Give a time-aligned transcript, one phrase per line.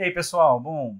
[0.00, 0.58] E aí, pessoal?
[0.58, 0.98] Bom,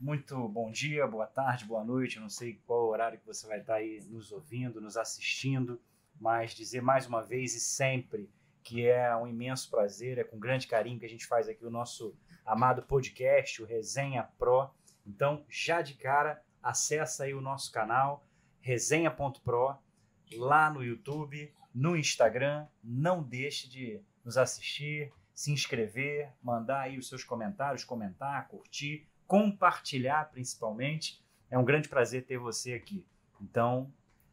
[0.00, 2.18] muito bom dia, boa tarde, boa noite.
[2.18, 5.80] Não sei qual horário que você vai estar aí nos ouvindo, nos assistindo,
[6.20, 8.28] mas dizer mais uma vez e sempre
[8.60, 11.70] que é um imenso prazer, é com grande carinho que a gente faz aqui o
[11.70, 12.12] nosso
[12.44, 14.68] amado podcast, o Resenha Pro.
[15.06, 18.26] Então, já de cara, acessa aí o nosso canal,
[18.60, 19.78] resenha.pro,
[20.32, 22.66] lá no YouTube, no Instagram.
[22.82, 30.30] Não deixe de nos assistir, se inscrever, mandar aí os seus comentários, comentar, curtir, compartilhar
[30.30, 31.22] principalmente.
[31.50, 33.04] É um grande prazer ter você aqui.
[33.40, 33.92] Então,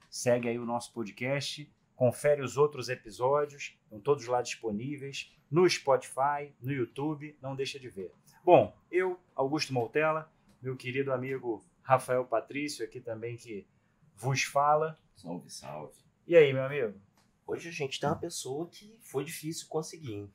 [0.09, 6.53] segue aí o nosso podcast, confere os outros episódios, estão todos lá disponíveis no Spotify,
[6.61, 8.13] no YouTube, não deixa de ver.
[8.43, 10.31] Bom, eu, Augusto Moutella,
[10.61, 13.67] meu querido amigo Rafael Patrício aqui também que
[14.15, 14.97] vos fala.
[15.15, 15.93] Salve, salve.
[16.25, 16.99] E aí, meu amigo?
[17.45, 20.29] Hoje a gente tem uma pessoa que foi difícil conseguir.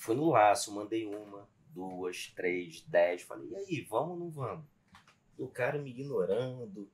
[0.00, 0.16] Foi.
[0.16, 3.22] No laço, mandei uma, duas, três, dez.
[3.22, 4.64] Falei, e aí, vamos ou não vamos?
[5.36, 6.90] O cara me ignorando,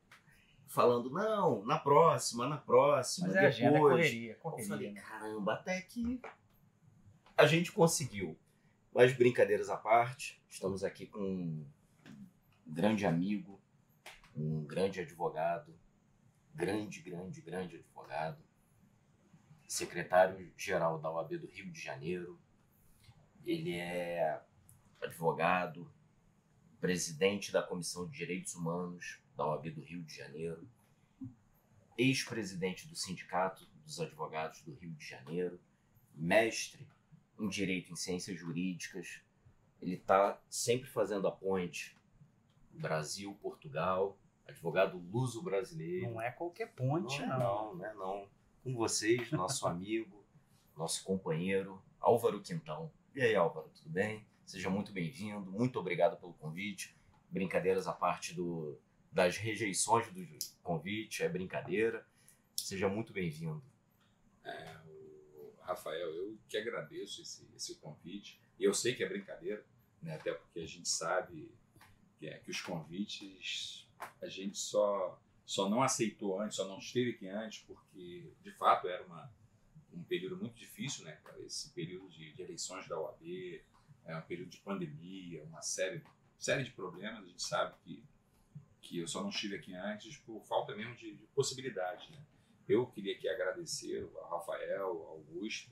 [0.67, 3.55] falando, não, na próxima, na próxima, Mas é depois.
[3.55, 4.65] agenda, correria, correria.
[4.65, 6.21] Eu falei, caramba, até que
[7.37, 8.37] a gente conseguiu.
[8.93, 11.67] Mas brincadeiras à parte, estamos aqui com um
[12.67, 13.61] grande amigo,
[14.35, 15.79] um grande advogado,
[16.55, 18.43] grande, grande, grande advogado,
[19.67, 22.41] secretário-geral da OAB do Rio de Janeiro.
[23.47, 24.43] Ele é
[25.01, 25.89] advogado,
[26.81, 30.69] presidente da Comissão de Direitos Humanos da OAB do Rio de Janeiro,
[31.97, 35.61] ex-presidente do Sindicato dos Advogados do Rio de Janeiro,
[36.13, 36.89] mestre
[37.39, 39.21] em Direito em Ciências Jurídicas.
[39.81, 41.97] Ele está sempre fazendo a ponte
[42.73, 46.11] Brasil-Portugal, advogado luso-brasileiro.
[46.11, 47.27] Não é qualquer ponte, não.
[47.27, 47.39] É não.
[47.39, 48.29] não, não é não.
[48.65, 50.25] Com vocês, nosso amigo,
[50.77, 52.91] nosso companheiro, Álvaro Quintão.
[53.17, 54.27] E aí, Álvaro, tudo bem?
[54.45, 56.95] Seja muito bem-vindo, muito obrigado pelo convite.
[57.31, 58.79] Brincadeiras à parte do,
[59.11, 60.23] das rejeições do
[60.63, 62.07] convite, é brincadeira.
[62.55, 63.65] Seja muito bem-vindo.
[64.45, 64.77] É,
[65.63, 68.39] Rafael, eu que agradeço esse, esse convite.
[68.59, 69.65] E eu sei que é brincadeira,
[70.03, 70.17] né?
[70.17, 71.51] até porque a gente sabe
[72.19, 73.89] que, é, que os convites
[74.21, 78.87] a gente só, só não aceitou antes, só não esteve aqui antes, porque de fato
[78.87, 79.33] era uma,
[79.97, 81.41] um período muito difícil, né, cara?
[81.43, 83.63] Esse período de, de eleições da OAB,
[84.05, 86.03] é um período de pandemia, uma série,
[86.39, 87.25] série de problemas.
[87.25, 88.05] A gente sabe que,
[88.81, 92.23] que eu só não estive aqui antes por falta mesmo de, de possibilidade, né?
[92.69, 95.71] Eu queria aqui agradecer ao Rafael, ao Augusto,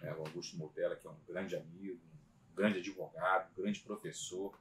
[0.00, 2.00] é, o Augusto Motella, que é um grande amigo,
[2.50, 4.58] um grande advogado, um grande professor.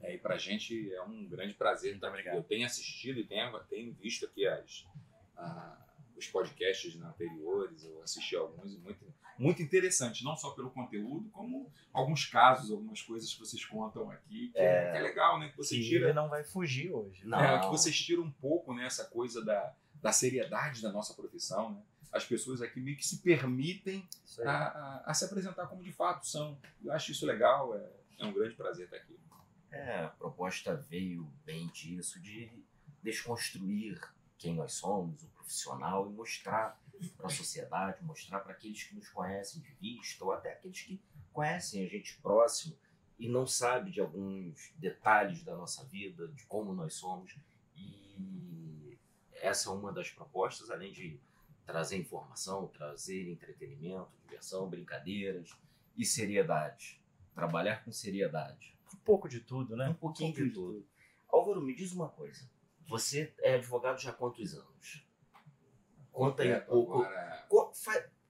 [0.00, 2.28] É, e para a gente é um grande prazer estar aqui.
[2.28, 4.86] Eu tenho assistido e tenho, tenho visto aqui as,
[5.34, 9.04] a, os podcasts anteriores, eu assisti alguns e muito,
[9.38, 14.50] muito interessante, não só pelo conteúdo, como alguns casos, algumas coisas que vocês contam aqui,
[14.50, 15.48] que é, que é legal, né?
[15.48, 16.12] Que você Que tira.
[16.12, 17.26] não vai fugir hoje.
[17.26, 17.38] Não.
[17.40, 21.72] É, que vocês tiram um pouco né, essa coisa da, da seriedade da nossa profissão,
[21.72, 21.82] né?
[22.12, 24.08] As pessoas aqui meio que se permitem
[24.44, 26.56] a, a, a se apresentar como de fato são.
[26.84, 29.18] Eu acho isso legal, é, é um grande prazer estar aqui.
[29.72, 32.48] É, a proposta veio bem disso, de
[33.02, 34.00] desconstruir
[34.38, 36.80] quem nós somos, o profissional, e mostrar
[37.16, 41.00] para a sociedade, mostrar para aqueles que nos conhecem de vista, ou até aqueles que
[41.32, 42.76] conhecem a gente próximo
[43.18, 47.36] e não sabe de alguns detalhes da nossa vida, de como nós somos.
[47.76, 48.98] E
[49.34, 51.20] essa é uma das propostas, além de
[51.66, 55.50] trazer informação, trazer entretenimento, diversão, brincadeiras
[55.96, 57.00] e seriedade.
[57.34, 58.76] Trabalhar com seriedade.
[58.92, 59.88] Um pouco de tudo, né?
[59.88, 60.86] Um pouquinho de tudo.
[61.28, 62.48] Álvaro, me diz uma coisa.
[62.86, 65.04] Você é advogado já há quantos anos?
[66.14, 67.04] Conta aí um Completo
[67.48, 67.72] pouco.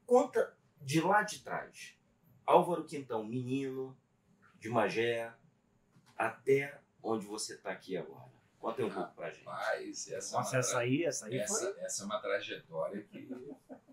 [0.06, 1.94] Conta de lá de trás.
[2.46, 3.96] Álvaro Quintão, menino,
[4.58, 5.32] de Magé,
[6.16, 8.32] até onde você está aqui agora.
[8.58, 9.44] Conta aí um pouco pra gente.
[9.44, 11.84] rapaz, essa, Nossa, é uma essa aí, essa aí essa, foi.
[11.84, 13.28] essa é uma trajetória que.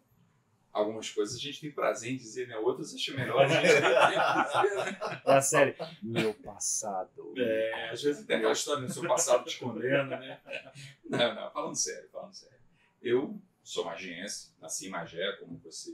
[0.71, 2.55] Algumas coisas a gente tem prazer em dizer, né?
[2.55, 5.21] Outras acho melhor a gente dizer, né?
[5.25, 5.75] É a série.
[6.01, 7.33] Meu passado.
[7.37, 10.39] É, às vezes tem aquela história do seu passado te condena, né?
[11.03, 12.57] Não, não, falando sério, falando sério.
[13.01, 15.91] Eu sou magiense, nasci em Magé, como você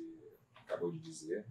[0.56, 1.46] acabou de dizer.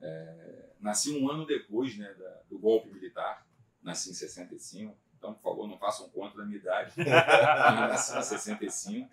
[0.00, 3.46] É, nasci um ano depois né, da- do golpe militar,
[3.82, 4.96] nasci em 65.
[5.18, 6.92] Então, por favor, não façam conta da minha idade.
[7.00, 9.10] Nasci em 65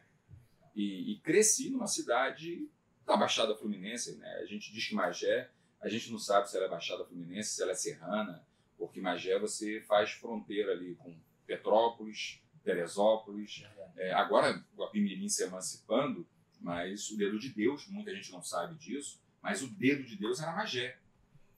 [0.75, 2.69] e, e cresci numa cidade
[3.05, 4.17] da Baixada Fluminense.
[4.17, 4.27] Né?
[4.41, 5.49] A gente diz que Magé,
[5.81, 8.45] a gente não sabe se ela é Baixada Fluminense, se ela é serrana,
[8.77, 11.15] porque Magé você faz fronteira ali com
[11.47, 13.63] Petrópolis, Teresópolis.
[13.95, 16.27] É, agora o Apimirim se emancipando,
[16.63, 20.41] mas o dedo de Deus, muita gente não sabe disso, mas o dedo de Deus
[20.41, 20.97] era Magé.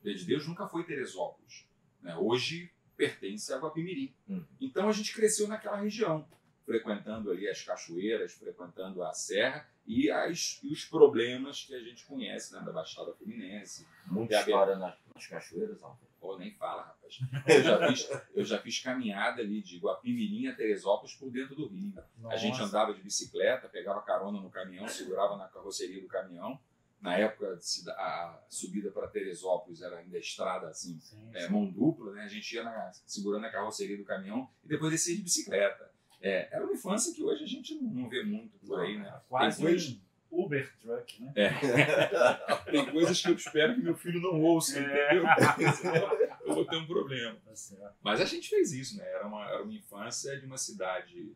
[0.02, 1.66] O dedo de Deus nunca foi Teresópolis.
[2.02, 2.16] Né?
[2.18, 4.14] Hoje pertence a Guapimirim.
[4.28, 4.44] Uhum.
[4.60, 6.28] Então a gente cresceu naquela região,
[6.66, 12.04] frequentando ali as cachoeiras, frequentando a serra e, as, e os problemas que a gente
[12.06, 13.86] conhece né, da Baixada Fluminense.
[14.08, 16.05] Muita história nas, nas cachoeiras, Álvaro.
[16.26, 17.20] Pô, nem fala, rapaz.
[17.48, 21.68] Eu já, fiz, eu já fiz caminhada ali de Guapimirim a Teresópolis por dentro do
[21.68, 21.94] Rio.
[22.30, 22.64] A gente Nossa.
[22.64, 26.60] andava de bicicleta, pegava carona no caminhão, segurava na carroceria do caminhão.
[27.00, 31.52] Na época, a subida para Teresópolis era ainda estrada assim, Sim, é, sim.
[31.52, 32.24] mão dupla, né?
[32.24, 35.92] A gente ia na- segurando a carroceria do caminhão e depois descia de bicicleta.
[36.20, 39.22] É, era uma infância que hoje a gente não, vê muito por aí, né?
[39.30, 39.70] Quase um
[40.44, 41.34] Uber Truck, né?
[42.72, 45.16] Tem coisas que eu espero que meu filho não ouça, É.
[45.16, 45.74] entendeu?
[45.74, 47.38] Senão eu vou ter um problema.
[47.46, 47.96] Tá certo.
[48.04, 49.06] Mas a gente fez isso, né?
[49.08, 51.36] Era uma, era uma infância de uma cidade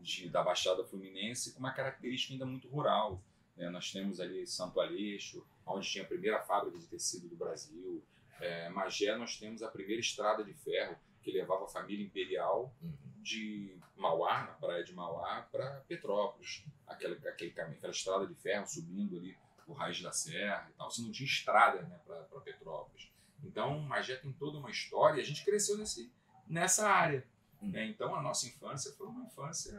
[0.00, 3.22] de, da Baixada Fluminense com uma característica ainda muito rural.
[3.56, 3.68] né?
[3.70, 8.02] Nós temos ali Santo Aleixo, onde tinha a primeira fábrica de tecido do Brasil.
[8.40, 12.92] É, Magé, nós temos a primeira estrada de ferro que levava a família imperial Uhum.
[13.26, 16.64] De Mauá, na praia de Mauá, para Petrópolis.
[16.86, 19.36] Aquele, aquele caminho, aquela estrada de ferro subindo ali
[19.66, 20.88] o Raiz da Serra e tal.
[20.88, 23.10] Você não tinha estrada né, para Petrópolis.
[23.42, 26.10] Então, Magé tem toda uma história e a gente cresceu nesse,
[26.46, 27.26] nessa área.
[27.60, 27.70] Hum.
[27.70, 27.86] né?
[27.86, 29.76] Então, a nossa infância foi uma infância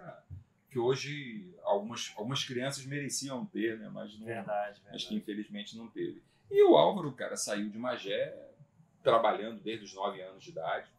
[0.69, 3.89] que hoje algumas, algumas crianças mereciam ter, né?
[3.89, 6.21] mas, não, Verdade, mas que infelizmente não teve.
[6.51, 8.35] E o Álvaro, cara, saiu de Magé
[9.01, 10.91] trabalhando desde os 9 anos de idade.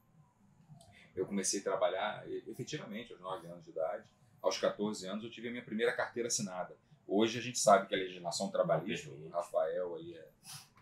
[1.19, 4.05] Eu comecei a trabalhar efetivamente aos 9 anos de idade.
[4.41, 6.77] Aos 14 anos eu tive a minha primeira carteira assinada.
[7.09, 10.29] Hoje a gente sabe que a legislação trabalhista, o Rafael aí é,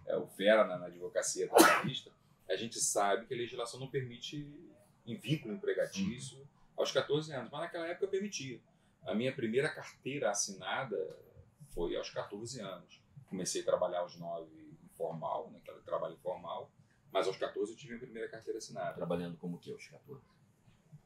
[0.08, 2.10] é o fera na, na advocacia trabalhista,
[2.48, 4.46] a gente sabe que a legislação não permite
[5.06, 6.46] em vínculo empregatício
[6.76, 8.60] aos 14 anos, mas naquela época permitia.
[9.06, 10.96] A minha primeira carteira assinada
[11.70, 13.00] foi aos 14 anos.
[13.30, 14.46] Comecei a trabalhar aos 9
[14.84, 16.70] informal, né, aquele trabalho informal,
[17.16, 18.92] mas aos 14 eu tive a minha primeira carteira assinada.
[18.94, 20.22] Trabalhando como que, os 14?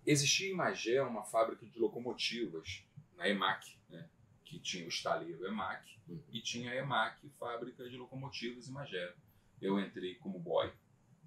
[0.04, 2.84] Existia em Magé uma fábrica de locomotivas,
[3.16, 4.08] na EMAC, né?
[4.44, 6.20] que tinha o estaleiro EMAC Uhum.
[6.32, 9.14] e tinha a EMAC, fábrica de locomotivas em Magé.
[9.62, 10.72] Eu entrei como boy,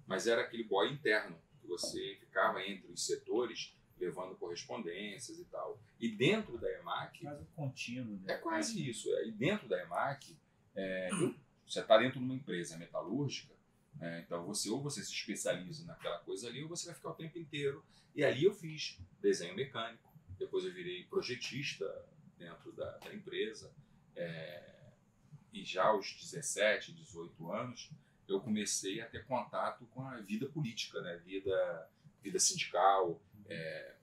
[0.06, 5.80] mas era aquele boy interno, que você ficava entre os setores levando correspondências e tal.
[5.98, 8.20] E dentro da EMAC, Mas o contínuo.
[8.20, 8.34] né?
[8.34, 9.10] é quase isso.
[9.14, 9.28] é.
[9.28, 10.36] E dentro da EMAC,
[10.76, 11.08] é,
[11.66, 13.53] você está dentro de uma empresa metalúrgica,
[13.96, 17.14] né, então você ou você se especializa naquela coisa ali, ou você vai ficar o
[17.14, 17.84] tempo inteiro.
[18.14, 21.84] E ali eu fiz desenho mecânico, depois eu virei projetista
[22.38, 23.72] dentro da, da empresa.
[24.16, 24.74] é,
[25.52, 27.90] e já aos 17, 18 anos,
[28.26, 31.16] eu comecei a ter contato com a vida política, né?
[31.18, 31.88] vida,
[32.20, 33.20] vida sindical.
[33.48, 33.94] é,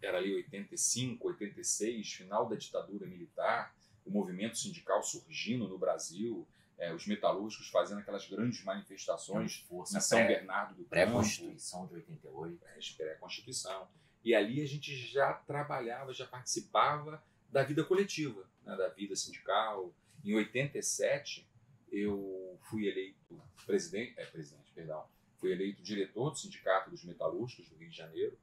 [0.00, 3.74] era ali 85, 86, final da ditadura militar,
[4.04, 6.46] o movimento sindical surgindo no Brasil,
[6.78, 11.86] é, os metalúrgicos fazendo aquelas grandes manifestações força na São pré- Bernardo do Campo, pré-constituição
[11.86, 12.58] de 88.
[12.96, 13.88] pré-constituição.
[14.22, 19.94] E ali a gente já trabalhava, já participava da vida coletiva, né, da vida sindical.
[20.24, 21.48] Em 87,
[21.90, 25.06] eu fui eleito presidente, é, presidente, perdão,
[25.38, 28.36] fui eleito diretor do Sindicato dos Metalúrgicos do Rio de Janeiro.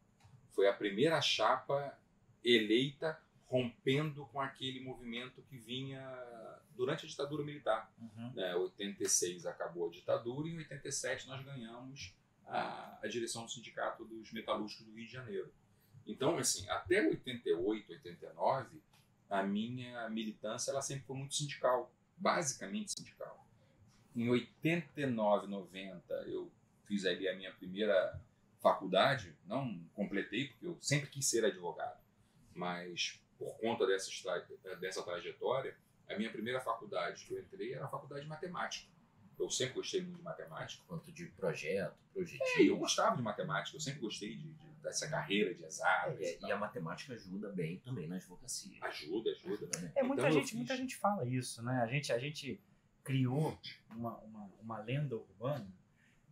[0.51, 1.97] Foi a primeira chapa
[2.43, 3.19] eleita
[3.53, 6.01] rompendo com aquele movimento que vinha
[6.75, 8.31] durante a ditadura militar Uhum.
[8.33, 12.15] né, 86 acabou a ditadura e em 87 nós ganhamos
[12.47, 15.53] a, a direção do sindicato dos metalúrgicos do Rio de Janeiro.
[16.07, 18.81] Então, assim, até 88, 89,
[19.29, 23.47] a minha militância ela sempre foi muito sindical, basicamente sindical.
[24.15, 26.51] Em 89, 90, eu
[26.87, 28.19] fiz ali a minha primeira
[28.59, 31.99] faculdade, não completei porque eu sempre quis ser advogado,
[32.55, 34.09] mas por conta dessa,
[34.79, 35.75] dessa trajetória,
[36.09, 38.87] a minha primeira faculdade que eu entrei era a faculdade de matemática.
[39.39, 40.83] Eu sempre gostei muito de matemática.
[40.87, 42.77] Quanto de projeto, E eu projetivo.
[42.77, 46.19] gostava de matemática, eu sempre gostei de, de- dessa carreira de exatas.
[46.21, 48.77] É, e e a matemática ajuda bem também na advocacia.
[48.81, 49.53] Ajuda, ajuda.
[49.65, 49.91] Ajuda, né?
[49.95, 50.57] É, muita, Então eu gente, fiz.
[50.57, 51.81] muita gente fala isso, né?
[51.81, 52.59] A gente, a gente
[53.03, 53.57] criou
[53.89, 55.67] uma, uma, uma lenda urbana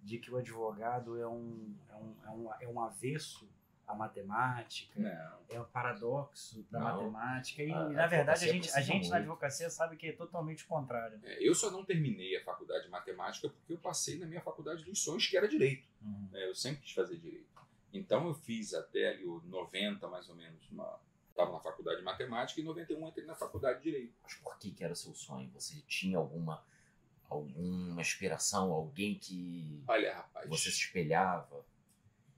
[0.03, 3.47] de que o advogado é um, é um, é um, é um avesso
[3.91, 5.39] à matemática, Não.
[5.49, 6.85] é um paradoxo da Não.
[7.11, 7.61] matemática.
[7.63, 10.63] E, A- na a verdade, a gente, a gente na advocacia sabe que é totalmente
[10.63, 11.17] o contrário.
[11.19, 11.33] né?
[11.35, 14.83] É, eu só não terminei a faculdade de matemática porque eu passei na minha faculdade
[14.83, 15.87] dos sonhos, que era direito.
[16.01, 16.29] Uhum.
[16.31, 16.47] né?
[16.47, 17.49] Eu sempre quis fazer direito.
[17.93, 20.63] Então eu fiz até ali o 90, mais ou menos,
[21.29, 24.13] estava na faculdade de matemática e em 91 entrei na faculdade de direito.
[24.23, 25.49] Mas por que, que era o seu sonho?
[25.51, 26.63] Você tinha alguma,
[27.29, 31.65] alguma inspiração, alguém que Olha, rapaz, você se espelhava?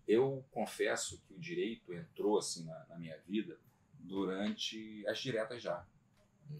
[0.07, 3.59] Eu confesso que o direito entrou assim na, na minha vida
[3.99, 5.85] durante as diretas já.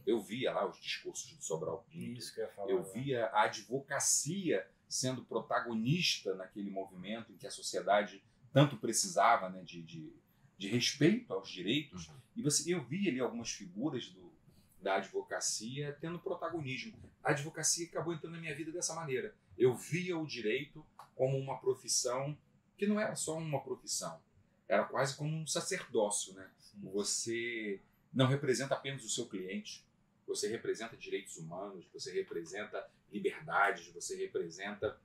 [0.06, 2.72] Eu via lá os discursos do Sobral Pinto, Isso que eu ia falar.
[2.72, 9.62] eu via a advocacia sendo protagonista naquele movimento em que a sociedade tanto precisava né,
[9.64, 10.14] de, de,
[10.58, 12.08] de respeito aos direitos.
[12.08, 12.16] Uhum.
[12.36, 14.32] E você, eu vi ali algumas figuras do,
[14.82, 16.94] da advocacia tendo protagonismo.
[17.24, 19.36] A advocacia acabou entrando na minha vida dessa maneira.
[19.58, 20.86] Eu via o direito
[21.16, 22.38] como uma profissão
[22.78, 24.20] que não era só uma profissão,
[24.68, 26.50] era quase como um sacerdócio, né?
[26.60, 26.90] Sim.
[26.94, 27.80] Você
[28.12, 29.84] não representa apenas o seu cliente,
[30.28, 34.98] você representa direitos humanos, você representa liberdades, você representa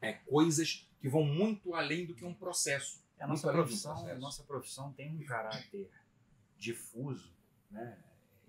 [0.00, 3.02] é, coisas que vão muito além do que um processo.
[3.18, 4.20] A Muito nossa um profissão, processo.
[4.20, 5.88] nossa profissão tem um caráter
[6.58, 7.32] difuso,
[7.70, 7.98] né?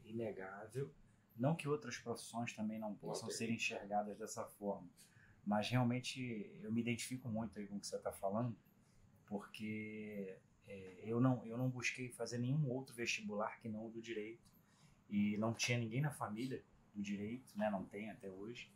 [0.05, 0.91] inegável.
[1.37, 4.87] Não que outras profissões também não possam ser enxergadas dessa forma,
[5.45, 8.55] mas realmente eu me identifico muito aí com o que você está falando,
[9.25, 10.37] porque
[10.67, 14.43] é, eu, não, eu não busquei fazer nenhum outro vestibular que não o do direito
[15.09, 17.69] e não tinha ninguém na família do direito, né?
[17.69, 18.71] não tem até hoje,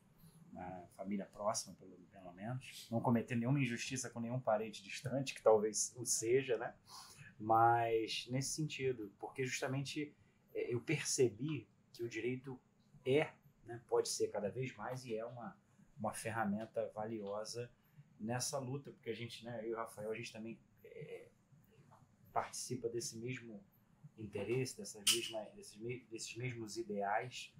[0.51, 2.87] na família próxima, pelo, pelo menos.
[2.91, 6.73] Não cometer nenhuma injustiça com nenhum parente distante, que talvez o seja, né?
[7.39, 10.13] Mas nesse sentido, porque justamente
[10.53, 12.59] é, eu percebi que o direito
[13.05, 13.31] é,
[13.65, 15.57] né, pode ser cada vez mais e é uma,
[15.99, 17.69] uma ferramenta valiosa
[18.19, 21.27] nessa luta, porque a gente, né, eu e o Rafael, a gente também é,
[22.33, 23.63] participa desse mesmo
[24.17, 25.77] interesse, dessa mesma, desses,
[26.09, 27.53] desses mesmos ideais,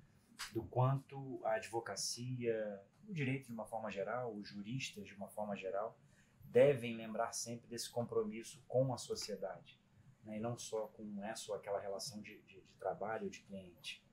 [0.53, 5.55] do quanto a advocacia, o direito de uma forma geral, os juristas de uma forma
[5.55, 5.97] geral,
[6.45, 9.79] devem lembrar sempre desse compromisso com a sociedade,
[10.23, 10.37] né?
[10.37, 14.03] e não só com não é só aquela relação de, de, de trabalho de cliente.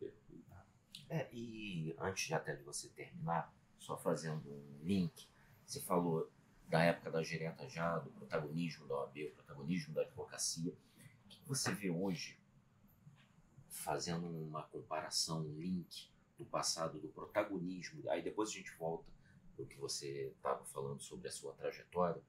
[1.08, 5.28] É, e antes até de você terminar, só fazendo um link,
[5.64, 6.30] você falou
[6.68, 10.72] da época da direta já, do protagonismo da OAB, o protagonismo da advocacia.
[11.24, 12.38] O que você vê hoje,
[13.68, 19.10] fazendo uma comparação, um link do passado, do protagonismo, aí depois a gente volta
[19.58, 22.20] no que você estava falando sobre a sua trajetória,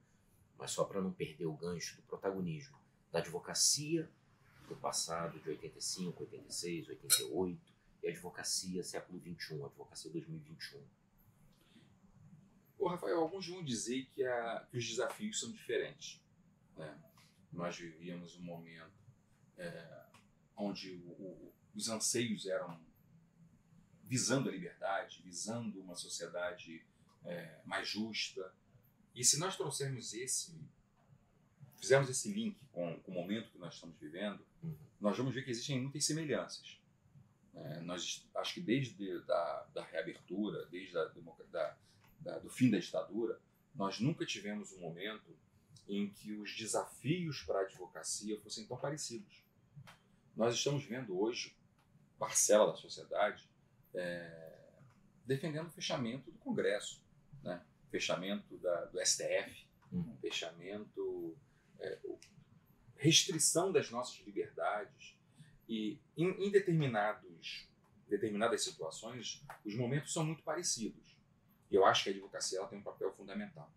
[0.58, 2.78] mas só para não perder o gancho do protagonismo
[3.12, 4.10] da advocacia
[4.68, 7.74] do passado, de 85, 86, 88,
[8.04, 10.82] e a advocacia século XXI, a advocacia 2021.
[12.78, 16.22] Ô, Rafael, alguns vão dizer que, a- que os desafios são diferentes.
[16.76, 16.96] né?
[17.52, 18.92] Nós vivíamos um momento
[19.58, 20.06] é,
[20.56, 22.80] onde o- o- os anseios eram
[24.04, 26.86] visando a liberdade, visando uma sociedade
[27.26, 28.54] é, mais justa.
[29.16, 30.56] E se nós trouxermos esse,
[31.76, 34.78] fizermos esse link com, com o momento que nós estamos vivendo, Uhum.
[35.02, 36.80] nós vamos ver que existem muitas semelhanças.
[37.56, 41.76] É, nós, acho que desde da, da reabertura, desde a democ- da,
[42.20, 43.40] da- do fim da ditadura,
[43.76, 45.36] nós nunca tivemos um momento
[45.88, 49.44] em que os desafios para a advocacia fossem tão parecidos.
[50.36, 51.56] Nós estamos vendo hoje
[52.20, 53.48] parcela da sociedade
[53.94, 54.60] é,
[55.26, 57.02] defendendo o fechamento do Congresso,
[57.44, 57.64] né?
[57.90, 60.18] fechamento da- do STF, Uhum.
[60.22, 61.38] fechamento,
[61.80, 61.98] é,
[62.98, 65.16] restrição das nossas liberdades.
[65.70, 66.52] E em, em
[68.10, 71.07] determinadas situações, os momentos são muito parecidos.
[71.72, 73.70] E eu acho que a advocacia ela tem um papel fundamental.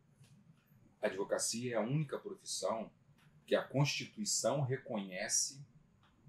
[1.02, 2.90] A advocacia é a única profissão
[3.46, 5.60] que a Constituição reconhece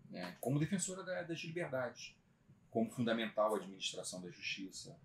[0.09, 2.15] né, como defensora da- das liberdades,
[2.69, 4.97] como fundamental a administração da justiça.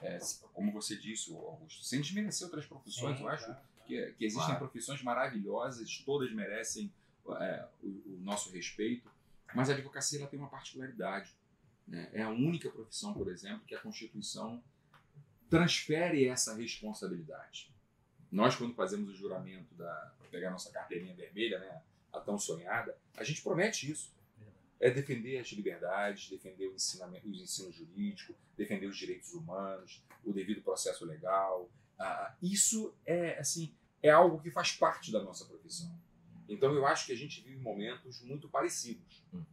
[0.00, 0.18] É,
[0.52, 3.46] como você disse, Augusto, sem desmerecer outras profissões, eu acho
[3.86, 4.58] que, que existem Claro.
[4.66, 6.92] profissões maravilhosas, todas merecem
[7.40, 9.10] é, o, o nosso respeito,
[9.54, 11.32] mas a advocacia ela tem uma particularidade.
[11.86, 12.10] né?
[12.12, 14.62] É a única profissão, por exemplo, que a Constituição
[15.52, 17.70] transfere essa responsabilidade.
[18.30, 23.22] Nós, quando fazemos o juramento para pegar nossa carteirinha vermelha, né, a tão sonhada, a
[23.22, 24.10] gente promete isso.
[24.80, 30.32] É defender as liberdades, defender o ensinamento, o ensino jurídico, defender os direitos humanos, o
[30.32, 31.70] devido processo legal.
[31.98, 35.94] Ah, isso é assim é algo que faz parte da nossa profissão.
[36.48, 39.44] Então eu acho que a gente vive momentos muito parecidos, Uhum.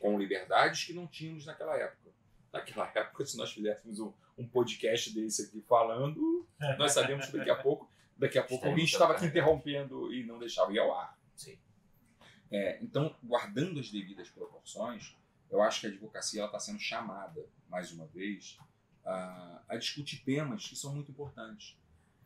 [0.00, 2.10] com liberdades que não tínhamos naquela época.
[2.52, 6.46] Naquela época, se nós fizéssemos um, um podcast desse aqui falando,
[6.78, 10.38] nós sabemos que daqui a pouco, daqui a pouco alguém estava aqui interrompendo e não
[10.38, 11.18] deixava ir ao ar.
[11.36, 11.58] Sim.
[12.50, 15.16] É, então, guardando as devidas proporções,
[15.50, 18.58] eu acho que a advocacia está sendo chamada, mais uma vez,
[19.04, 21.76] a, a discutir temas que são muito importantes.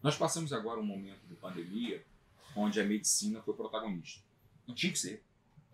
[0.03, 2.05] Nós passamos agora um momento de pandemia
[2.55, 4.23] onde a medicina foi protagonista.
[4.69, 5.25] E tinha que ser.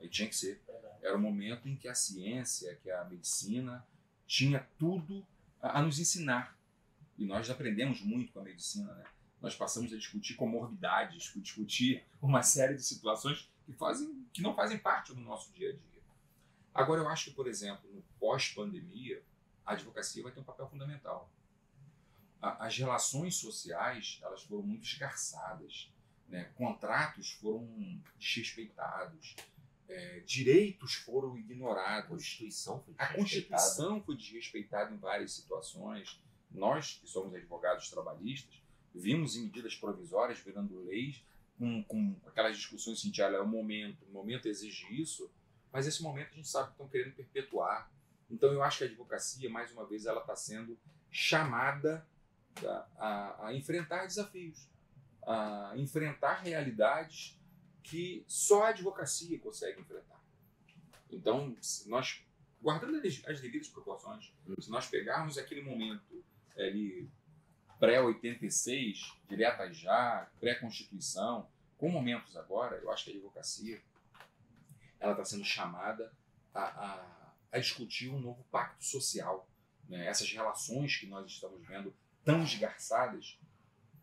[0.00, 0.62] E tinha que ser.
[1.02, 3.86] Era o momento em que a ciência, que a medicina,
[4.26, 5.26] tinha tudo
[5.60, 6.58] a, nos ensinar.
[7.18, 9.04] E nós aprendemos muito com a medicina, né?
[9.40, 14.78] Nós passamos a discutir comorbidades, discutir uma série de situações que, fazem, que não fazem
[14.78, 16.02] parte do nosso dia a dia.
[16.74, 19.22] Agora, eu acho que, por exemplo, no pós-pandemia,
[19.64, 21.32] a advocacia vai ter um papel fundamental.
[22.40, 25.90] as relações sociais elas foram muito esgarçadas,
[26.28, 26.44] né?
[26.54, 27.66] contratos foram
[28.18, 29.36] desrespeitados,
[29.90, 32.04] é, direitos foram ignorados.
[32.04, 36.20] A Constituição foi A Constituição foi desrespeitada em várias situações.
[36.50, 38.60] Nós, que somos advogados trabalhistas,
[38.94, 41.22] vimos em medidas provisórias virando leis,
[41.58, 45.30] com, com aquelas discussões assim, olha, é o momento, o momento exige isso,
[45.72, 47.90] mas esse momento a gente sabe que estão querendo perpetuar.
[48.30, 50.78] Então eu acho que a advocacia, mais uma vez, ela está sendo
[51.10, 52.06] chamada
[52.64, 54.68] a, a, a enfrentar desafios,
[55.22, 57.38] a enfrentar realidades
[57.82, 60.20] que só a advocacia consegue enfrentar.
[61.10, 62.24] Então, se nós,
[62.60, 66.24] guardando as devidas proporções, se nós pegarmos aquele momento
[66.56, 67.08] ali
[67.78, 73.82] pré-86, direta já, pré-constituição, com momentos agora, eu acho que a advocacia
[75.00, 76.12] ela está sendo chamada
[76.52, 79.48] a, a, a, discutir um novo pacto social.
[79.88, 80.06] Né?
[80.06, 83.38] Essas relações que nós estamos vendo tão esgarçadas,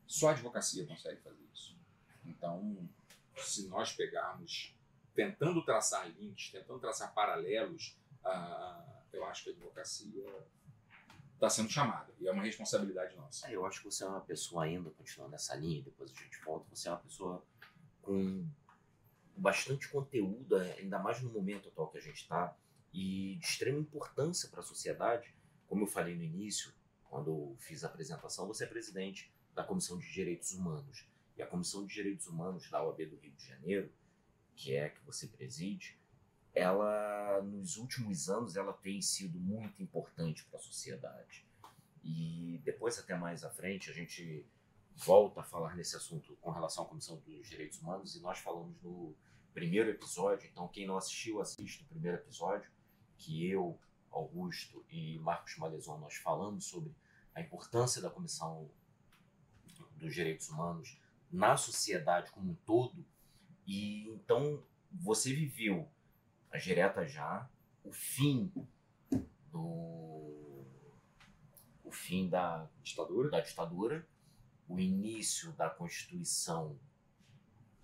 [0.07, 1.77] só a advocacia consegue fazer isso.
[2.25, 2.89] Então,
[3.38, 4.75] se nós pegarmos,
[5.13, 7.98] tentando traçar links, tentando traçar paralelos,
[9.13, 10.25] eu acho que a advocacia
[11.34, 13.48] está sendo chamada e é uma responsabilidade nossa.
[13.48, 16.39] É, eu acho que você é uma pessoa ainda, continuando nessa linha, depois a gente
[16.44, 17.44] volta, você é uma pessoa
[18.01, 18.48] com
[19.36, 22.56] bastante conteúdo, ainda mais no momento atual que a gente está,
[22.91, 25.36] e de extrema importância para a sociedade.
[25.67, 29.98] Como eu falei no início, quando eu fiz a apresentação, você é presidente da Comissão
[30.00, 31.08] de Direitos Humanos.
[31.38, 33.91] E a Comissão de Direitos Humanos da OAB do Rio de Janeiro,
[34.56, 36.00] que é a que você preside,
[36.53, 41.46] ela nos últimos anos ela tem sido muito importante para a sociedade.
[42.03, 44.46] E depois até mais à frente a gente
[44.96, 48.82] volta a falar nesse assunto com relação à Comissão dos Direitos Humanos e nós falamos
[48.82, 49.15] no
[49.53, 52.72] primeiro episódio, então quem não assistiu assiste o primeiro episódio
[53.18, 56.96] que eu, Augusto e Marcos Malezon nós falamos sobre
[57.35, 58.70] a importância da Comissão
[59.98, 61.00] dos Direitos Humanos
[61.31, 63.05] na sociedade como um todo.
[63.66, 65.90] E então você viveu
[66.51, 67.50] a direta já,
[67.83, 68.51] o fim
[69.51, 70.66] do
[71.83, 74.07] o fim da ditadura, da ditadura,
[74.68, 76.77] o início da Constituição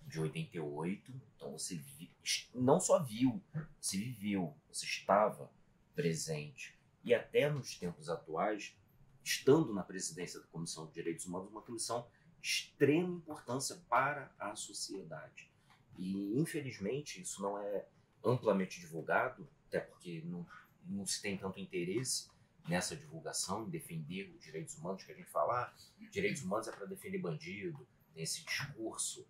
[0.06, 1.12] de 88.
[1.34, 2.10] Então você vi,
[2.54, 3.42] não só viu,
[3.80, 5.50] você viveu, você estava
[5.94, 6.78] presente.
[7.02, 8.76] E até nos tempos atuais,
[9.22, 12.06] estando na presidência da Comissão de Direitos Humanos, uma comissão
[12.44, 15.50] extrema importância para a sociedade.
[15.96, 17.86] E, infelizmente, isso não é
[18.22, 20.46] amplamente divulgado, até porque não,
[20.84, 22.28] não se tem tanto interesse
[22.68, 25.74] nessa divulgação, em defender os direitos humanos, que a gente fala, ah,
[26.10, 29.26] direitos humanos é para defender bandido, tem esse discurso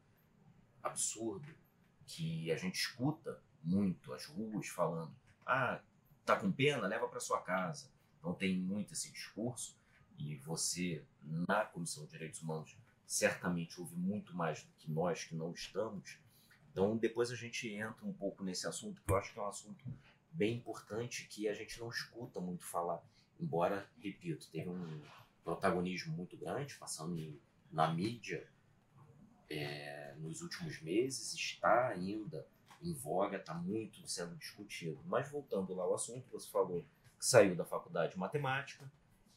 [0.82, 1.54] absurdo
[2.06, 5.14] que a gente escuta muito as ruas falando,
[5.46, 5.80] ah,
[6.24, 7.90] tá com pena, leva para sua casa.
[8.18, 9.78] Então tem muito esse discurso
[10.18, 15.34] e você na Comissão de Direitos Humanos certamente houve muito mais do que nós que
[15.34, 16.18] não estamos.
[16.70, 19.48] Então, depois a gente entra um pouco nesse assunto, que eu acho que é um
[19.48, 19.84] assunto
[20.32, 23.02] bem importante que a gente não escuta muito falar.
[23.40, 25.02] Embora, repito, teve um
[25.44, 27.40] protagonismo muito grande, passando
[27.70, 28.46] na mídia
[29.48, 32.46] é, nos últimos meses, está ainda
[32.82, 34.98] em voga, está muito sendo discutido.
[35.06, 36.84] Mas voltando lá ao assunto, você falou
[37.18, 38.90] que saiu da faculdade de matemática,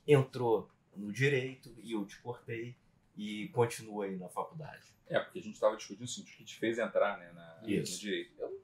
[0.08, 2.75] entrou no direito e eu te cortei
[3.17, 4.95] e continua aí na faculdade.
[5.08, 7.93] É, porque a gente estava discutindo assim, o que te fez entrar né, na, isso.
[7.93, 8.34] no direito.
[8.39, 8.63] Eu,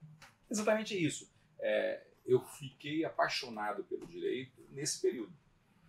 [0.49, 1.33] exatamente isso.
[1.59, 5.33] É, eu fiquei apaixonado pelo direito nesse período,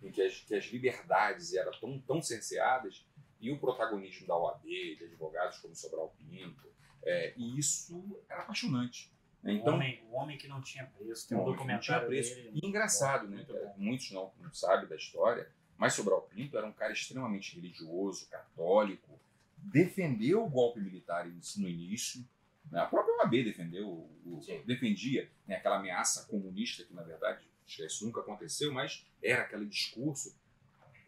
[0.01, 3.05] em que as, que as liberdades eram tão, tão cerceadas
[3.39, 6.73] e o protagonismo da OAB, de advogados como Sobral Pinto,
[7.03, 9.13] é, e isso era apaixonante.
[9.43, 9.53] Né?
[9.53, 12.33] Então, o, homem, o homem que não tinha preço, tem um documentário preço.
[12.33, 13.73] Dele, e engraçado, bom, né?
[13.77, 19.19] Muitos não, não sabem da história, mas Sobral Pinto era um cara extremamente religioso, católico,
[19.57, 22.23] defendeu o golpe militar no início.
[22.71, 22.79] Né?
[22.79, 28.21] A própria OAB defendeu, o, defendia né, aquela ameaça comunista, que na verdade isso nunca
[28.21, 30.35] aconteceu, mas era aquele discurso.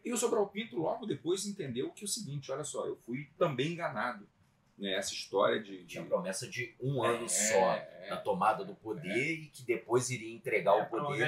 [0.04, 3.28] E o Sobral Pinto logo depois entendeu que é o seguinte: olha só, eu fui
[3.38, 4.26] também enganado.
[4.76, 5.86] Né, essa história de, de...
[5.86, 9.32] Tinha promessa de um ano é, só é, na tomada do poder é.
[9.32, 11.18] e que depois iria entregar o poder.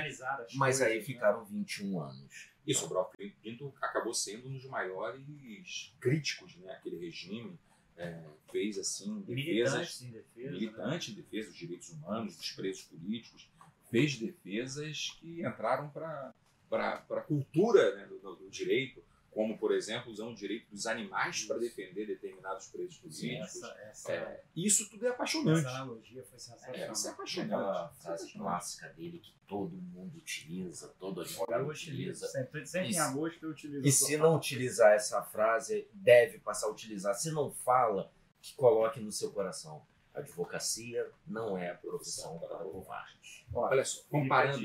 [0.54, 1.04] Mas coisas, aí né?
[1.04, 2.49] ficaram 21 anos.
[2.66, 3.10] E Sobral
[3.42, 7.58] Pinto acabou sendo um dos maiores críticos né, àquele regime.
[7.96, 11.18] É, fez assim defesas militante em defesa, militante né?
[11.18, 13.46] em defesa dos direitos humanos, dos presos políticos,
[13.90, 16.32] fez defesas que entraram para
[16.70, 21.44] para a cultura né, do, do, direito, como, por exemplo, usando o direito dos animais
[21.44, 23.40] para defender determinados presos políticos.
[23.56, 25.60] Essa, essa, É, isso tudo é apaixonante.
[25.60, 26.74] essa analogia foi sensacional.
[26.74, 27.50] É, isso é Aquela apaixonante.
[27.50, 28.38] frase Isso é apaixonante.
[28.38, 32.26] clássica dele que todo mundo utiliza, todo advogado utiliza.
[32.26, 33.00] Sempre, sempre em Isso.
[33.00, 33.86] agosto eu utilizo.
[33.86, 37.14] E se não utilizar essa frase, deve passar a utilizar.
[37.14, 38.10] Se não fala,
[38.42, 39.84] que coloque no seu coração.
[40.12, 43.44] Advocacia não é profissão para covardes.
[43.54, 44.60] Olha, Olha só, comparando,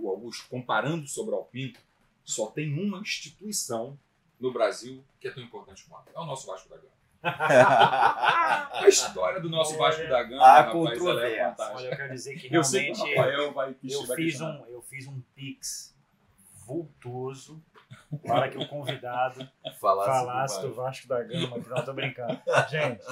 [0.00, 1.80] o Augusto, comparando Sobral Pinto,
[2.26, 3.98] só tem uma instituição
[4.38, 6.10] no Brasil que é tão importante quanto.
[6.14, 6.96] É o nosso Vasco da Gama.
[7.26, 11.76] A história do nosso Olha, Vasco da Gama, há rapaz, ela é fantástica.
[11.78, 14.66] Olha, eu quero dizer que Eu sei que o realmente Rafael vai, eu fiz, um,
[14.66, 15.96] eu fiz um pix
[16.66, 17.62] vultuoso
[18.26, 19.48] para que o convidado
[19.80, 21.60] Falasse, falasse do do Vasco da Gama.
[21.60, 22.40] que Não, tô brincando.
[22.68, 23.02] Gente,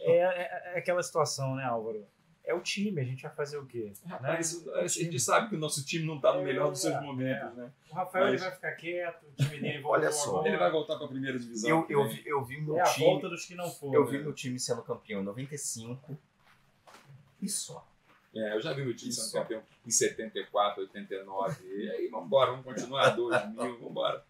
[0.00, 2.06] é, é- é aquela situação, né, Álvaro?
[2.44, 3.92] É o time, a gente vai fazer o quê?
[4.06, 4.72] Rapaz, né?
[4.80, 7.00] a gente sabe que o nosso time não está no É, melhor dos seus é.
[7.00, 7.70] momentos, né?
[7.90, 10.30] O Rafael ele Mas- vai ficar quieto, o time dele voltou Olha só.
[10.30, 10.48] agora.
[10.48, 11.70] Ele vai voltar para a primeira divisão.
[11.70, 13.06] Eu, eu, vi, eu vi meu É a time.
[13.06, 13.94] volta dos que não foram.
[13.94, 14.24] Eu vi né?
[14.24, 16.18] meu time sendo campeão em 95
[17.40, 17.86] e só.
[18.34, 21.64] É, eu já vi meu time sendo campeão em 74, 89.
[21.66, 23.10] E aí, vamos embora, vamos continuar.
[23.14, 24.24] 2000, vamos embora.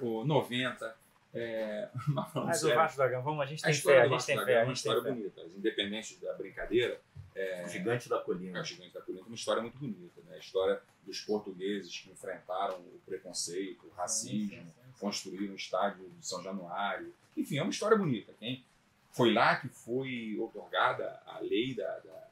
[0.00, 0.96] O 90.
[1.34, 4.26] É, mas Mas o Vasco da Gama, vamos, a gente a tem fé, a gente
[4.26, 5.42] tem fé, a é uma gente tem história bonita.
[5.56, 7.00] Independente da brincadeira,
[7.40, 8.60] é, O gigante da é colina.
[8.60, 10.20] o Gigante da Colina é uma história muito bonita.
[10.26, 10.36] Né?
[10.36, 14.92] A história dos portugueses que enfrentaram o preconceito, o racismo, Sim, sim, sim, sim.
[15.00, 17.12] construíram o estádio de São Januário.
[17.36, 18.32] Enfim, é uma história bonita.
[18.38, 18.64] Quem
[19.12, 22.28] foi lá que foi otorgada a lei da, da-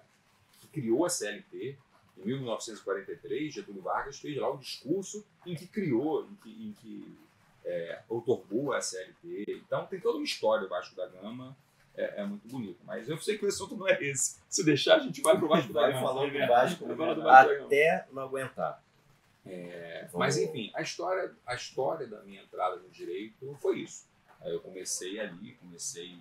[0.60, 1.76] que criou a CLT
[2.18, 7.16] em 1943, Getúlio Vargas fez lá o discurso em que criou, em que, em que,
[7.64, 9.44] é, otorgou a CLT.
[9.66, 11.56] Então tem toda uma história o Vasco da Gama.
[11.96, 12.78] É, é muito bonito.
[12.84, 14.38] Mas eu sei que o assunto não é esse.
[14.48, 16.06] Se deixar, a gente vai pro Vasco da Vai Gama.
[16.06, 16.84] falando do Vasco,
[17.66, 18.82] até não aguentar.
[19.46, 24.04] É, mas enfim, a história, a história da minha entrada no direito foi isso.
[24.40, 26.18] Aí eu comecei ali, comecei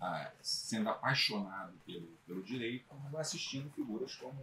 [0.00, 2.84] a- sendo apaixonado pelo, pelo direito,
[3.16, 4.38] assistindo figuras como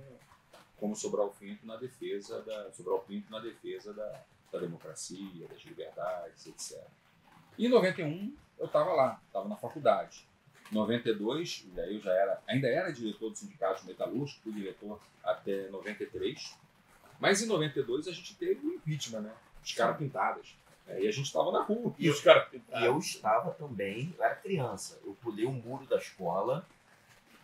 [0.78, 6.48] como Sobral Pinto na defesa da Sobral Pinto na defesa da, da democracia, das liberdades,
[6.48, 6.82] etc.
[7.58, 10.26] E em 91 eu estava lá, estava na faculdade.
[10.72, 15.00] Em 92, e daí eu já era, ainda era diretor do sindicato metalúrgico, fui diretor
[15.24, 16.56] até 93.
[17.20, 19.32] Mas em 92 a gente teve o impeachment, né?
[19.64, 20.56] Os caras pintadas.
[20.88, 21.94] É, e a gente estava na rua.
[22.00, 22.84] E os caras E pintados.
[22.86, 25.00] eu estava também, eu era criança.
[25.06, 26.66] Eu pulei o muro da escola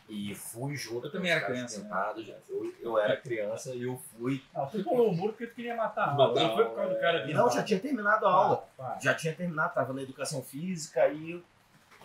[0.07, 1.83] e fui junto Eu também era criança, né?
[1.83, 2.27] pintados.
[2.47, 4.41] Eu, eu era criança e eu fui.
[4.53, 6.39] Não, tu pulou o muro porque tu queria matar a aula.
[6.39, 8.57] A Não foi por causa do cara E vir não, já tinha terminado a aula.
[8.77, 8.99] Pá, pá.
[8.99, 11.43] Já tinha terminado, estava na educação física e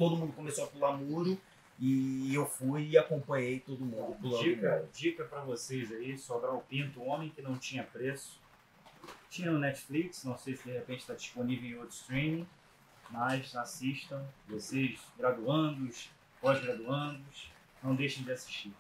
[0.00, 1.38] todo mundo começou a pular muro.
[1.78, 4.88] E eu fui e acompanhei todo mundo pulando Dica, muro.
[4.92, 8.38] dica pra vocês aí, Sobral Pinto, um homem que não tinha preço.
[9.30, 12.46] Tinha no Netflix, não sei se de repente está disponível em outro streaming,
[13.10, 16.10] mas assistam, vocês graduandos,
[16.40, 17.50] pós-graduandos,
[17.82, 18.72] não deixem de assistir.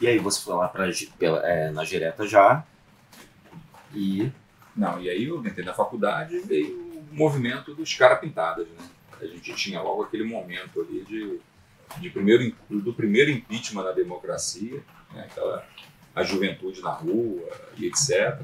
[0.00, 0.86] E aí você foi lá pra,
[1.18, 2.64] pela, é, na direta já.
[3.92, 4.30] E
[4.76, 8.88] Não, e aí eu entrei na faculdade e veio o movimento dos caras pintadas, né?
[9.20, 11.40] A gente tinha logo aquele momento ali de,
[12.00, 15.26] de primeiro, do primeiro impeachment da democracia, né?
[15.30, 15.66] Aquela,
[16.14, 18.40] a juventude na rua e etc.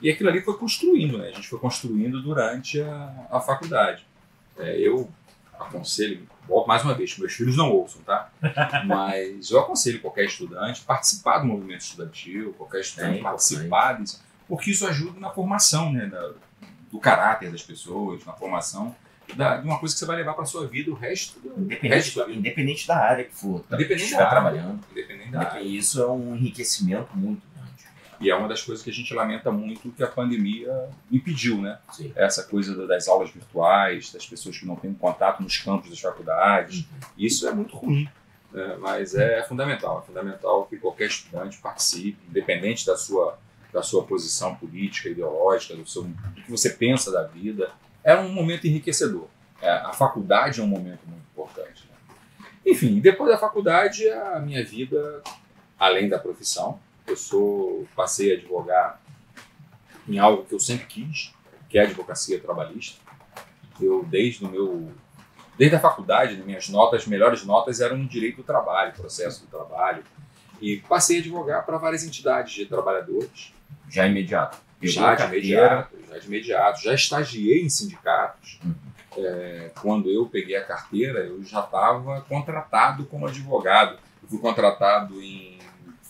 [0.00, 1.28] E aquilo ali foi construindo, né?
[1.28, 4.06] A gente foi construindo durante a, a faculdade.
[4.58, 5.10] É, eu
[5.58, 6.26] aconselho,
[6.66, 8.30] mais uma vez, meus filhos não ouçam, tá?
[8.86, 14.70] Mas eu aconselho qualquer estudante participar do movimento estudantil, qualquer estudante É participar disso, porque
[14.70, 16.32] isso ajuda na formação né, da-
[16.90, 18.94] do caráter das pessoas, na formação
[19.36, 21.94] da- de uma coisa que você vai levar para sua vida o resto do independente,
[21.94, 22.38] resto da da, vida.
[22.40, 24.40] independente da área que for, tá, Independente estiver da área.
[24.40, 24.80] trabalhando.
[24.92, 25.60] Independente da área.
[25.62, 27.64] Isso é um enriquecimento muito grande.
[28.20, 31.78] E é uma das coisas que a gente lamenta muito que a pandemia impediu, né?
[31.92, 32.12] Sim.
[32.14, 35.98] Essa coisa da- das aulas virtuais, das pessoas que não têm contato nos campos das
[36.00, 36.84] faculdades.
[37.18, 38.08] Isso é muito ruim,
[38.52, 38.76] né?
[38.80, 40.00] mas é fundamental.
[40.02, 43.36] É fundamental que qualquer estudante participe, independente da sua,
[43.72, 47.70] da sua posição política, ideológica, do, seu, do que você pensa da vida.
[48.04, 49.26] É um momento enriquecedor.
[49.60, 51.88] É, a faculdade é um momento muito importante.
[51.88, 52.46] né?
[52.66, 55.22] Enfim, depois da faculdade, a minha vida,
[55.78, 59.00] além da profissão, eu sou passei a advogar
[60.06, 61.32] em algo que eu sempre quis,
[61.68, 63.00] que é a advocacia trabalhista.
[63.80, 64.92] Eu desde o meu
[65.56, 69.46] desde a faculdade, né, minhas notas, melhores notas eram em direito do trabalho, processo do
[69.46, 70.02] trabalho,
[70.60, 73.52] e passei a advogar para várias entidades de trabalhadores,
[73.88, 74.58] Já imediato.
[74.82, 78.58] Já de carteira, imediato, já de imediato, já estagiei em sindicatos.
[78.64, 78.74] Uhum.
[79.16, 83.98] É, quando eu peguei a carteira, eu já estava contratado como advogado.
[84.22, 85.58] Eu fui contratado em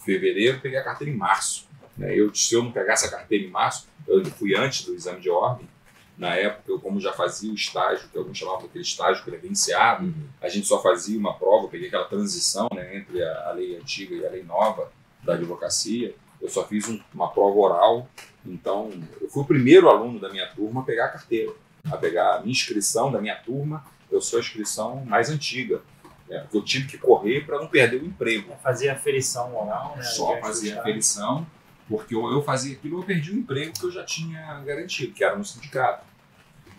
[0.04, 1.66] fevereiro, peguei a carteira em março.
[1.96, 2.14] né?
[2.18, 5.30] Eu, se eu não pegasse a carteira em março, eu fui antes do exame de
[5.30, 5.68] ordem,
[6.16, 10.28] Na época, eu como já fazia o estágio, que alguns chamavam aquele estágio credenciado, Uhum.
[10.40, 14.14] a gente só fazia uma prova, peguei aquela transição né, entre a, a lei antiga
[14.14, 14.92] e a lei nova
[15.24, 16.14] da advocacia.
[16.40, 18.08] Eu só fiz um- uma prova oral,
[18.44, 21.52] então eu fui o primeiro aluno da minha turma a pegar a carteira,
[21.90, 23.84] a pegar a minha inscrição da minha turma.
[24.10, 25.80] Eu sou a inscrição mais antiga,
[26.26, 28.54] porque eu tive que correr para não perder o emprego.
[28.62, 30.02] Fazer a ferição oral, né?
[30.02, 31.46] Só fazia aferição,
[31.88, 35.24] porque eu, eu fazia aquilo, eu perdi o emprego que eu já tinha garantido, que
[35.24, 36.04] era no sindicato.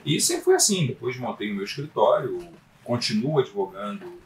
[0.06, 0.86] E sempre foi assim.
[0.86, 2.47] Depois montei o meu escritório,
[2.84, 4.23] continuo advogando.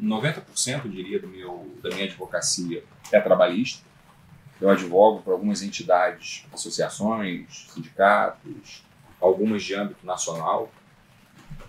[0.00, 3.84] 90% eu diria do meu, da minha advocacia é trabalhista.
[4.60, 8.82] Eu advogo para algumas entidades, associações, sindicatos,
[9.20, 10.70] algumas de âmbito nacional.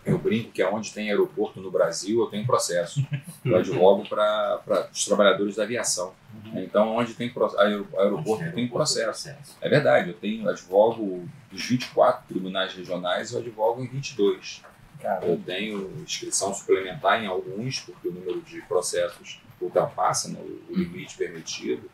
[0.03, 3.05] Eu brinco que aonde tem aeroporto no Brasil, eu tenho processo.
[3.45, 6.13] Eu advogo para os trabalhadores da aviação.
[6.55, 7.27] Então, onde tem
[7.59, 9.29] aer- aeroporto, tem processo.
[9.61, 14.63] É verdade, eu tenho advogo dos 24 tribunais regionais, eu advogo em 22.
[14.99, 20.73] Cara, Eu tenho inscrição suplementar em alguns, porque o número de processos ultrapassa né, o
[20.75, 21.89] limite permitido.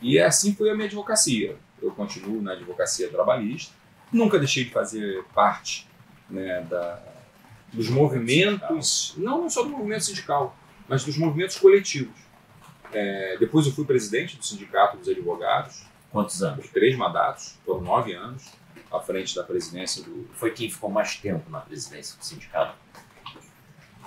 [0.00, 1.56] E assim foi a minha advocacia.
[1.80, 3.72] Eu continuo na advocacia trabalhista.
[4.12, 5.88] Nunca deixei de fazer parte
[6.30, 7.02] né, da,
[7.72, 10.56] dos movimentos, não, não só do movimento sindical,
[10.88, 12.16] mas dos movimentos coletivos.
[12.92, 16.64] É, depois eu fui presidente do Sindicato dos Advogados, Quantos anos?
[16.64, 18.50] por três mandatos, foram nove anos,
[18.90, 22.74] à frente da presidência do, Foi quem ficou mais tempo na presidência do sindicato.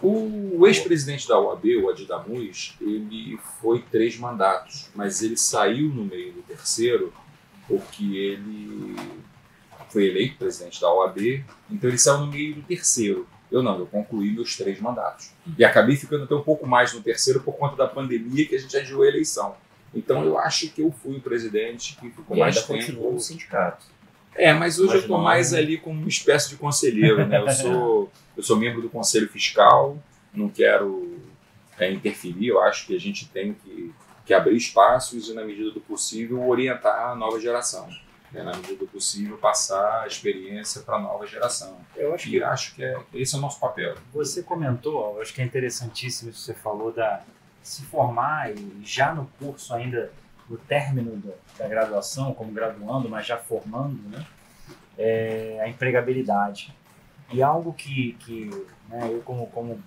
[0.01, 6.33] O ex-presidente da OAB, o Adidamuz, ele foi três mandatos, mas ele saiu no meio
[6.33, 7.13] do terceiro
[7.67, 8.95] porque ele
[9.89, 13.27] foi eleito presidente da OAB, então ele saiu no meio do terceiro.
[13.51, 15.31] Eu não, eu concluí meus três mandatos.
[15.57, 18.59] E acabei ficando até um pouco mais no terceiro por conta da pandemia que a
[18.59, 19.55] gente adiou a eleição.
[19.93, 22.79] Então eu acho que eu fui o presidente que ficou E mais ainda tempo.
[22.79, 23.85] continua no sindicato.
[24.35, 27.39] É, mas hoje Mas eu estou não- mais ali como uma espécie de conselheiro, né?
[27.39, 29.97] Eu sou, eu sou membro do Conselho Fiscal,
[30.33, 31.19] não quero
[31.77, 33.93] é, interferir, eu acho que a gente tem que,
[34.25, 37.87] que abrir espaços e, na medida do possível, orientar a nova geração.
[38.31, 38.41] né?
[38.43, 41.77] Na medida do possível, passar a experiência para a nova geração.
[41.97, 43.95] eu acho E que acho que é, esse é o nosso papel.
[44.13, 47.21] você comentou, eu acho que é interessantíssimo isso que você falou da
[47.61, 50.11] se formar e já no curso ainda,
[50.49, 54.25] no término da, da graduação, como graduando, mas já formando, né?
[54.97, 56.75] É a empregabilidade.
[57.31, 58.49] E algo que, que
[58.89, 59.81] né, eu como, como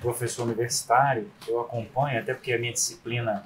[0.00, 3.44] professor universitário, eu acompanho, até porque a minha disciplina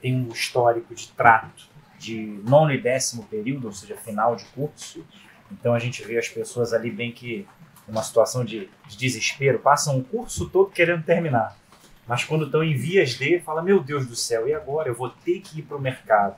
[0.00, 5.04] tem um histórico de trato de nono e décimo período, ou seja, final de curso.
[5.50, 7.46] Então a gente vê as pessoas ali bem que
[7.86, 11.56] numa situação de, de desespero, passam o curso todo querendo terminar.
[12.06, 14.88] Mas quando estão em vias de, fala, meu Deus do céu, e agora?
[14.88, 16.36] Eu vou ter que ir para o mercado.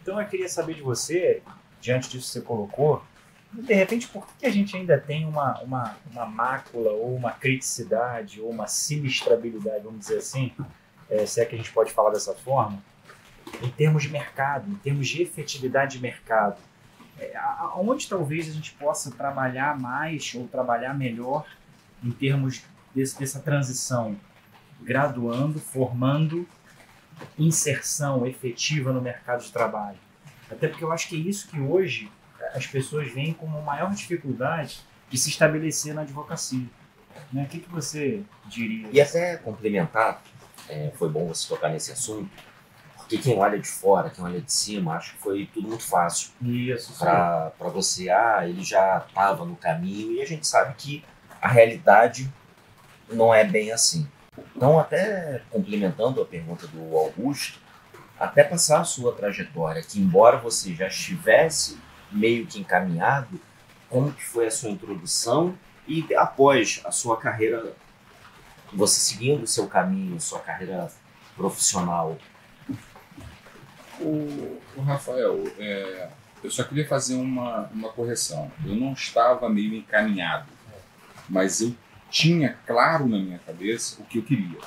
[0.00, 1.42] Então eu queria saber de você,
[1.80, 3.02] diante disso que você colocou,
[3.52, 8.40] de repente, por que a gente ainda tem uma, uma, uma mácula, ou uma criticidade,
[8.40, 10.52] ou uma sinistrabilidade, vamos dizer assim,
[11.10, 12.82] é, se é que a gente pode falar dessa forma,
[13.62, 16.56] em termos de mercado, em termos de efetividade de mercado?
[17.18, 21.44] É, aonde talvez a gente possa trabalhar mais ou trabalhar melhor
[22.02, 22.62] em termos
[22.94, 24.16] desse- dessa transição,
[24.82, 26.46] graduando, formando,
[27.38, 29.98] inserção efetiva no mercado de trabalho?
[30.50, 32.10] Até porque eu acho que é isso que hoje
[32.54, 36.66] as pessoas veem como maior dificuldade de se estabelecer na advocacia.
[37.32, 37.44] Né?
[37.44, 38.88] O que, que você diria?
[38.92, 40.22] E até complementar,
[40.68, 42.30] é, foi bom você tocar nesse assunto,
[42.96, 46.30] porque quem olha de fora, quem olha de cima, acha que foi tudo muito fácil
[46.40, 48.08] Isso, para você.
[48.10, 51.04] Ah, ele já estava no caminho e a gente sabe que
[51.40, 52.32] a realidade
[53.10, 54.08] não é bem assim.
[54.56, 57.58] Então, até complementando a pergunta do Augusto,
[58.18, 61.78] até passar a sua trajetória, que embora você já estivesse
[62.10, 63.40] meio que encaminhado,
[63.88, 67.74] como que foi a sua introdução e após a sua carreira,
[68.72, 70.88] você seguindo o seu caminho, sua carreira
[71.36, 72.16] profissional,
[74.00, 76.08] O, o Rafael, é,
[76.42, 78.50] eu só queria fazer uma, uma correção.
[78.64, 80.48] Eu não estava meio encaminhado,
[81.28, 81.74] mas eu
[82.12, 84.58] tinha claro na minha cabeça o que eu queria.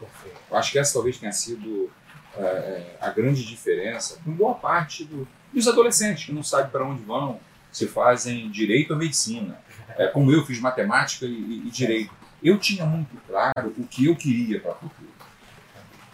[0.00, 0.40] Perfeito.
[0.50, 1.90] Eu acho que essa talvez tenha sido
[2.36, 7.02] é, a grande diferença com boa parte do- dos adolescentes que não sabem para onde
[7.04, 7.38] vão,
[7.70, 9.62] se fazem direito ou medicina.
[9.96, 12.10] É, como eu fiz matemática e, e- e direito.
[12.42, 15.12] Eu tinha muito claro o que eu queria para o futuro.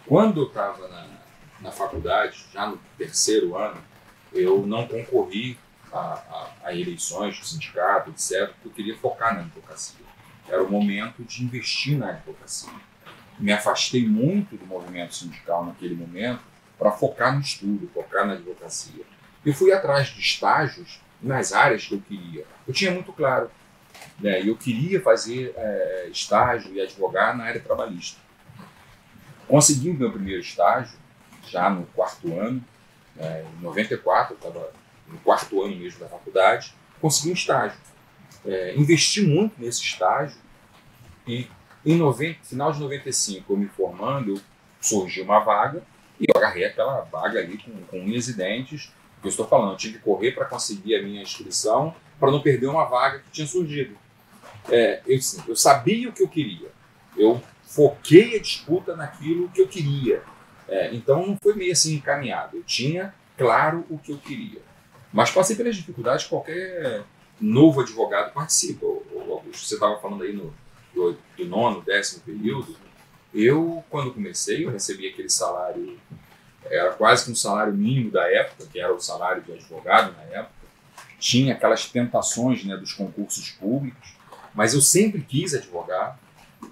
[0.05, 1.07] Quando eu estava na,
[1.61, 3.81] na faculdade, já no terceiro ano,
[4.33, 5.57] eu não concorri
[5.91, 10.05] a, a- a eleições do sindicato, etc., porque eu queria focar na advocacia.
[10.51, 12.71] Era o momento de investir na advocacia
[13.41, 16.41] me afastei muito do movimento sindical naquele momento
[16.77, 19.03] para focar no estudo, focar na advocacia.
[19.43, 22.45] Eu fui atrás de estágios nas áreas que eu queria.
[22.67, 23.49] Eu tinha muito claro.
[24.19, 24.47] Né?
[24.47, 28.19] Eu queria fazer é, estágio e advogar na área trabalhista.
[29.47, 30.97] Consegui o meu primeiro estágio,
[31.49, 32.63] já no quarto ano,
[33.17, 34.71] é, em 94, eu estava
[35.07, 37.77] no quarto ano mesmo da faculdade, consegui um estágio.
[38.45, 40.37] É, investi muito nesse estágio
[41.27, 41.47] e
[41.85, 44.39] em 90, final de 95, eu me formando,
[44.79, 45.83] surgiu uma vaga
[46.19, 48.91] e eu agarrei aquela vaga ali com, com unhas e dentes.
[49.23, 52.67] Eu estou falando, eu tive que correr para conseguir a minha inscrição para não perder
[52.67, 53.97] uma vaga que tinha surgido.
[54.69, 56.69] É, eu, eu sabia o que eu queria.
[57.17, 60.21] Eu foquei a disputa naquilo que eu queria.
[60.67, 62.57] É, então não foi meio assim encaminhado.
[62.57, 64.61] Eu tinha claro o que eu queria.
[65.11, 67.03] Mas passei pelas dificuldades que qualquer
[67.39, 68.85] novo advogado participa.
[68.85, 70.53] Augusto, você estava falando aí no,
[70.93, 72.75] do, do nono, décimo período.
[73.33, 75.97] Eu, quando comecei, eu recebi aquele salário,
[76.65, 80.23] era quase que um salário mínimo da época, que era o salário de advogado na
[80.23, 80.61] época.
[81.17, 84.15] Tinha aquelas tentações né, dos concursos públicos,
[84.53, 86.19] mas eu sempre quis advogar,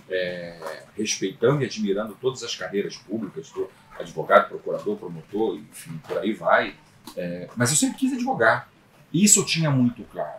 [0.09, 3.51] é, respeitando e admirando todas as carreiras públicas,
[3.97, 6.75] advogado, procurador, promotor, enfim, por aí vai.
[7.15, 8.69] É, mas eu sempre quis advogar.
[9.13, 10.38] Isso eu tinha muito claro.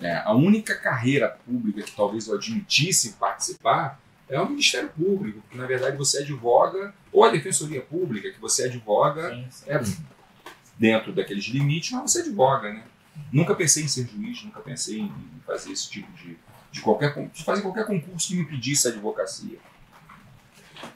[0.00, 5.56] É, a única carreira pública que talvez eu admitisse participar é o Ministério Público, que
[5.56, 9.64] na verdade você advoga, ou a Defensoria Pública, que você advoga sim, sim.
[9.68, 9.80] É,
[10.78, 12.82] dentro daqueles limites, mas você advoga, né?
[13.32, 15.12] Nunca pensei em ser juiz, nunca pensei em
[15.46, 16.36] fazer esse tipo de,
[16.70, 19.58] de qualquer de fazer qualquer concurso que me pedisse advocacia.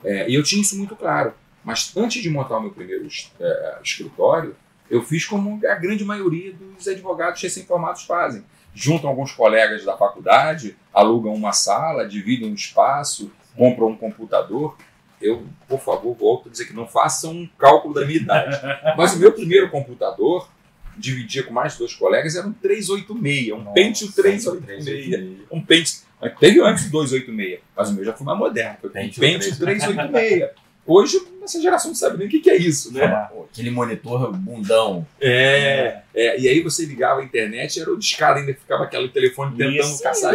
[0.04, 1.32] É, e eu tinha isso muito claro.
[1.64, 3.06] Mas antes de montar o meu primeiro
[3.38, 4.56] é, escritório,
[4.88, 8.44] eu fiz como a grande maioria dos advogados recém-formados fazem.
[8.74, 14.76] Juntam alguns colegas da faculdade, alugam uma sala, dividem um espaço, compram um computador.
[15.20, 18.59] Eu, por favor, volto a dizer que não façam um cálculo da minha idade.
[18.96, 20.48] Mas o meu primeiro computador,
[20.96, 25.38] dividia com mais dois colegas, era um 386, um Nossa, Pentium 386.
[25.50, 26.00] Um Pentium.
[26.38, 28.76] Teve antes do 286, mas o meu já foi mais moderno.
[28.80, 30.50] Foi um Pentium 386.
[30.92, 33.29] Hoje, essa geração não sabe nem o que, que é isso, né?
[33.48, 35.07] aquele monitor bundão.
[35.20, 39.57] É, é, e aí você ligava a internet, era o descaro, ainda ficava aquele telefone
[39.57, 40.03] tentando isso.
[40.03, 40.35] caçar.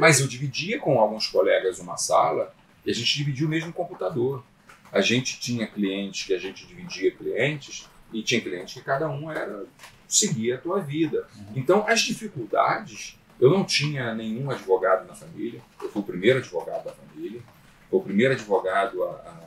[0.00, 2.52] Mas eu dividia com alguns colegas uma sala
[2.84, 4.42] e a gente dividia o mesmo computador.
[4.90, 9.30] A gente tinha clientes que a gente dividia clientes e tinha clientes que cada um
[9.30, 9.64] era
[10.08, 11.28] seguia a tua vida.
[11.36, 11.44] Uhum.
[11.54, 16.84] Então, as dificuldades, eu não tinha nenhum advogado na família, eu fui o primeiro advogado
[16.84, 17.40] da família,
[17.88, 19.41] fui o primeiro advogado a, a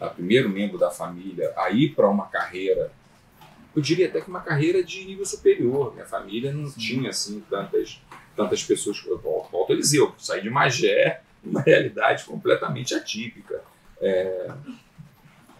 [0.00, 2.92] a primeiro membro da família a ir para uma carreira,
[3.74, 5.92] eu diria até que uma carreira de nível superior.
[5.94, 8.00] Minha família não tinha assim tantas,
[8.34, 9.02] tantas pessoas.
[9.06, 13.62] Eu volto, a dizer, eu saí de Magé, uma realidade completamente atípica.
[14.00, 14.50] É,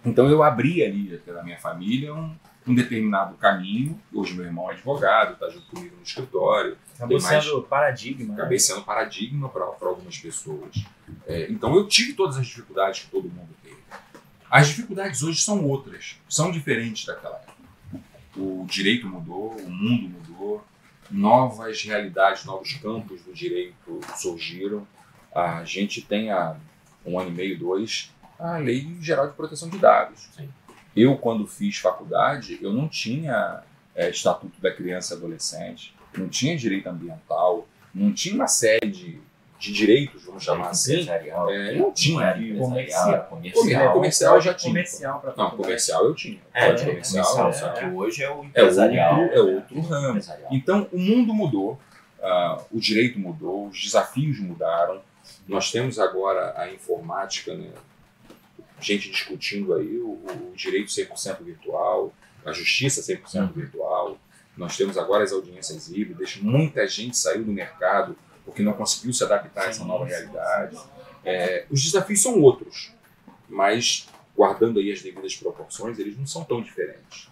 [0.04, 2.34] então eu abri ali pela minha família um,
[2.66, 4.00] um determinado caminho.
[4.12, 6.76] Hoje meu irmão é advogado, está junto comigo no escritório.
[6.96, 8.34] Acabou sendo paradigma.
[8.34, 8.60] Acabei né?
[8.60, 10.84] sendo paradigma para algumas pessoas.
[11.26, 13.67] É, então eu tive todas as dificuldades que todo mundo teve.
[14.50, 17.58] As dificuldades hoje são outras, são diferentes daquela época.
[18.36, 20.64] O direito mudou, o mundo mudou,
[21.10, 24.86] novas realidades, novos campos do direito surgiram.
[25.34, 26.56] A gente tem há
[27.04, 30.28] um ano e meio, dois, a Lei Geral de Proteção de Dados.
[30.34, 30.48] Sim.
[30.96, 33.62] Eu, quando fiz faculdade, eu não tinha
[33.94, 39.20] é, Estatuto da Criança e Adolescente, não tinha direito ambiental, não tinha uma série de
[39.58, 41.08] de direitos, vamos chamar assim.
[41.08, 42.32] É, não tinha.
[42.58, 43.92] Comercial, comercial.
[43.92, 44.72] Comercial já tinha.
[44.72, 46.40] Comercial pra não, comercial eu tinha.
[46.54, 47.52] É, Pode comercial.
[47.52, 49.18] só que hoje é o empresarial.
[49.18, 50.20] É outro, é outro ramo.
[50.50, 51.72] Então, o mundo mudou,
[52.20, 55.02] uh, o direito mudou, os desafios mudaram.
[55.46, 57.70] Nós temos agora a informática, né?
[58.80, 62.12] gente discutindo aí o, o direito 100% virtual,
[62.44, 63.52] a justiça 100% uhum.
[63.52, 64.18] virtual.
[64.56, 68.16] Nós temos agora as audiências híbridas, muita gente saiu do mercado
[68.48, 70.78] porque não conseguiu se adaptar a essa nova realidade.
[71.22, 72.90] É, os desafios são outros,
[73.46, 77.28] mas guardando aí as devidas proporções, eles não são tão diferentes.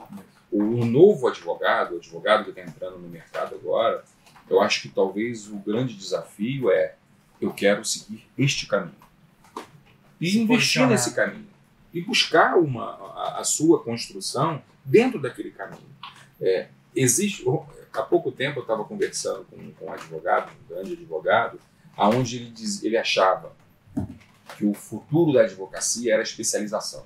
[0.52, 4.04] O novo advogado, o advogado que está entrando no mercado agora,
[4.48, 6.96] eu acho que talvez o grande desafio é
[7.40, 8.94] eu quero seguir este caminho
[10.20, 11.48] e se investir nesse caminho
[11.94, 15.88] e buscar uma a, a, sua construção dentro daquele caminho.
[16.40, 17.42] É, existe
[17.96, 21.60] há pouco tempo eu estava conversando com, com um advogado, um grande advogado,
[21.96, 23.54] aonde ele, diz, ele achava
[24.56, 27.04] que o futuro da advocacia era a especialização.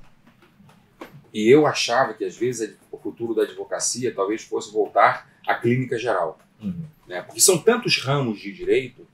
[1.33, 5.99] E eu achava que às vezes o futuro da advocacia talvez fosse voltar à clínica
[5.99, 6.39] geral.
[6.61, 6.85] Uhum.
[7.07, 7.23] Né?
[7.23, 9.07] Porque são tantos ramos de direito.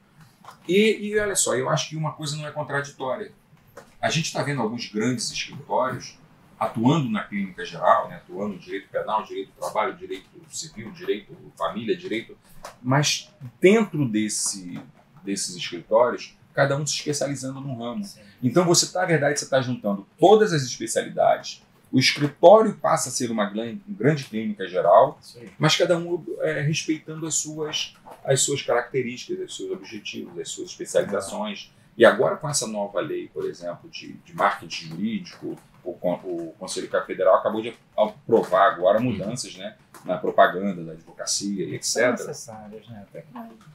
[0.67, 3.33] E, e olha só, eu acho que uma coisa não é contraditória.
[4.01, 6.19] A gente está vendo alguns grandes escritórios
[6.59, 11.37] atuando na clínica geral, né, atuando no direito penal, direito do trabalho, direito civil, direito
[11.57, 12.37] família, direito,
[12.83, 13.31] mas
[13.61, 14.81] dentro desse,
[15.23, 18.05] desses escritórios, cada um se especializando num ramo.
[18.05, 18.21] Sim.
[18.43, 21.63] Então você tá, na verdade, você está juntando todas as especialidades.
[21.93, 25.51] O escritório passa a ser uma grande, grande clínica geral, aí.
[25.59, 27.95] mas cada um é, respeitando as suas,
[28.25, 31.73] as suas características, os seus objetivos, as suas especializações.
[31.97, 35.57] E agora com essa nova lei, por exemplo, de, de marketing jurídico,
[35.91, 41.83] o, o Conselho Federal acabou de aprovar agora mudanças né, na propaganda da advocacia e
[41.83, 42.27] São etc.
[42.27, 43.07] necessárias, né?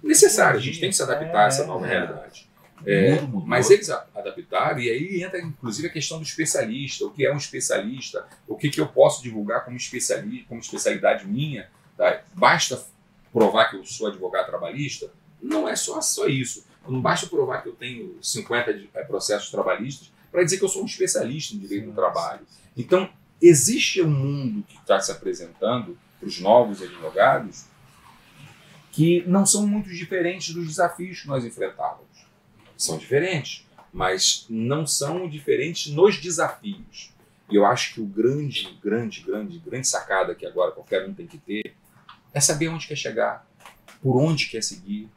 [0.04, 1.90] Necessário, a gente tem que se adaptar a essa É, nova é.
[1.90, 2.50] realidade.
[2.84, 7.32] É, mas eles adaptaram, e aí entra inclusive a questão do especialista, o que é
[7.32, 11.70] um especialista, o que, que eu posso divulgar como especialista, como especialidade minha.
[11.96, 12.22] tá?
[12.34, 12.84] Basta
[13.32, 15.12] provar que eu sou advogado trabalhista?
[15.40, 16.66] Não é só, só isso.
[16.88, 20.70] Não basta provar que eu tenho 50 de- eh, processos trabalhistas para dizer que eu
[20.70, 22.46] sou um especialista em direito do trabalho.
[22.76, 23.10] Então,
[23.42, 27.66] existe um mundo que está se apresentando para os novos advogados
[28.92, 32.26] que não são muito diferentes dos desafios que nós enfrentávamos.
[32.78, 37.12] São diferentes, mas não são diferentes nos desafios.
[37.50, 41.28] E eu acho que o grande, grande, grande, grande sacada que agora qualquer um tem
[41.28, 41.76] que ter
[42.34, 43.46] é saber onde quer chegar,
[44.02, 45.10] por onde quer seguir.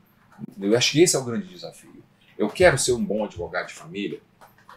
[0.60, 2.02] Eu acho que esse é o grande desafio.
[2.36, 4.20] Eu quero ser um bom advogado de família,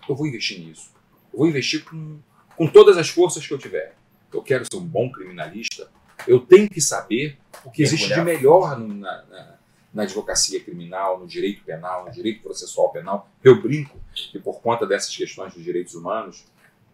[0.10, 0.92] eu vou investir nisso.
[1.34, 2.20] Eu vou investir com,
[2.56, 3.96] com todas as forças que eu tiver.
[4.34, 5.90] Eu quero ser um bom criminalista,
[6.28, 9.58] eu tenho que saber o que existe de melhor no- na, na,
[9.94, 13.30] na advocacia criminal, no direito penal, no direito processual penal.
[13.44, 13.98] Eu brinco
[14.32, 16.44] que por conta dessas questões dos direitos humanos,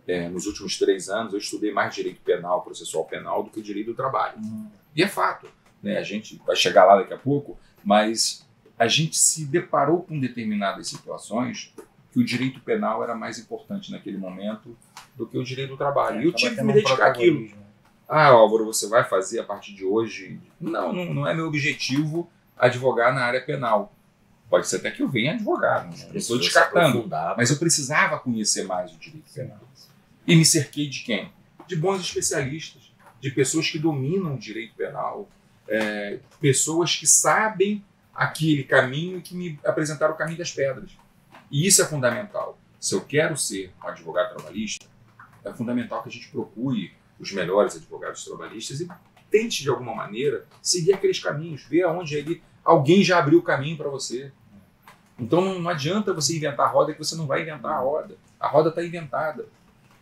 [0.07, 3.87] eh, nos últimos três anos eu estudei mais direito penal, processual penal do que direito
[3.87, 4.37] do trabalho.
[4.39, 5.47] Hum, E é fato,
[5.81, 5.97] né?
[5.97, 8.45] A gente vai chegar lá daqui a pouco, mas
[8.77, 11.73] a gente se deparou com determinadas situações
[12.13, 14.77] que o direito penal era mais importante naquele momento
[15.15, 16.21] do que o direito do trabalho.
[16.21, 17.49] e eu tive que me um dedicar àquilo.
[18.07, 20.39] Ah, Álvaro, você vai fazer a partir de hoje?
[20.61, 23.91] Não, não, não é meu objetivo advogar na área penal.
[24.47, 27.09] Pode ser até que eu venha advogar, não estou Precisou se descartando.
[27.35, 29.59] Mas eu precisava conhecer mais o direito penal.
[30.27, 31.31] E me cerquei de quem?
[31.67, 35.27] De bons especialistas, de pessoas que dominam o direito penal,
[35.67, 37.83] é, pessoas que sabem
[38.13, 40.91] aquele caminho e que me apresentaram o caminho das pedras.
[41.53, 42.57] E isso é fundamental.
[42.79, 44.87] Se eu quero ser um advogado trabalhista,
[45.45, 48.87] é fundamental que a gente procure os melhores advogados trabalhistas e
[49.29, 53.77] tente, de alguma maneira, seguir aqueles caminhos, ver aonde ele, alguém já abriu o caminho
[53.77, 54.31] para você.
[55.19, 58.17] Então não, adianta você inventar a roda que você não vai inventar a roda.
[58.39, 59.47] A roda está inventada.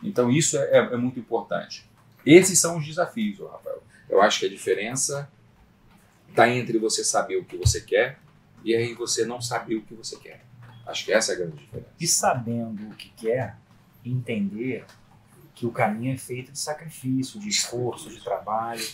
[0.02, 1.86] Então isso é, é- é muito importante.
[2.24, 3.82] Esses são os desafios, Rafael.
[4.08, 5.30] Eu acho que a diferença
[6.30, 8.18] está entre você saber o que você quer
[8.64, 10.46] e aí você não saber o que você quer.
[10.86, 11.88] Acho que essa é a grande diferença.
[11.98, 13.56] E sabendo o que quer,
[14.04, 14.84] entender
[15.54, 18.84] que o caminho é feito de sacrifício, de esforço, de trabalho.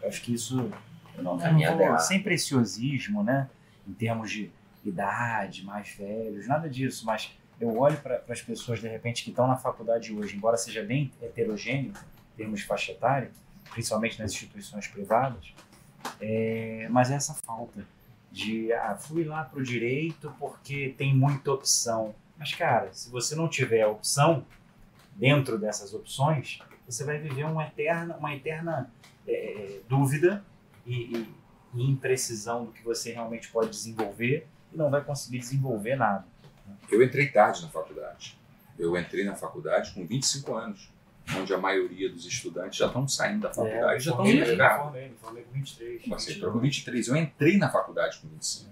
[0.00, 0.70] Eu acho que isso,
[1.16, 1.98] eu não, eu não Caminhada vou, errada.
[2.00, 3.48] sem preciosismo, né?
[3.86, 4.50] Em termos de
[4.84, 9.46] idade, mais velhos, nada disso, mas eu olho para as pessoas, de repente, que estão
[9.46, 11.92] na faculdade hoje, embora seja bem heterogêneo,
[12.34, 13.30] em termos de faixa etária,
[13.72, 15.52] principalmente nas instituições privadas,
[16.20, 17.84] é, mas é essa falta
[18.36, 22.14] de, ah, fui lá para o direito porque tem muita opção.
[22.38, 24.44] Mas, cara, se você não tiver opção
[25.14, 28.90] dentro dessas opções, você vai viver uma eterna, uma eterna
[29.26, 30.44] é, dúvida
[30.84, 31.34] e, e-
[31.74, 36.26] e imprecisão do que você realmente pode desenvolver e não vai conseguir desenvolver nada.
[36.90, 38.38] Eu entrei tarde na faculdade.
[38.78, 40.90] Eu entrei na faculdade com 25 anos,
[41.34, 44.46] onde a maioria dos estudantes já estão saindo da faculdade, já estão no É, formei,
[44.56, 44.82] mercado.
[44.84, 46.02] formei, formei com 23.
[46.08, 47.08] Você entrou com 23.
[47.08, 48.70] Eu entrei na faculdade com 25.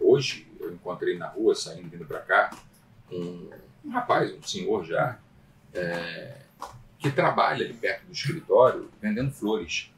[0.00, 2.56] Hoje, eu encontrei na rua, saindo, vindo para cá,
[3.10, 3.50] um,
[3.84, 5.18] um rapaz, um senhor já,
[5.74, 6.38] é,
[6.98, 9.90] que trabalha ali perto do escritório vendendo flores.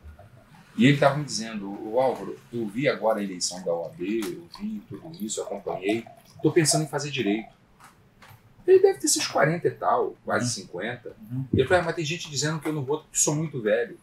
[0.76, 4.48] E ele estava me dizendo, o Álvaro, eu vi agora a eleição da OAB, eu
[4.58, 7.53] vi tudo isso, acompanhei, estou pensando em fazer direito.
[8.66, 11.14] Ele deve ter seus 40 e tal, quase 50.
[11.30, 11.44] Uhum.
[11.52, 13.60] E eu falei, ah, mas tem gente dizendo que eu não vou, porque sou muito
[13.60, 13.98] velho.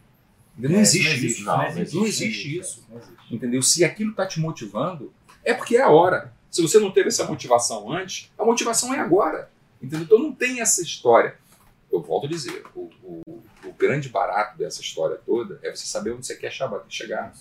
[0.57, 1.43] Não É, existe isso.
[1.43, 2.85] não, Não, não existe, isso.
[2.89, 3.17] Não existe.
[3.31, 3.61] Entendeu?
[3.61, 5.11] Se aquilo está te motivando,
[5.43, 6.33] é porque é a hora.
[6.51, 9.49] Se você não teve essa motivação antes, a motivação é agora.
[9.81, 10.03] Entendeu?
[10.05, 11.35] Então não tem essa história.
[11.91, 13.21] Eu volto a dizer, o, o,
[13.65, 16.51] o grande barato dessa história toda é você saber onde você quer
[16.87, 17.33] chegar,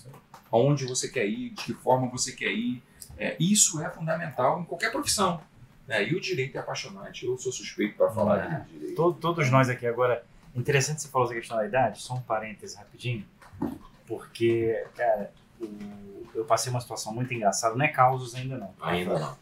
[0.51, 2.81] aonde você quer ir, de que forma você quer ir.
[3.17, 5.41] É, isso é fundamental em qualquer profissão.
[5.87, 6.07] Né?
[6.07, 7.25] E o direito é apaixonante.
[7.25, 8.59] Eu sou suspeito para falar É.
[8.65, 8.95] de direito.
[8.95, 10.23] To- Todos nós aqui agora.
[10.55, 13.25] Interessante você falar essa questão da idade, só um parêntese rapidinho.
[14.07, 18.73] Porque, cara, o- eu passei uma situação muito engraçada, não é causos ainda não.
[18.81, 19.37] Ainda não.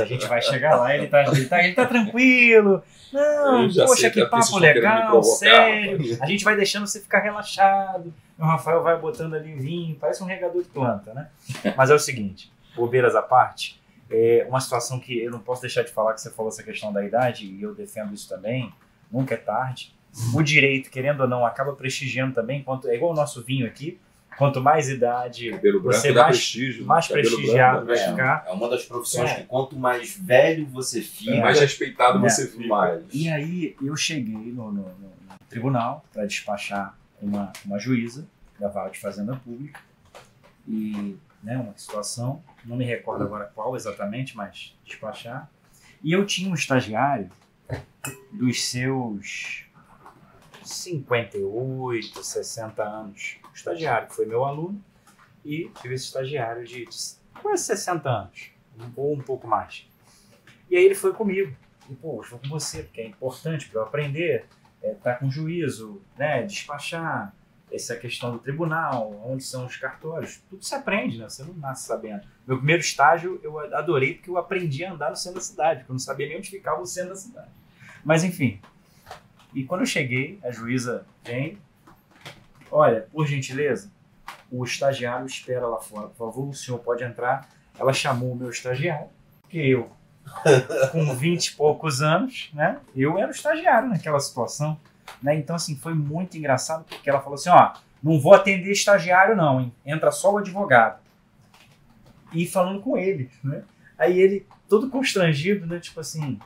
[0.00, 2.82] A gente vai chegar lá, ele tá, ele tá, ele tá tranquilo.
[3.12, 6.18] Não, poxa, sei que vocês papo legal, provocar, sério.
[6.20, 8.12] A gente vai deixando você ficar relaxado.
[8.38, 11.28] O Rafael vai botando ali vinho, parece um regador de planta, né?
[11.76, 13.80] Mas é o seguinte, bobeiras à parte,
[14.10, 16.92] é uma situação que eu não posso deixar de falar que você falou essa questão
[16.92, 18.72] da idade, e eu defendo isso também,
[19.10, 19.94] nunca é tarde.
[20.34, 23.98] O direito, querendo ou não, acaba prestigiando também, quanto, é igual o nosso vinho aqui,
[24.38, 26.82] quanto mais idade, Cabelo Você mais- prestígio.
[26.82, 26.86] né?
[26.88, 28.44] mais prestigiado branco vai ficar.
[28.46, 29.34] É uma das profissões É.
[29.36, 31.40] que quanto mais velho você fica, prestígio.
[31.42, 32.28] Mais respeitado É.
[32.30, 32.66] você fica.
[32.66, 33.02] mais.
[33.12, 38.26] E aí eu cheguei no, no- no- no tribunal para despachar uma, uma juíza
[38.60, 39.80] da Vara de Fazenda Pública
[40.68, 45.48] e né, uma situação, não me recordo agora qual exatamente, mas despachar.
[46.02, 47.30] E eu tinha um estagiário
[48.32, 49.64] dos seus
[50.64, 53.36] 58, 60 anos.
[53.48, 54.82] Um estagiário, que foi meu aluno,
[55.44, 56.84] e tive esse estagiário de,
[57.40, 58.50] quase 60 anos,
[58.96, 59.88] ou um pouco mais.
[60.68, 61.54] E aí ele foi comigo.
[61.88, 64.46] E, pô, eu vou com você, porque é importante para eu aprender,
[64.82, 67.32] é, tá com juízo, né, despachar,
[67.70, 71.28] essa questão do tribunal, onde são os cartórios, tudo se aprende, né?
[71.28, 72.22] Você não nasce sabendo.
[72.46, 75.90] Meu primeiro estágio eu adorei porque eu aprendi a andar no centro da cidade, porque
[75.90, 77.50] eu não sabia nem onde ficava o centro da cidade.
[78.04, 78.60] Mas enfim.
[79.52, 81.58] E quando eu cheguei, a juíza vem,
[82.70, 83.90] olha, por gentileza,
[84.50, 87.48] o estagiário espera lá fora, por favor, o senhor pode entrar.
[87.78, 89.08] Ela chamou o meu estagiário,
[89.42, 89.90] porque eu,
[90.92, 92.78] com 20 e poucos anos, né?
[92.94, 94.78] Eu era o estagiário naquela situação.
[95.22, 95.36] Né?
[95.36, 99.60] Então, assim, foi muito engraçado, porque ela falou assim, ó, não vou atender estagiário não,
[99.60, 99.72] hein?
[99.84, 101.00] Entra só o advogado.
[102.32, 103.62] E falando com ele, né?
[103.98, 105.78] Aí ele, todo constrangido, né?
[105.80, 106.38] Tipo assim...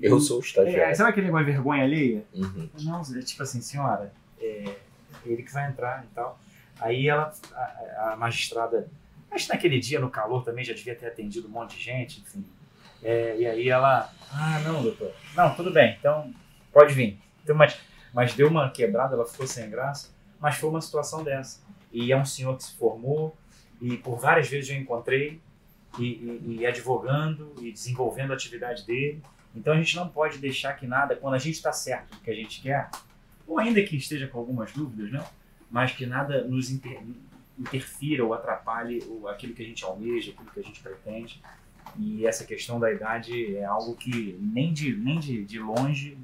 [0.00, 0.96] Eu sou o É, estagiário.
[0.96, 2.24] sabe aquele negócio de vergonha alheia?
[2.32, 2.68] Uhum.
[2.80, 4.76] Não, é tipo assim, senhora, é
[5.26, 6.38] ele que vai entrar e tal.
[6.80, 8.88] Aí ela, a, a magistrada,
[9.30, 12.20] acho que naquele dia, no calor, também já devia ter atendido um monte de gente,
[12.20, 12.44] enfim.
[13.02, 15.12] É, e aí ela, ah, não, doutor.
[15.34, 16.32] Não, tudo bem, então
[16.72, 17.18] pode vir.
[17.42, 17.78] Então, mas,
[18.12, 20.10] mas deu uma quebrada, ela ficou sem graça,
[20.40, 21.60] mas foi uma situação dessa.
[21.92, 23.36] E é um senhor que se formou,
[23.80, 25.40] e por várias vezes eu encontrei,
[25.98, 29.22] e, e, e advogando, e desenvolvendo a atividade dele.
[29.54, 32.30] Então a gente não pode deixar que nada, quando a gente está certo do que
[32.30, 32.88] a gente quer,
[33.46, 35.24] ou ainda que esteja com algumas dúvidas, né?
[35.68, 37.02] mas que nada nos inter-
[37.58, 41.42] interfira ou atrapalhe o- aquilo que a gente almeja, aquilo que a gente pretende.
[41.98, 46.16] E essa questão da idade é algo que nem de, nem de, de longe,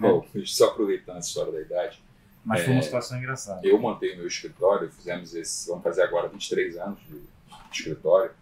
[0.00, 2.02] Bom, só aproveitando a história da idade,
[2.44, 2.82] mas foi uma É.
[2.82, 3.66] situação engraçada.
[3.66, 8.32] eu montei meu escritório, fizemos esse, vamos fazer agora 23 anos de, de escritório,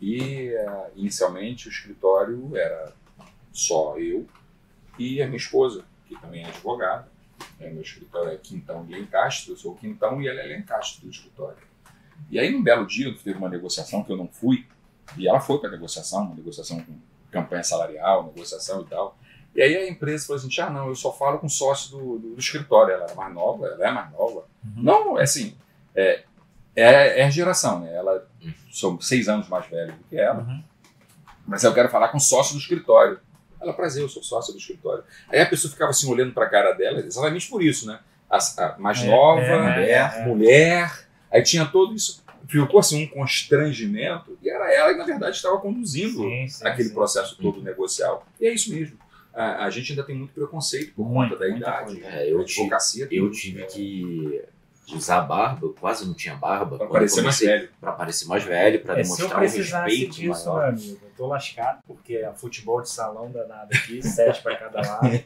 [0.00, 2.92] e eh, inicialmente o escritório era
[3.52, 4.26] só eu
[4.98, 7.08] e a minha esposa, que também é advogada.
[7.58, 11.04] né, meu escritório é Quintão de Lencastre, eu sou o Quintão e ela é Lencastre
[11.04, 11.58] do escritório.
[12.30, 14.66] E aí, num belo dia, teve uma negociação que eu não fui,
[15.16, 16.98] e ela foi para a negociação, uma negociação com
[17.30, 19.18] campanha salarial, negociação e tal.
[19.54, 22.28] E aí a empresa falou assim: ah, não, eu só falo com sócio do, do,
[22.34, 22.94] do escritório.
[22.94, 24.46] Ela é mais nova, ela é mais nova.
[24.64, 24.82] Uhum.
[24.82, 25.54] Não, é assim,
[25.94, 26.22] é,
[26.76, 27.92] é, é geração, né?
[27.94, 28.26] Ela
[28.72, 30.62] são seis anos mais velha do que ela, Uhum.
[31.46, 33.18] mas eu quero falar com sócio do escritório.
[33.60, 35.04] Ela, prazer, eu sou sócio do escritório.
[35.28, 37.98] Aí a pessoa ficava assim olhando para a cara dela, exatamente por isso, né?
[38.30, 40.26] A, a mais É, nova, é, mulher, é.
[40.26, 41.08] mulher.
[41.30, 42.24] Aí tinha todo isso.
[42.48, 46.88] Ficou assim um constrangimento, e era ela que, na verdade, estava conduzindo Sim, sim, aquele
[46.88, 46.94] sim.
[46.94, 48.26] processo todo negocial.
[48.40, 48.96] E é isso mesmo.
[49.32, 52.04] A, a gente ainda tem muito preconceito por Muito, conta da muita idade.
[52.04, 52.68] É, eu tem
[53.10, 54.42] Eu tive que
[54.92, 56.76] usar barba, eu quase não tinha barba.
[56.76, 57.68] Pra parecer mais velho.
[57.80, 60.58] Pra parecer mais velho, pra É, se eu demonstrar um precisasse respeito disso, maior.
[60.60, 64.80] meu amigo, eu tô lascado, porque é futebol de salão danado aqui, sete para cada
[64.80, 65.22] lado,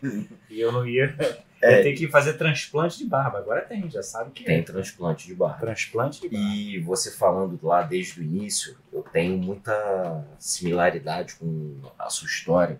[0.50, 1.16] e eu não ia,
[1.62, 1.78] É.
[1.78, 3.38] ia ter que fazer transplante de barba.
[3.38, 4.62] Agora tem, já sabe que Tem é.
[4.62, 5.60] transplante de barba.
[5.60, 6.46] Transplante de barba.
[6.46, 12.78] E você falando lá desde o início, eu tenho muita similaridade com a sua história,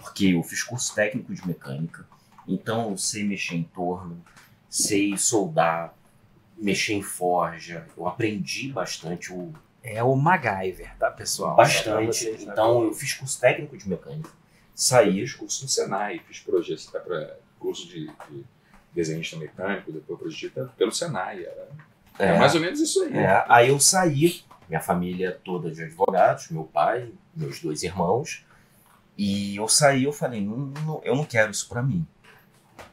[0.00, 2.06] porque eu fiz curso técnico de mecânica,
[2.46, 4.22] então eu sei mexer em torno,
[4.68, 5.94] sei soldar,
[6.56, 11.56] mexer em forja, eu aprendi bastante, o, É o MacGyver, tá, pessoal?
[11.56, 12.06] Bastante.
[12.06, 12.88] vocês Então saberem.
[12.88, 14.30] eu fiz curso técnico de mecânica,
[14.74, 18.44] saí, Fiz curso no Senai, fiz projeto, tá pra, curso de, de
[18.92, 21.44] desenhista mecânico, depois projeto pelo Senai.
[21.44, 21.68] Era,
[22.18, 23.16] era é, mais ou menos isso aí.
[23.16, 28.44] É, aí eu saí, minha família toda de advogados, meu pai, meus dois irmãos,
[29.22, 30.56] e eu saí eu falei, não,
[30.86, 32.06] não- eu não quero isso pra mim.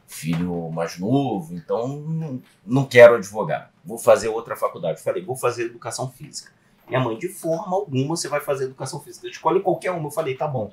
[0.07, 3.71] Filho mais novo, então não, não quero advogar.
[3.83, 5.01] Vou fazer outra faculdade.
[5.01, 6.51] Falei, vou fazer educação física.
[6.87, 9.27] Minha mãe, de forma alguma você vai fazer educação física.
[9.27, 10.07] Escolhe qualquer uma.
[10.07, 10.71] Eu falei, tá bom.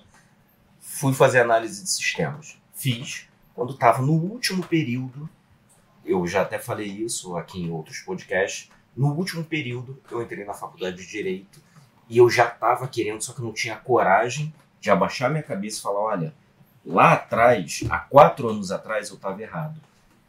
[0.81, 2.57] Fui fazer análise de sistemas.
[2.75, 3.29] Fiz.
[3.55, 5.29] Quando estava no último período,
[6.05, 10.55] eu já até falei isso aqui em outros podcasts, No último período, eu entrei na
[10.55, 11.61] faculdade de Direito
[12.09, 14.55] e eu já estava querendo, só que não tinha coragem
[14.85, 16.35] de abaixar minha cabeça e falar: olha,
[16.85, 19.81] lá atrás, há quatro anos atrás, eu estava errado.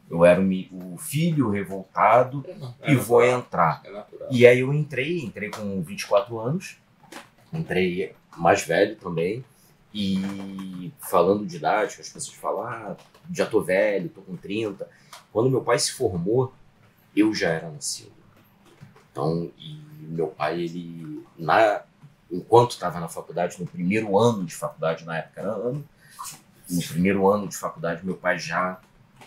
[0.08, 2.44] Eu era o filho revoltado
[2.80, 3.82] É e vou entrar.
[3.84, 4.04] É.
[4.30, 6.78] E aí eu entrei, entrei com 24 anos,
[7.52, 9.44] entrei mais velho também,
[9.92, 12.96] e falando de idade, as pessoas falam, ah,
[13.32, 14.88] já tô velho, tô com 30.
[15.32, 16.54] Quando meu pai se formou,
[17.14, 18.12] eu já era nascido.
[19.10, 21.82] Então, e meu pai, ele, na,
[22.30, 25.84] enquanto estava na faculdade, no primeiro ano de faculdade, na época era ano,
[26.68, 28.80] no primeiro ano de faculdade, meu pai já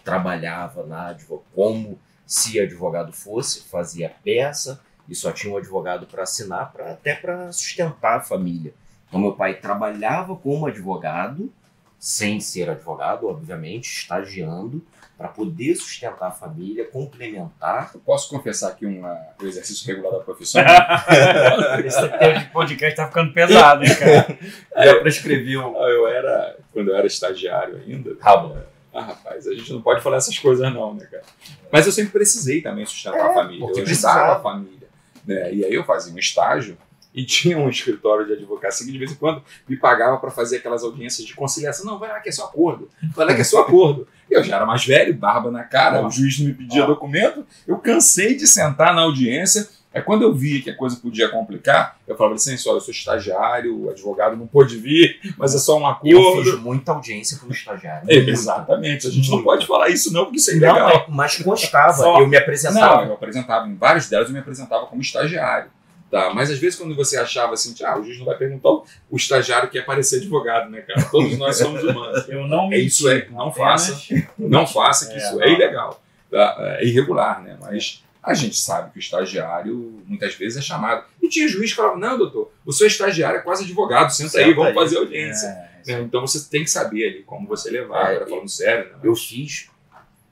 [0.03, 1.15] trabalhava na
[1.55, 7.15] como se advogado fosse, fazia peça e só tinha um advogado para assinar, pra, até
[7.15, 8.73] para sustentar a família.
[9.07, 11.51] Então, meu pai trabalhava como advogado,
[11.99, 14.81] sem ser advogado, obviamente, estagiando,
[15.17, 17.91] para poder sustentar a família, complementar.
[17.93, 20.63] Eu posso confessar aqui uma, um exercício regular da profissão?
[21.85, 24.39] Esse podcast tá ficando pesado, hein, cara?
[24.85, 25.77] Já prescreveu.
[25.77, 28.15] Ah, eu era, quando eu era estagiário ainda.
[28.15, 28.57] Tá bom.
[28.93, 31.23] Ah, rapaz, a gente não pode falar essas coisas não, né, cara?
[31.69, 33.65] Mas eu sempre precisei também sustentar a família.
[33.65, 34.19] Eu precisava.
[34.19, 34.87] ajudava a família.
[35.27, 35.53] Né?
[35.53, 36.77] E aí eu fazia um estágio
[37.14, 40.57] e tinha um escritório de advocacia que de vez em quando me pagava para fazer
[40.57, 41.86] aquelas audiências de conciliação.
[41.86, 42.89] Não, vai lá que é só acordo.
[43.16, 44.07] Vai lá que é só acordo.
[44.30, 47.45] Eu já era mais velho, barba na cara, o juiz não me pedia documento.
[47.68, 49.68] Eu cansei de sentar na audiência.
[49.91, 52.91] É quando eu via que a coisa podia complicar, eu falava assim, olha, eu sou
[52.91, 56.16] estagiário, o advogado não pôde vir, mas é só um acordo.
[56.16, 58.07] Eu fiz muita audiência como estagiário.
[58.07, 59.07] É, Exatamente.
[59.07, 59.49] A gente não Muita.
[59.51, 61.05] pode falar isso não, porque isso é Não, ilegal.
[61.07, 61.93] mas, mas constava.
[61.93, 62.20] Só.
[62.22, 63.01] Eu me apresentava.
[63.01, 65.72] Não, eu apresentava, em vários delas eu me apresentava como estagiário.
[66.10, 66.34] Tá?
[66.34, 69.70] Mas às vezes quando você achava assim, ah, o juiz não vai perguntar, o estagiário
[69.70, 71.03] quer parecer advogado, né, cara?
[71.10, 72.28] Todos nós somos humanos.
[72.28, 73.99] Eu não É isso, é, não faça.
[74.38, 75.43] Não faça, que É, isso não.
[75.43, 76.01] é ilegal.
[76.32, 76.55] tá?
[76.80, 77.57] É irregular, né?
[77.62, 81.03] Mas a gente sabe que o estagiário muitas vezes é chamado.
[81.22, 84.45] E tinha juiz que falava, não, doutor, o seu estagiário é quase advogado, senta, aí,
[84.45, 85.47] Senta vamos aí." fazer audiência.
[85.47, 86.01] É, Né?
[86.01, 88.99] Então você tem que saber ali como você levar, É, agora falando sério, né?
[89.03, 89.70] Eu fiz,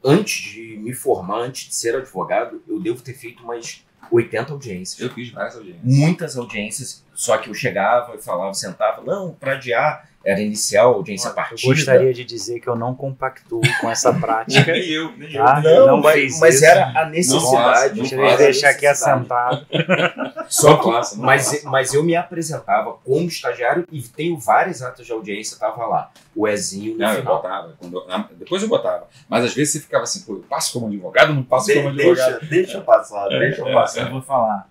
[0.03, 4.99] antes de me formar, antes de ser advogado, eu devo ter feito umas 80 audiências.
[4.99, 5.83] Eu fiz várias audiências.
[5.83, 11.29] Muitas audiências, só que eu chegava e falava, sentava, não, para adiar, era inicial, audiência
[11.29, 11.73] Eu partida.
[11.73, 14.69] gostaria de dizer que eu não compactuo com essa prática.
[14.73, 15.43] Nem eu, nem eu.
[15.45, 15.61] Tá?
[15.61, 16.65] Não, Não mas, mas isso.
[16.65, 17.97] era a Não necessidade.
[17.97, 18.37] não de faça.
[18.37, 19.65] deixar aqui assentado.
[20.49, 20.85] Só Não que,
[21.17, 25.85] não mas, mas eu me apresentava como estagiário e tenho várias atas de audiência, tava
[25.85, 26.11] lá.
[26.35, 27.73] O Ezinho Não, eu botava.
[27.79, 28.07] Quando eu-
[28.37, 29.07] depois eu botava.
[29.29, 32.45] Mas às vezes você ficava assim, pô, eu passo como advogado, não passo como advogado.
[32.47, 34.67] deixa eu passar, deixa eu Eu vou falar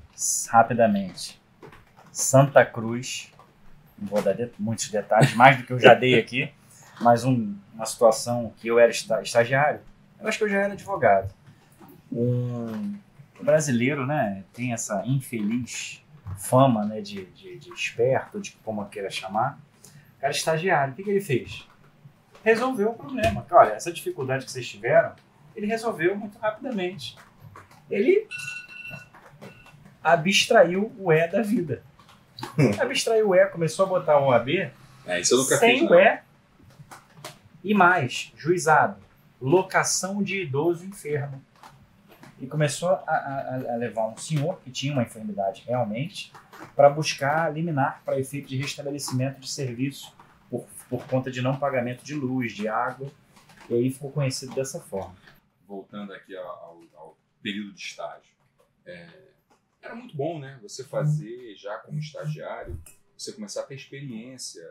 [0.50, 1.40] rapidamente.
[2.10, 3.30] Santa Cruz,
[3.98, 6.50] não vou dar de- muitos detalhes, mais do que eu já dei aqui,
[7.00, 9.80] mas um- uma situação que eu era esta- estagiário,
[10.20, 11.32] eu acho que eu já era advogado.
[12.12, 12.94] Um
[13.40, 16.02] brasileiro, né, tem essa infeliz
[16.38, 19.58] fama, né, de, de, de esperto, de como queira chamar.
[20.16, 21.66] O cara estagiário, o que, que ele fez?
[22.42, 23.44] Resolveu o problema.
[23.50, 25.12] Olha, essa dificuldade que vocês tiveram,
[25.54, 27.16] ele resolveu muito rapidamente.
[27.90, 28.26] Ele
[30.02, 31.82] abstraiu o E da vida.
[32.80, 34.70] abstraiu o E, começou a botar o AB
[35.06, 35.88] É, isso eu nunca sem fiz.
[35.88, 36.00] o Não.
[36.00, 36.18] E.
[37.64, 38.96] E mais, juizado,
[39.40, 41.42] locação de idoso enfermo.
[42.38, 46.30] E começou a, a- a levar um senhor que tinha uma enfermidade realmente
[46.74, 50.14] para buscar liminar para efeito de restabelecimento de serviço
[50.50, 53.10] por, por conta de não pagamento de luz, de água.
[53.70, 55.14] E aí ficou conhecido dessa forma.
[55.66, 58.32] Voltando aqui ao, ao- ao período de estágio.
[58.84, 59.08] É,
[59.86, 60.58] era muito bom, né?
[60.62, 62.80] Você fazer já como estagiário,
[63.16, 64.68] você começar a ter experiência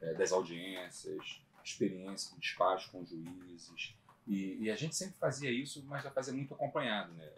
[0.00, 3.94] é, das audiências, experiência do despacho com juízes.
[4.26, 7.30] E, e a gente sempre fazia isso, mas já fazia muito acompanhado, né?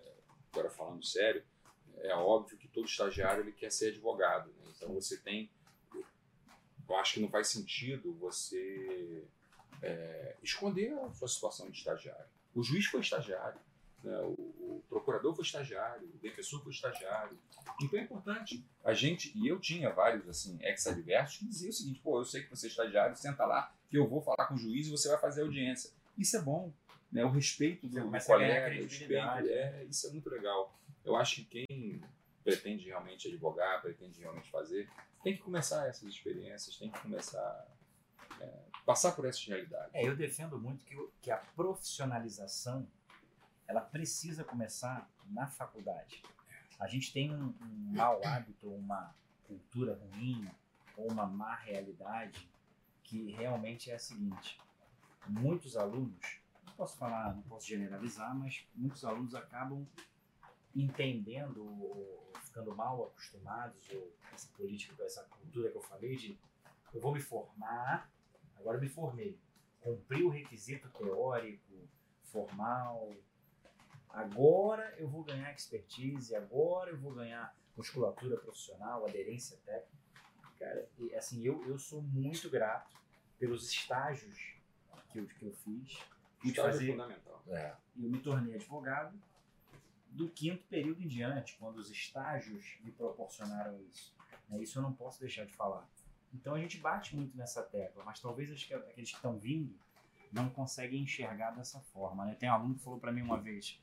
[0.52, 1.44] Agora falando sério,
[1.98, 4.72] é óbvio que todo estagiário ele quer ser advogado, né?
[4.76, 5.50] Então você tem,
[6.88, 9.24] eu acho que não faz sentido você
[9.82, 12.28] é, esconder a sua situação de estagiário.
[12.54, 13.60] O juiz foi estagiário?
[14.08, 17.38] O, o procurador foi estagiário, o defensor foi estagiário.
[17.82, 18.64] Então é importante.
[18.84, 22.42] A gente, e eu tinha vários assim, ex-adversos que diziam o seguinte: pô, eu sei
[22.42, 25.08] que você é estagiário, senta lá, que eu vou falar com o juiz e você
[25.08, 25.90] vai fazer audiência.
[26.16, 26.72] Isso é bom.
[27.10, 27.24] Né?
[27.24, 30.78] O respeito do, do colega, o respeito, é, isso é muito legal.
[31.04, 32.00] Eu acho que quem
[32.44, 34.88] pretende realmente advogar, pretende realmente fazer,
[35.22, 37.66] tem que começar essas experiências, tem que começar
[38.40, 38.48] é,
[38.86, 39.94] passar por essas realidades.
[39.94, 42.86] É, eu defendo muito que, que a profissionalização
[43.70, 46.20] ela precisa começar na faculdade.
[46.78, 49.14] A gente tem um, um mau hábito, uma
[49.46, 50.50] cultura ruim,
[50.96, 52.50] ou uma má realidade,
[53.04, 54.60] que realmente é a seguinte:
[55.28, 59.86] muitos alunos, não posso falar, não posso generalizar, mas muitos alunos acabam
[60.74, 66.36] entendendo ou ficando mal acostumados ou essa política, essa cultura que eu falei de
[66.92, 68.10] eu vou me formar,
[68.56, 69.38] agora eu me formei,
[69.80, 71.88] cumpri o requisito teórico,
[72.24, 73.14] formal,
[74.12, 80.00] agora eu vou ganhar expertise, agora eu vou ganhar musculatura profissional, aderência técnica.
[80.58, 82.96] Cara, e, assim, eu, eu sou muito grato
[83.38, 84.54] pelos estágios
[85.10, 85.98] que eu, que eu fiz.
[86.44, 87.42] Estágio fazer, fundamental.
[87.48, 87.74] É.
[87.96, 89.18] eu me tornei advogado
[90.10, 94.14] do quinto período em diante, quando os estágios me proporcionaram isso.
[94.48, 94.60] Né?
[94.60, 95.88] Isso eu não posso deixar de falar.
[96.32, 99.74] Então a gente bate muito nessa tecla, mas talvez aqueles que estão vindo
[100.32, 102.24] não conseguem enxergar dessa forma.
[102.24, 102.34] Né?
[102.34, 103.80] Tem um aluno que falou para mim uma vez: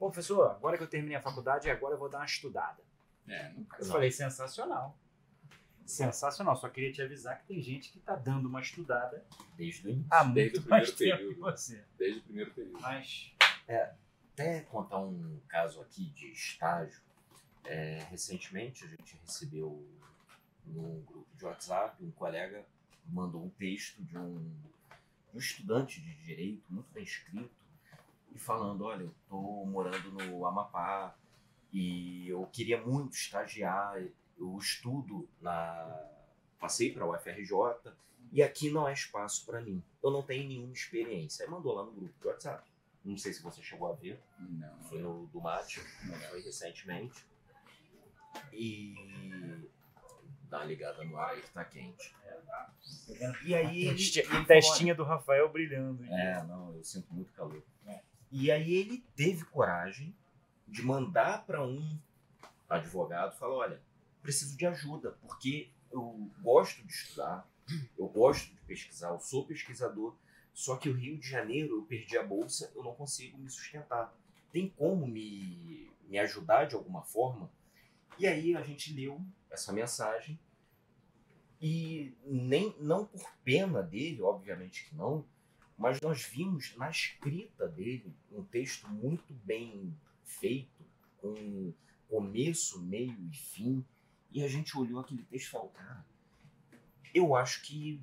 [0.00, 2.82] Pô, professor, agora que eu terminei a faculdade, agora eu vou dar uma estudada.
[3.28, 4.98] É, não Eu falei: sensacional.
[5.84, 9.22] Sensacional, só queria te avisar que tem gente que está dando uma estudada
[9.56, 10.08] Desde o início.
[10.10, 11.52] há Desde muito o mais primeiro tempo que período.
[11.52, 11.84] você.
[11.98, 12.80] Desde o primeiro período.
[12.80, 13.34] Mas
[14.32, 17.02] Até contar um caso aqui de estágio.
[17.64, 19.86] É, recentemente a gente recebeu
[20.64, 22.64] num grupo de WhatsApp um colega
[23.04, 27.59] mandou um texto de um, de um estudante de direito muito bem escrito
[28.34, 31.14] e falando, olha, eu tô morando no Amapá
[31.72, 34.00] e eu queria muito estagiar,
[34.38, 36.06] eu estudo na
[36.58, 37.92] passei para a UFRJ
[38.32, 39.82] e aqui não é espaço para mim.
[40.02, 41.44] Eu não tenho nenhuma experiência.
[41.44, 42.68] Aí mandou lá no grupo de WhatsApp.
[43.04, 44.20] Não sei se você chegou a ver.
[44.38, 47.24] Não, Foi no do Mate, foi recentemente.
[48.52, 48.94] E
[50.48, 52.14] dá uma ligada no ar aí que tá quente.
[53.44, 56.04] E aí ele, Testinha- ele falou, testinha do Rafael brilhando.
[56.04, 57.62] é, não, eu sinto muito calor.
[57.86, 58.00] É.
[58.30, 60.14] E aí ele teve coragem
[60.66, 61.98] de mandar para um
[62.68, 63.82] advogado, falar, olha,
[64.22, 67.48] preciso de ajuda, porque eu gosto de estudar,
[67.98, 70.14] eu gosto de pesquisar, eu sou pesquisador,
[70.52, 74.14] só que o Rio de Janeiro eu perdi a bolsa, eu não consigo me sustentar.
[74.52, 77.50] Tem como me, me ajudar de alguma forma?
[78.18, 79.20] E aí a gente leu
[79.50, 80.38] essa mensagem
[81.60, 85.24] e nem não por pena dele, obviamente que não,
[85.80, 90.84] mas nós vimos na escrita dele um texto muito bem feito,
[91.16, 91.72] com
[92.06, 93.82] começo, meio e fim,
[94.30, 96.04] e a gente olhou aquele texto e falou, cara,
[97.14, 97.98] eu acho que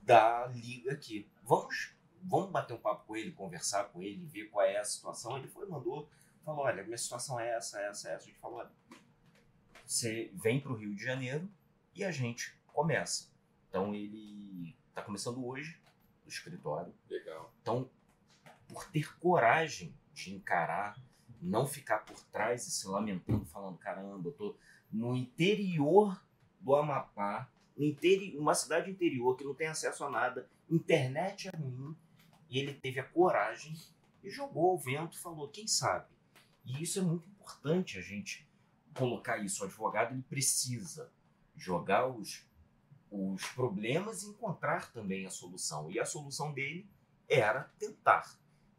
[0.00, 1.28] dá liga aqui.
[1.42, 5.36] Vamos, vamos bater um papo com ele, conversar com ele, ver qual é a situação.
[5.36, 6.08] Ele foi, mandou,
[6.42, 8.24] falou, olha, minha situação é essa, essa, essa.
[8.24, 8.72] A gente falou, olha,
[9.84, 11.46] você vem para o Rio de Janeiro
[11.94, 13.30] e a gente começa.
[13.68, 15.78] Então ele está começando hoje
[16.28, 16.94] no escritório.
[17.08, 17.52] Legal.
[17.62, 17.90] Então,
[18.68, 21.00] por ter coragem de encarar,
[21.40, 24.56] não ficar por trás e se lamentando, falando: caramba, eu tô
[24.92, 26.22] no interior
[26.60, 31.56] do Amapá, no interi uma cidade interior que não tem acesso a nada, internet é
[31.56, 31.96] ruim,
[32.50, 33.74] e ele teve a coragem
[34.22, 36.06] e jogou ao vento falou: quem sabe?
[36.64, 38.46] E isso é muito importante a gente
[38.94, 39.62] colocar isso.
[39.62, 41.10] O advogado ele precisa
[41.56, 42.46] jogar os,
[43.10, 45.90] os problemas e encontrar também a solução.
[45.90, 46.86] E a solução dele
[47.28, 48.38] era tentar.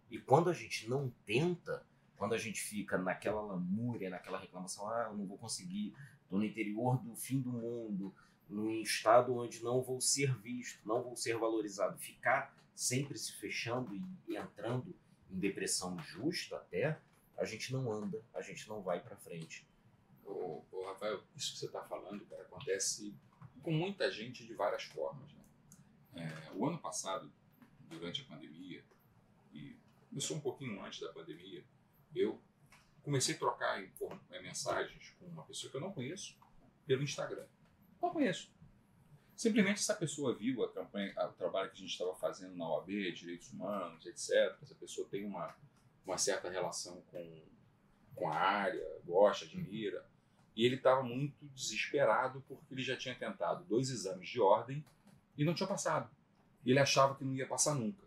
[0.10, 1.86] E quando a gente não tenta,
[2.18, 6.46] quando a gente fica naquela lamúria, naquela reclamação, ah, eu não vou conseguir, estou no
[6.46, 8.14] interior do fim do mundo,
[8.50, 13.96] num estado onde não vou ser visto, não vou ser valorizado, ficar sempre se fechando
[14.28, 14.96] e entrando
[15.30, 17.00] em depressão justa até,
[17.38, 19.68] a gente não anda, a gente não vai para frente.
[20.26, 23.14] Ô, ô, Rafael, isso que você está falando, cara, acontece
[23.62, 25.32] com muita gente de várias formas.
[25.34, 25.44] Né?
[26.16, 27.32] É, o ano passado,
[27.88, 28.84] durante a pandemia,
[29.54, 29.78] e
[30.10, 31.64] começou um pouquinho antes da pandemia,
[32.16, 32.42] eu
[33.04, 36.38] comecei a trocar eh, mensagens com uma pessoa que eu não conheço
[36.86, 37.46] pelo Instagram.
[38.02, 38.52] Não conheço.
[39.36, 42.90] Simplesmente essa pessoa viu a campanha, o trabalho que a gente estava fazendo na OAB,
[43.14, 44.58] direitos humanos, etc.
[44.62, 45.56] Essa pessoa tem uma,
[46.06, 47.42] uma certa relação com,
[48.16, 50.06] com a área, gosta, admira.
[50.56, 54.84] E ele estava muito desesperado porque ele já tinha tentado dois exames de ordem
[55.38, 56.10] e não tinha passado.
[56.66, 58.04] E ele achava que não ia passar nunca.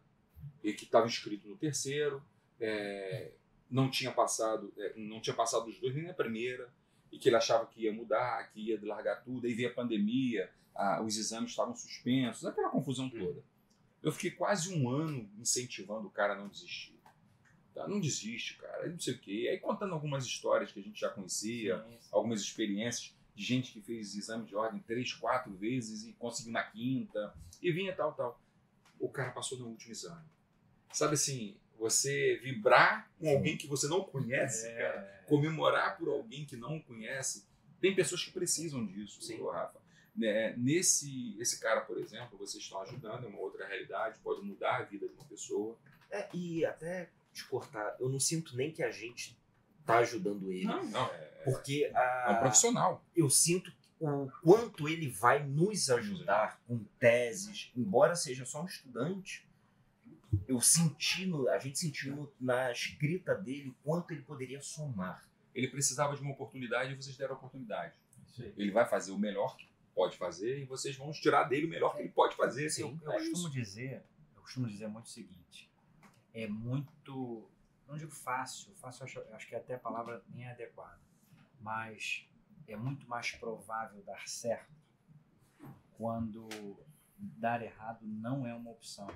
[0.62, 2.22] E que estava inscrito no terceiro,
[2.60, 3.30] é,
[3.70, 6.68] não tinha passado, é, não tinha passado os dois nem na primeira,
[7.10, 9.46] e que ele achava que ia mudar, que ia largar tudo.
[9.46, 13.42] Aí veio a pandemia, a- os exames estavam suspensos, aquela confusão toda.
[14.02, 16.91] Eu fiquei quase um ano incentivando o cara a não desistir.
[17.74, 17.88] Tá?
[17.88, 19.48] Não desiste, cara, não sei o quê.
[19.50, 24.14] Aí contando algumas histórias que a gente já conhecia, algumas experiências de gente que fez
[24.14, 28.40] exame de ordem três, quatro vezes e conseguiu na quinta, e vinha tal, tal.
[29.00, 30.24] O cara passou no último exame.
[30.92, 33.34] Sabe assim, você vibrar com Sim.
[33.34, 37.46] alguém que você não conhece, cara, comemorar por alguém que não conhece.
[37.80, 39.42] Tem pessoas que precisam disso, Sim.
[39.44, 39.80] Rafa.
[40.14, 44.76] Né, nesse esse cara, por exemplo, vocês estão ajudando, é uma outra realidade, pode mudar
[44.76, 45.78] a vida de uma pessoa.
[46.10, 49.38] É, e até te cortar, eu não sinto nem que a gente
[49.86, 50.64] tá ajudando ele.
[50.66, 53.04] Não, não, é, Porque é um a, profissional.
[53.16, 59.46] eu sinto o quanto ele vai nos ajudar com teses, embora seja só um estudante.
[60.48, 65.28] Eu senti, no- a gente sentiu no- na escrita dele o quanto ele poderia somar.
[65.54, 67.94] Ele precisava de uma oportunidade e vocês deram a oportunidade.
[68.56, 71.94] Ele vai fazer o melhor que pode fazer e vocês vão tirar dele o melhor
[71.94, 72.70] que ele pode fazer.
[72.70, 72.98] Sim.
[73.02, 73.50] Eu É costumo isso.
[73.50, 74.02] dizer,
[74.34, 75.70] eu costumo dizer muito o seguinte,
[76.34, 77.48] é muito,
[77.86, 81.00] não digo fácil, fácil acho, acho que até a palavra nem é adequada,
[81.60, 82.28] mas
[82.66, 84.72] é muito mais provável dar certo
[85.96, 86.48] quando
[87.18, 89.08] dar errado não é uma opção.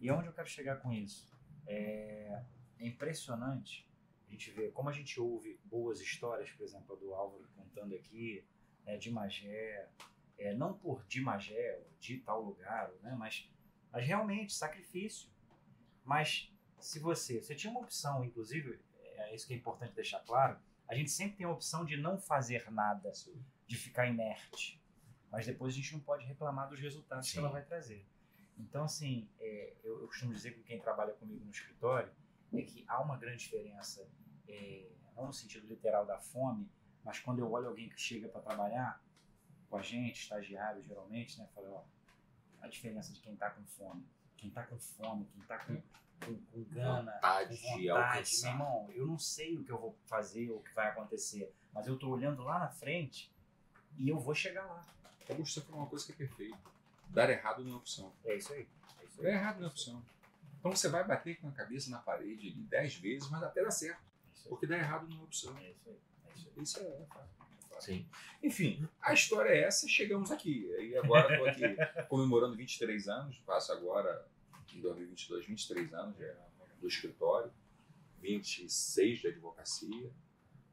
[0.00, 1.32] E aonde eu quero chegar com isso?
[1.66, 2.42] É,
[2.78, 3.88] é impressionante
[4.26, 7.94] a gente ver como a gente ouve boas histórias, por exemplo, a do Álvaro contando
[7.94, 8.44] aqui,
[8.84, 9.88] né, de Magé,
[10.36, 13.48] é, não por de Magé, ou de tal lugar, né, mas,
[13.92, 15.30] mas realmente sacrifício.
[16.04, 16.52] Mas
[16.84, 20.94] se você, você tinha uma opção, inclusive, é isso que é importante deixar claro, a
[20.94, 23.10] gente sempre tem a opção de não fazer nada,
[23.66, 24.78] de ficar inerte.
[25.32, 27.38] Mas depois a gente não pode reclamar dos resultados que Sim.
[27.38, 28.06] ela vai trazer.
[28.58, 32.12] Então, assim, é, eu, eu costumo dizer com quem trabalha comigo no escritório
[32.52, 34.06] é que há uma grande diferença,
[34.46, 36.70] é, não no sentido literal da fome,
[37.02, 39.02] mas quando eu olho alguém que chega para trabalhar
[39.70, 41.84] com a gente, estagiário geralmente, né, fala, ó,
[42.60, 44.06] a diferença de quem está com fome.
[44.36, 45.82] Quem está com fome, quem está com,
[46.24, 48.42] com, com gana, Vontade com de vontade, alcançar.
[48.42, 51.86] meu irmão, eu não sei o que eu vou fazer, o que vai acontecer, mas
[51.86, 53.32] eu tô olhando lá na frente
[53.96, 54.84] e eu vou chegar lá.
[55.28, 56.58] Augusto, você falou uma coisa que é perfeita.
[57.08, 58.12] Dar errado não é opção.
[58.24, 58.68] É isso aí.
[59.00, 60.02] É isso Dar errado não é opção.
[60.58, 63.70] Então você vai bater com a cabeça na parede ali dez vezes, mas até dá
[63.70, 64.02] certo.
[64.48, 65.56] Porque dar errado não é opção.
[65.58, 65.96] É isso aí.
[66.26, 66.62] É isso aí.
[66.62, 67.28] Isso é fato.
[67.76, 67.80] é.
[67.80, 68.08] Sim.
[68.42, 70.66] Enfim, a história é essa, chegamos aqui.
[70.78, 71.62] E agora estou aqui
[72.08, 74.26] comemorando 23 anos, faço agora,
[74.78, 76.34] em 2022, 23 anos já
[76.80, 77.52] do escritório,
[78.20, 80.10] 26 de advocacia.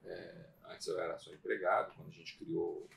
[0.04, 2.90] É, antes eu era só empregado, quando a gente criou,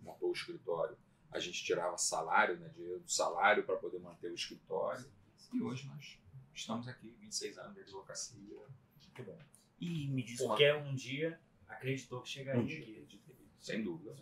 [0.00, 0.96] montou o escritório,
[1.30, 5.04] a gente tirava salário, né, dinheiro do salário para poder manter o escritório.
[5.52, 6.18] E hoje nós
[6.54, 8.38] estamos aqui, 26 anos de advocacia.
[8.38, 9.38] Muito bom.
[9.80, 13.02] E me diz uma Porque um dia acreditou que chegaria Um dia.
[13.02, 13.18] aqui.
[13.58, 14.14] Sem dúvida.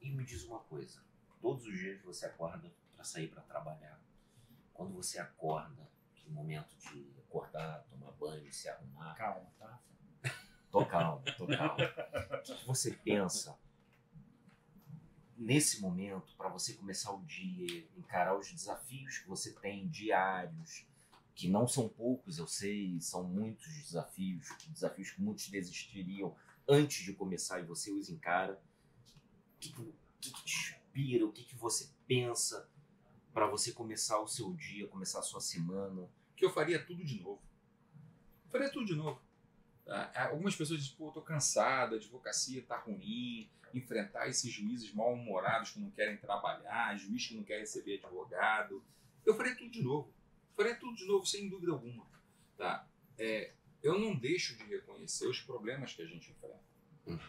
[0.00, 1.02] E me diz uma coisa:
[1.40, 4.00] todos os dias você acorda para sair para trabalhar.
[4.80, 9.78] Quando você acorda, que momento de acordar, tomar banho, se arrumar, Calma, tá?
[10.70, 11.74] tô calmo, tô calmo.
[11.74, 13.58] O que você pensa
[15.36, 20.86] nesse momento para você começar o dia, encarar os desafios que você tem diários,
[21.34, 26.34] que não são poucos, eu sei, são muitos desafios, desafios que muitos desistiriam
[26.66, 28.58] antes de começar e você os encara.
[29.56, 29.74] O que,
[30.22, 31.26] que que te inspira?
[31.26, 32.66] O que, que você pensa
[33.32, 36.08] para você começar o seu dia, começar a sua semana?
[36.40, 37.42] que eu faria tudo de novo.
[38.46, 39.20] Eu faria tudo de novo.
[39.84, 40.10] Tá?
[40.30, 45.72] Algumas pessoas dizem, pô, eu tô cansado, a advocacia tá ruim, enfrentar esses juízes mal-humorados
[45.72, 48.82] que não querem trabalhar, juiz que não quer receber advogado.
[49.26, 50.10] Eu faria tudo de novo.
[50.56, 52.06] Faria tudo de novo, sem dúvida alguma.
[52.56, 52.88] Tá?
[53.18, 53.52] É,
[53.82, 56.70] eu não deixo de reconhecer os problemas que a gente enfrenta.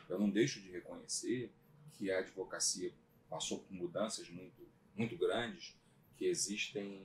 [0.07, 1.51] Eu não deixo de reconhecer
[1.91, 2.93] que a advocacia
[3.29, 5.75] passou por mudanças muito, muito grandes,
[6.21, 7.03] que existem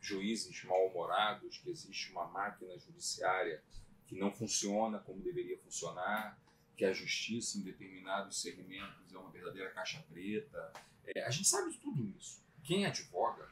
[0.00, 3.60] juízes mal-humorados, que existe uma máquina judiciária
[4.06, 6.40] que não funciona como deveria funcionar,
[6.76, 10.72] que a justiça em determinados segmentos é uma verdadeira caixa preta.
[11.08, 12.40] É, a gente sabe de tudo isso.
[12.62, 13.48] Quem advoga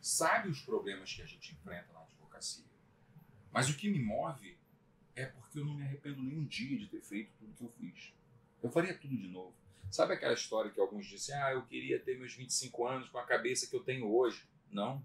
[0.00, 2.64] sabe os problemas que a gente enfrenta na advocacia.
[3.52, 4.56] Mas o que me move
[5.14, 7.68] é porque eu não me arrependo nem um dia de ter feito tudo que eu
[7.68, 8.14] fiz.
[8.62, 9.54] Eu faria tudo de novo.
[9.94, 13.22] Sabe aquela história que alguns dizem, ah, eu queria ter meus 25 anos com a
[13.24, 14.44] cabeça que eu tenho hoje?
[14.68, 15.00] Não.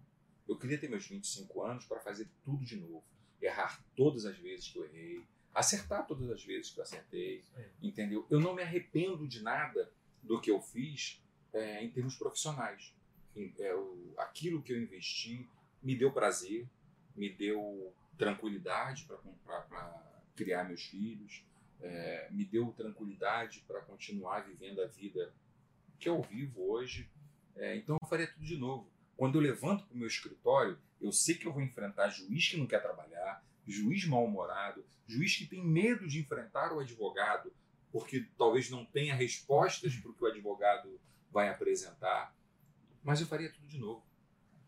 [0.47, 3.03] Eu queria ter meus 25 anos para fazer tudo de novo.
[3.39, 5.23] Errar todas as vezes que eu errei,
[5.53, 7.43] acertar todas as vezes que eu acertei,
[7.83, 8.25] entendeu?
[8.31, 9.91] Eu não me arrependo de nada
[10.23, 11.21] do que eu fiz
[11.53, 12.91] é, em termos profissionais.
[13.59, 15.47] É, o- aquilo que eu investi
[15.83, 16.67] me deu prazer,
[17.15, 19.07] me deu tranquilidade
[19.45, 20.03] para
[20.35, 21.45] criar meus filhos,
[21.79, 23.63] é, me deu tranquilidade
[23.99, 25.33] continuar vivendo a vida
[25.99, 27.11] que eu vivo hoje.
[27.57, 28.89] É, então eu faria tudo de novo.
[29.17, 32.55] Quando eu levanto para o meu escritório, eu sei que eu vou enfrentar juiz que
[32.55, 37.53] não quer trabalhar, juiz mal-humorado, juiz que tem medo de enfrentar o advogado,
[37.91, 40.97] porque talvez não tenha respostas para o que o advogado
[41.29, 42.33] vai apresentar.
[43.03, 44.05] Mas eu faria tudo de novo.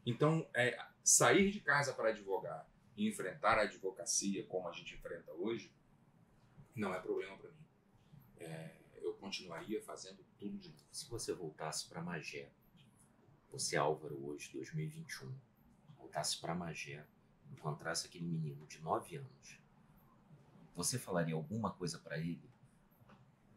[0.05, 5.31] Então, é, sair de casa para advogar e enfrentar a advocacia como a gente enfrenta
[5.31, 5.73] hoje,
[6.75, 7.65] não é problema para mim.
[8.37, 10.85] É, eu continuaria fazendo tudo de novo.
[10.91, 12.51] Se você voltasse para Magé,
[13.49, 15.33] você Álvaro hoje, 2021,
[15.97, 17.05] voltasse para Magé,
[17.51, 19.61] encontrasse aquele menino de 9 anos,
[20.75, 22.49] você falaria alguma coisa para ele?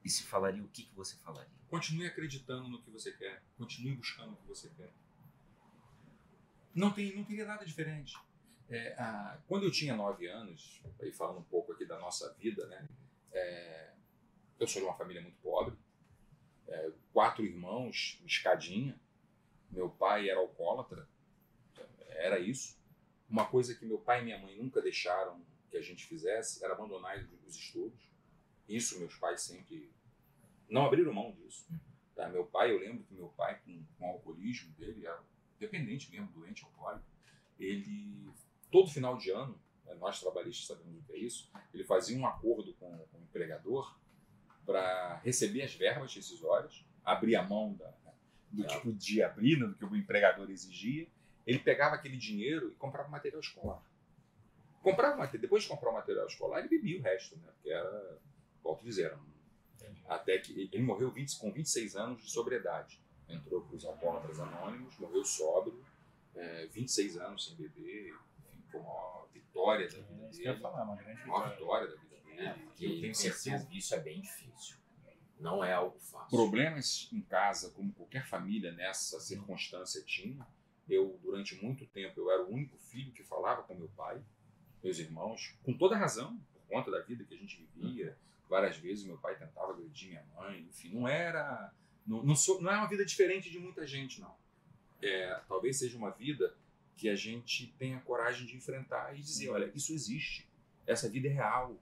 [0.04, 1.54] E se falaria, o que, que você falaria?
[1.68, 3.42] Continue acreditando no que você quer.
[3.56, 4.92] Continue buscando o que você quer.
[6.74, 8.14] Não, tem, não teria nada diferente.
[8.68, 12.66] É, a, quando eu tinha nove anos, aí falando um pouco aqui da nossa vida,
[12.66, 12.88] né?
[13.32, 13.93] É,
[14.64, 15.76] eu sou de uma família muito pobre,
[16.66, 18.98] é, quatro irmãos, escadinha.
[19.70, 21.06] Meu pai era alcoólatra,
[22.08, 22.78] era isso.
[23.28, 26.72] Uma coisa que meu pai e minha mãe nunca deixaram que a gente fizesse era
[26.72, 28.00] abandonar os estudos.
[28.66, 29.92] Isso meus pais sempre
[30.68, 31.66] não abriram mão disso.
[32.14, 32.28] Tá?
[32.28, 35.22] Meu pai, eu lembro que meu pai, com, com o alcoolismo dele, era
[35.58, 37.04] dependente mesmo, doente alcoólico,
[37.58, 38.30] ele,
[38.70, 42.26] todo final de ano, né, nós trabalhistas sabemos o que é isso, ele fazia um
[42.26, 43.98] acordo com, com o empregador
[44.66, 47.92] para receber as verbas rescisórias, abrir a mão da,
[48.50, 51.06] do que podia abrir, do que o empregador exigia,
[51.46, 53.82] ele pegava aquele dinheiro e comprava material escolar.
[54.82, 57.48] Comprava material, depois de comprar o material escolar, ele bebia o resto, né?
[57.54, 58.18] Porque era,
[58.62, 59.14] volto a dizer,
[60.08, 63.00] até que ele morreu 20, com 26 anos de sobriedade.
[63.28, 65.82] Entrou para os alcoólatras anônimos, morreu sóbrio,
[66.34, 70.60] é, 26 anos sem beber, enfim, foi uma vitória da vida É, que dele.
[70.60, 71.56] falar, uma grande Uma vitória.
[71.56, 72.13] vitória da vida
[72.54, 73.50] porque eu tenho certeza.
[73.50, 74.76] percebo isso é bem difícil.
[75.38, 76.30] Não é algo fácil.
[76.30, 80.46] Problemas em casa, como qualquer família nessa circunstância tinha.
[80.88, 84.22] Eu, durante muito tempo, eu era o único filho que falava com meu pai,
[84.82, 88.16] meus irmãos, com toda razão, por conta da vida que a gente vivia.
[88.48, 91.72] Várias vezes meu pai tentava agredir minha mãe, enfim, não era.
[92.06, 94.36] Não, não, sou, não é uma vida diferente de muita gente, não.
[95.02, 96.54] É, talvez seja uma vida
[96.96, 100.48] que a gente tenha coragem de enfrentar e dizer: olha, isso existe,
[100.86, 101.78] essa vida é real.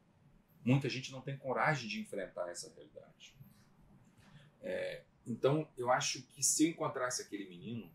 [0.65, 3.35] Muita gente não tem coragem de enfrentar essa realidade.
[4.61, 7.91] É, então, eu acho que se eu encontrasse aquele menino,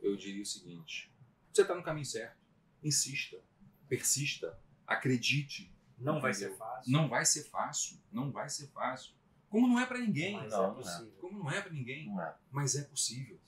[0.00, 1.12] eu diria o seguinte:
[1.52, 2.36] você está no caminho certo,
[2.82, 3.38] insista,
[3.88, 5.72] persista, acredite.
[5.98, 9.12] Não vai ser fácil, Não vai ser fácil, não vai ser fácil.
[9.50, 10.76] Como não é para ninguém, mas Não, é não é.
[10.82, 11.12] possível.
[11.20, 12.34] como não é para ninguém, Não é.
[12.50, 13.38] mas é possível.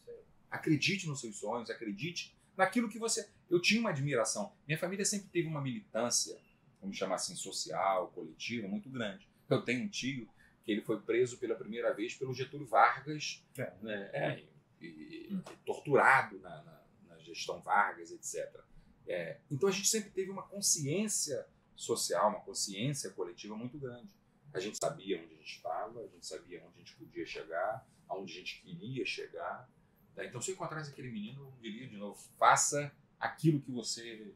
[0.51, 3.27] Acredite nos seus sonhos, acredite naquilo que você.
[3.49, 4.53] Eu tinha uma admiração.
[4.67, 6.39] Minha família sempre teve uma militância,
[6.83, 9.27] vamos chamar assim, social, coletiva, muito grande.
[9.49, 10.29] Eu tenho um tio
[10.65, 13.73] que ele foi preso pela primeira vez pelo Getúlio Vargas, É.
[13.81, 14.45] né, é,
[14.81, 18.61] e, e- e torturado na, na- na gestão Vargas, etc.
[19.07, 24.11] É, então a gente sempre teve uma consciência social, uma consciência coletiva muito grande.
[24.53, 27.87] A gente sabia onde a gente estava, a gente sabia onde a gente podia chegar,
[28.09, 29.69] aonde a gente queria chegar.
[30.15, 30.27] né?
[30.27, 34.33] Então, se eu encontrasse aquele menino, eu diria de novo: faça aquilo que você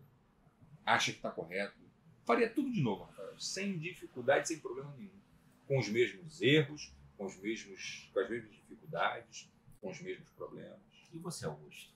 [0.85, 1.77] acha que está correto.
[2.27, 5.11] Faria tudo de novo, Rafael, sem dificuldade, sem problema nenhum.
[5.67, 9.51] Com os mesmos erros, com, os mesmos, com as mesmas dificuldades,
[9.81, 10.79] com os mesmos problemas.
[11.13, 11.95] E você, Augusto?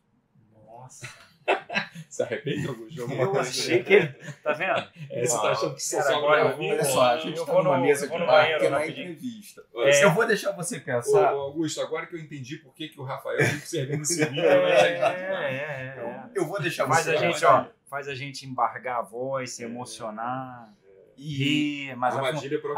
[0.64, 1.09] Nossa.
[2.09, 3.01] Se arrepende, Augusto?
[3.12, 4.09] Eu achei que ele.
[4.43, 4.89] Tá vendo?
[5.11, 6.66] É, você tá achando que só agora eu vou-?
[6.70, 9.11] Olha só, a gente Eu vou numa no- mesa de bar que é uma rapidinho.
[9.12, 9.64] entrevista.
[9.76, 10.05] É.
[10.05, 11.35] Eu vou deixar você pensar.
[11.35, 14.45] ô, Augusto, agora que eu entendi por que, que o Rafael fica servindo esse vinho,
[14.45, 14.70] É, né?
[14.70, 16.31] é, é, é.
[16.35, 19.62] Eu vou deixar Faz você a gente, ó, faz a gente embargar a voz, se
[19.62, 19.66] É.
[19.66, 20.72] emocionar,
[21.16, 22.22] E rir, mas a,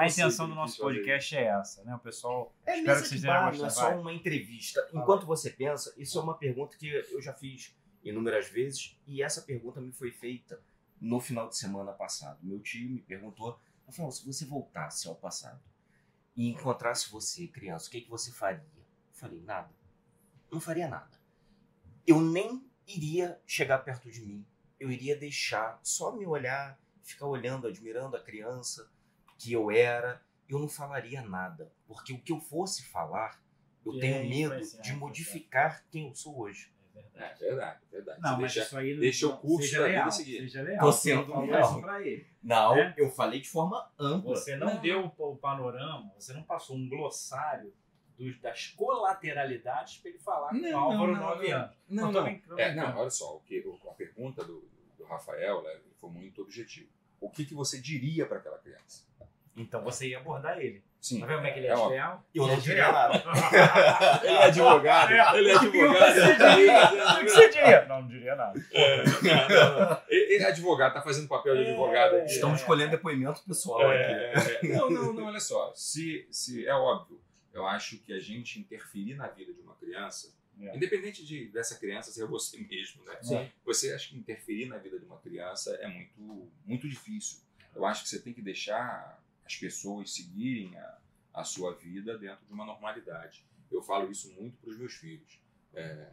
[0.00, 1.94] a intenção do nosso podcast é essa, né?
[1.94, 2.52] O pessoal.
[2.66, 3.60] É Espero mesa que vocês de tenham bar, gostado.
[3.62, 4.88] não é só uma entrevista.
[4.92, 9.42] Enquanto você pensa, isso é uma pergunta que eu já fiz inúmeras vezes e essa
[9.42, 10.60] pergunta me foi feita
[11.00, 12.38] no final de semana passado.
[12.42, 15.62] Meu tio me perguntou, Rafael, se você voltasse ao passado
[16.34, 18.64] e encontrasse você, criança, o que, que você faria?
[18.76, 19.70] Eu falei, nada.
[20.50, 21.16] Não faria nada.
[22.04, 24.44] Eu nem iria chegar perto de mim.
[24.82, 28.90] Eu iria deixar só me olhar, ficar olhando, admirando a criança
[29.38, 30.20] que eu era.
[30.48, 31.72] Eu não falaria nada.
[31.86, 33.40] Porque o que eu fosse falar,
[33.86, 36.70] eu E tenho aí, medo de modificar quem eu sou hoje.
[37.14, 38.20] É verdade, é verdade.
[38.20, 40.38] Não, Você mas deixa- isso aí deixa o curso seja da vida seguir.
[40.40, 40.80] Seja leal.
[40.80, 41.80] Tô Você sendo não leal.
[41.80, 42.26] pra ele.
[42.42, 42.94] Não, É?
[42.96, 44.34] eu falei de forma ampla.
[44.34, 44.80] Você não, Não.
[44.80, 47.72] deu o, o panorama, você não passou um glossário
[48.18, 51.58] dos, das colateralidades para ele falar com Não, o Álvaro não, não, 9 não.
[51.58, 51.76] anos.
[51.88, 52.22] Não, não.
[52.24, 54.68] brincando, É, não, olha só, o que, a pergunta do
[55.12, 56.88] Rafael né, foi muito objetiva.
[57.20, 59.04] O que, que você diria para aquela criança?
[59.56, 60.82] Então você ia abordar ele.
[61.00, 61.88] Sim, Tá vendo como é que ele é, óbvio.
[61.88, 62.24] desleal?
[62.34, 63.22] Eu não Ele é diria nada.
[64.22, 65.12] Ele é advogado.
[65.12, 65.38] É.
[65.38, 66.14] Ele é O que advogado.
[66.14, 66.84] você diria?
[66.84, 67.86] O que você diria?
[67.86, 68.66] Não, não diria nada.
[68.72, 70.02] É, não, não.
[70.08, 72.26] Ele é advogado, tá fazendo papel de advogado aqui.
[72.32, 73.96] Estamos escolhendo depoimento pessoal aqui.
[74.00, 74.32] É,
[74.62, 75.72] é, não, não, não, olha só.
[75.74, 77.20] Se, se é óbvio,
[77.52, 80.76] eu acho que a gente interferir na vida de uma criança, É.
[80.76, 83.18] independente de, dessa criança ser você mesmo, né?
[83.22, 83.50] Sim.
[83.64, 87.38] Você acha que interferir na vida de uma criança é muito, muito difícil.
[87.74, 90.98] Eu acho que você tem que deixar as pessoas seguirem a,
[91.34, 93.44] a sua vida dentro de uma normalidade.
[93.70, 95.40] Eu falo isso muito para os meus filhos.
[95.74, 96.08] É,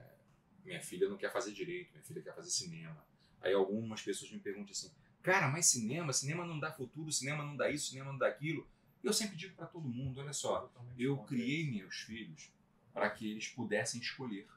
[0.63, 3.03] minha filha não quer fazer direito, minha filha quer fazer cinema.
[3.41, 7.55] Aí algumas pessoas me perguntam assim: Cara, mas cinema, cinema não dá futuro, cinema não
[7.55, 8.67] dá isso, cinema não dá aquilo.
[9.03, 12.51] Eu sempre digo para todo mundo, olha só, eu criei meus filhos
[12.93, 14.47] para que eles pudessem escolher.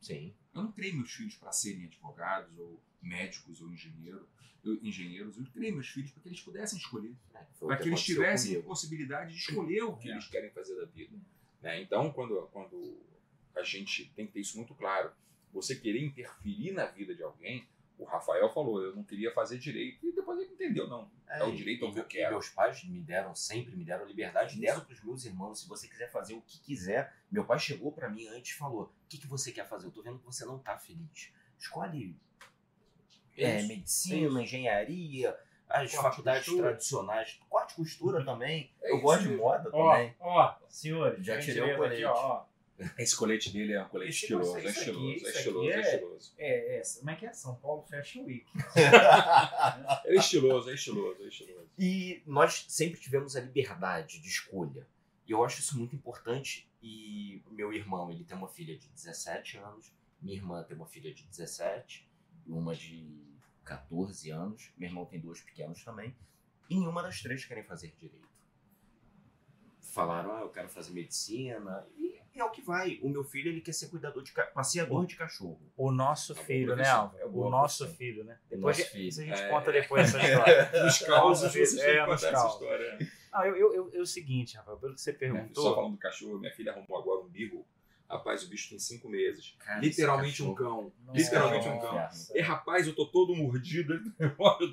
[0.00, 0.34] Sim.
[0.54, 4.28] Eu não criei meus filhos para serem advogados ou médicos ou engenheiro,
[4.64, 5.36] eu- engenheiros.
[5.36, 7.14] Eu criei meus filhos para que eles pudessem escolher.
[7.34, 8.68] É, Para que eles aconteceu tivessem comigo.
[8.68, 10.12] possibilidade de escolher o que É.
[10.12, 11.16] eles querem fazer da vida.
[11.62, 11.80] né?
[11.82, 13.00] Então, quando, quando
[13.56, 15.10] a gente tem que ter isso muito claro,
[15.52, 17.66] você querer interferir na vida de alguém,
[17.98, 21.10] o Rafael falou, eu não queria fazer direito, e depois ele entendeu, não.
[21.28, 22.30] É o direito ao que eu quero.
[22.32, 25.88] meus pais me deram sempre, me deram liberdade, deram para os meus irmãos, se você
[25.88, 27.12] quiser fazer o que quiser.
[27.30, 29.86] Meu pai chegou para mim antes e falou: "O que, que você quer fazer?
[29.86, 31.32] Eu tô vendo que você não tá feliz.
[31.58, 32.16] Escolhe
[33.36, 35.36] é, Isso, medicina, engenharia,
[35.68, 36.68] as Corte, faculdades costura.
[36.68, 38.70] tradicionais, corte e costura também.
[38.82, 40.14] É eu isso gosto de moda Ó, também.
[40.20, 42.04] ó, senhores, Já tirei o aqui, colete.
[42.04, 42.44] ó, ó.
[42.98, 45.38] Esse colete dele é um colete Esse- estiloso, isso é aqui- estiloso, isso é aqui
[45.38, 46.34] estiloso, é é- estiloso.
[46.36, 47.32] É, é, como é que é?
[47.32, 48.46] São Paulo Fashion Week.
[50.04, 51.70] É estiloso, é estiloso, é estiloso.
[51.78, 54.86] E nós sempre tivemos a liberdade de escolha.
[55.26, 56.70] E eu acho isso muito importante.
[56.82, 61.12] E meu irmão, ele tem uma filha de 17 anos, minha irmã tem uma filha
[61.12, 62.08] de 17
[62.46, 63.08] e uma de
[63.64, 64.70] 14 anos.
[64.76, 66.14] Meu irmão tem duas pequenos também.
[66.70, 68.26] E nenhuma das três querem fazer direito.
[69.80, 71.86] Falaram, ah, eu quero fazer medicina.
[71.96, 72.98] E é o que vai.
[73.02, 75.60] O meu filho, ele quer ser cuidador de passeador de cachorro.
[75.76, 77.18] O nosso É filho, né, Álvaro?
[77.22, 77.96] é o nosso profissão.
[77.98, 78.38] filho, né?
[78.50, 79.08] Depois nosso a- filho.
[79.08, 79.48] isso a gente É.
[79.48, 80.18] conta depois essa
[80.72, 80.84] história.
[80.84, 82.60] Nos causos, É, vocês que nos causos.
[83.32, 85.92] Não, eu, eu, eu, eu- é o seguinte, Rafael, pelo que você Só perguntou, falando
[85.92, 87.66] do cachorro, minha filha arrumou agora um birro.
[88.08, 89.56] Rapaz, o bicho tem cinco meses.
[89.58, 90.92] Cara, Literalmente um cão.
[91.12, 91.92] Literalmente um cão.
[91.92, 92.38] Nossa.
[92.38, 94.00] E rapaz, eu tô todo mordido.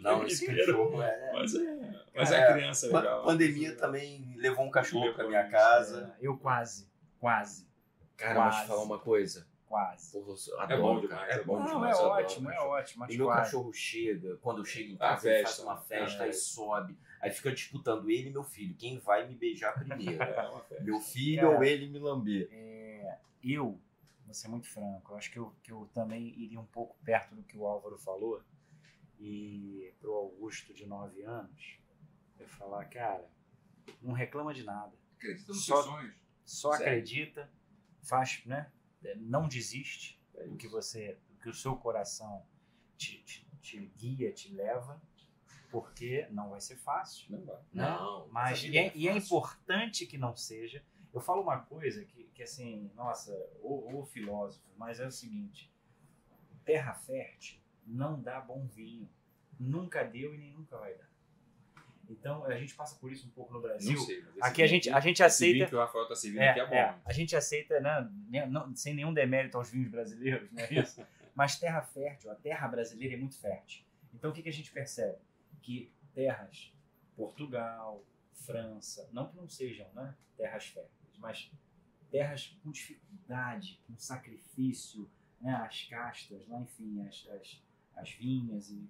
[0.04, 1.32] Não, esse cachorro é.
[1.34, 3.24] Mas é, mas É, é criança legal.
[3.24, 6.16] pandemia também levou um cachorro pra minha isso, casa.
[6.22, 6.88] É, eu quase,
[7.24, 7.66] quase,
[8.18, 8.62] Cara, mas Quase.
[8.62, 9.48] te falar uma coisa.
[9.66, 10.12] quase.
[10.12, 11.08] Porra, eu É adoro, bom cara.
[11.08, 11.98] demais, é bom Não, demais.
[11.98, 13.42] é eu adoro ótimo, é ótimo, mas E meu quase.
[13.42, 16.30] cachorro chega, quando eu chego em A casa, ele faz uma festa é.
[16.30, 16.98] e sobe.
[17.22, 18.76] Aí fica disputando ele e meu filho.
[18.76, 20.22] Quem vai me beijar primeiro?
[20.22, 20.34] É
[20.68, 20.84] festa.
[20.84, 21.56] meu filho Cara.
[21.58, 22.50] ou ele me lamber?
[22.52, 23.80] É, eu,
[24.26, 27.34] vou ser muito franco, eu acho que eu, que eu também iria um pouco perto
[27.34, 28.44] do que o Álvaro falou.
[29.20, 31.78] E pro Augusto, de 9 anos,
[32.40, 33.26] eu falar, cara,
[34.02, 34.92] não reclama de nada.
[35.18, 36.14] Acredita nos seus sonhos.
[36.46, 36.86] Só Sério?
[36.88, 37.50] acredita,
[38.02, 38.72] faz, né?
[39.18, 42.46] Não desiste É do que você, do que o seu coração
[42.98, 45.02] te, te, te guia, te leva,
[45.70, 47.26] porque não vai ser fácil.
[47.32, 47.58] Não vai.
[47.58, 47.66] né?
[47.74, 50.84] Não, Mas essa e vida é, e é importante que não seja.
[51.14, 53.32] Eu falo uma coisa que, que assim, nossa,
[53.62, 55.72] o, o filósofo, mas é o seguinte:
[56.66, 59.10] terra fértil não dá bom vinho.
[59.60, 61.10] Nunca deu e nem nunca vai dar.
[62.20, 63.98] Então a gente passa por isso um pouco no Brasil.
[64.00, 65.66] Sei, Aqui a gente, a gente aceita.
[65.68, 66.76] que o Rafael tá servindo É, aqui é bom.
[66.76, 70.68] é, a gente aceita, né, ne- não- sem nenhum demérito aos vinhos brasileiros, não é
[70.88, 71.06] isso?
[71.36, 73.84] Mas terra fértil, a terra brasileira é muito fértil.
[74.14, 75.18] Então o que, que a gente percebe?
[75.62, 76.72] Que terras,
[77.16, 78.04] Portugal,
[78.34, 81.52] França, não que não sejam né, terras férteis, mas
[82.12, 85.10] terras com dificuldade, com sacrifício,
[85.42, 87.62] né, as castas, lá, enfim, as, as,
[87.96, 88.88] as vinhas e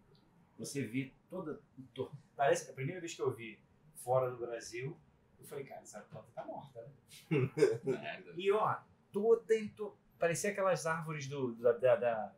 [0.57, 1.61] você vê toda.
[1.93, 3.59] to- Parece que a primeira vez que eu vi
[3.95, 4.97] fora do Brasil,
[5.39, 6.91] eu falei, cara, essa planta tá morta, né?
[7.83, 8.33] Merda.
[8.35, 8.75] E ó,
[9.11, 9.95] toda em to...
[10.19, 12.35] parecia aquelas árvores do, da, da, da,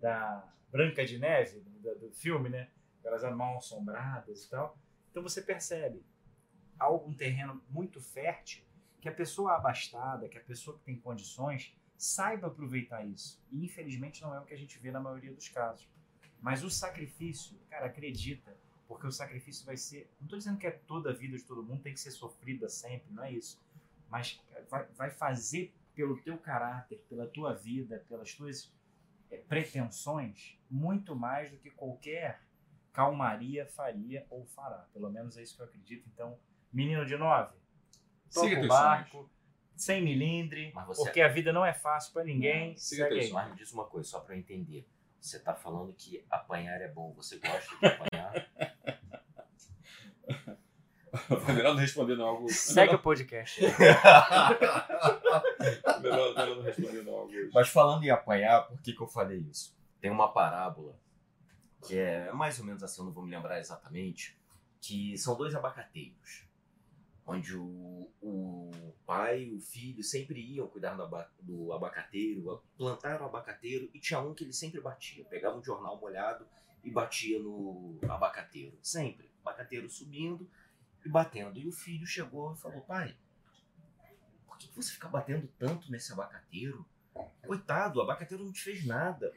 [0.00, 2.70] da Branca de Neve, do, do filme, né?
[3.00, 4.76] Aquelas mal assombradas e tal.
[5.10, 6.04] Então você percebe
[6.78, 8.64] algum terreno muito fértil
[9.00, 13.40] que a pessoa abastada, que a pessoa que tem condições, saiba aproveitar isso.
[13.50, 15.88] E infelizmente não é o que a gente vê na maioria dos casos.
[16.46, 20.08] Mas o sacrifício, cara, acredita, porque o sacrifício vai ser.
[20.20, 22.68] Não estou dizendo que é toda a vida de todo mundo tem que ser sofrida
[22.68, 23.60] sempre, não é isso.
[24.08, 24.40] Mas
[24.70, 28.72] vai, vai fazer pelo teu caráter, pela tua vida, pelas tuas
[29.28, 32.40] eh, pretensões, muito mais do que qualquer
[32.92, 34.86] calmaria faria ou fará.
[34.92, 36.08] Pelo menos é isso que eu acredito.
[36.14, 36.38] Então,
[36.72, 37.56] menino de nove,
[38.32, 39.28] toca o barco,
[39.74, 42.68] sem milindre, Mas você- porque a vida não é fácil para ninguém.
[42.70, 43.32] Não, siga segue aí.
[43.32, 44.86] Mas me diz uma coisa, só pra eu entender.
[45.26, 47.12] Você tá falando que apanhar é bom.
[47.14, 48.32] Você gosta de apanhar?
[51.26, 52.56] Foi melhor não responder não, Augusto.
[52.56, 53.60] Segue o podcast.
[56.00, 57.50] melhor, melhor não responder não, Augusto.
[57.52, 59.76] Mas falando em apanhar, por que, que eu falei isso?
[60.00, 60.96] Tem uma parábola
[61.84, 64.38] que é mais ou menos assim, eu não vou me lembrar exatamente,
[64.80, 66.45] que são dois abacateiros,
[67.26, 68.70] onde o, o
[69.04, 74.20] pai o filho sempre iam cuidar do, aba- do abacateiro, plantar o abacateiro, e tinha
[74.20, 76.46] um que ele sempre batia, pegava um jornal molhado
[76.84, 80.48] e batia no abacateiro, sempre, o abacateiro subindo
[81.04, 81.58] e batendo.
[81.58, 83.16] E o filho chegou e falou, pai,
[84.46, 86.86] por que você fica batendo tanto nesse abacateiro?
[87.46, 89.32] Coitado, o abacateiro não te fez nada.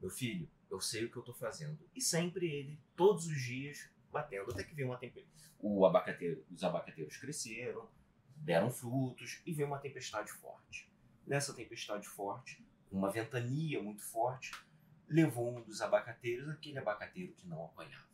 [0.00, 1.78] Meu filho, eu sei o que eu tô fazendo.
[1.94, 5.50] E sempre ele, todos os dias, batendo, até que veio uma tempestade.
[5.58, 7.88] O abacateiro, os abacateiros cresceram,
[8.36, 10.90] deram frutos e veio uma tempestade forte.
[11.26, 14.52] Nessa tempestade forte, uma ventania muito forte,
[15.08, 18.08] levou um dos abacateiros, aquele abacateiro que não apanhava.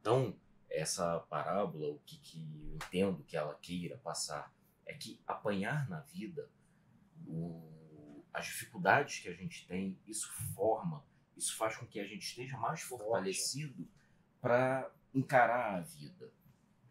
[0.00, 0.36] Então,
[0.70, 4.52] essa parábola, o que, que eu entendo que ela queira passar,
[4.86, 6.48] é que apanhar na vida,
[7.26, 11.04] o, as dificuldades que a gente tem, isso forma,
[11.36, 13.88] isso faz com que a gente esteja mais fortalecido
[14.40, 16.30] para encarar a vida.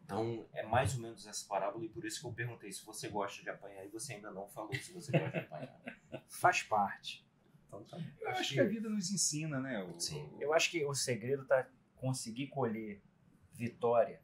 [0.04, 3.08] Então, é mais ou menos essa parábola, e por isso que eu perguntei se você
[3.08, 5.82] gosta de apanhar, e você ainda não falou se você gosta de apanhar.
[6.28, 7.26] Faz parte.
[7.68, 7.98] Então, tá.
[8.20, 9.82] Eu acho que a vida nos ensina, né?
[9.84, 10.30] O, Sim.
[10.40, 11.66] Eu acho que o segredo tá
[11.96, 13.02] conseguir colher
[13.54, 14.22] vitória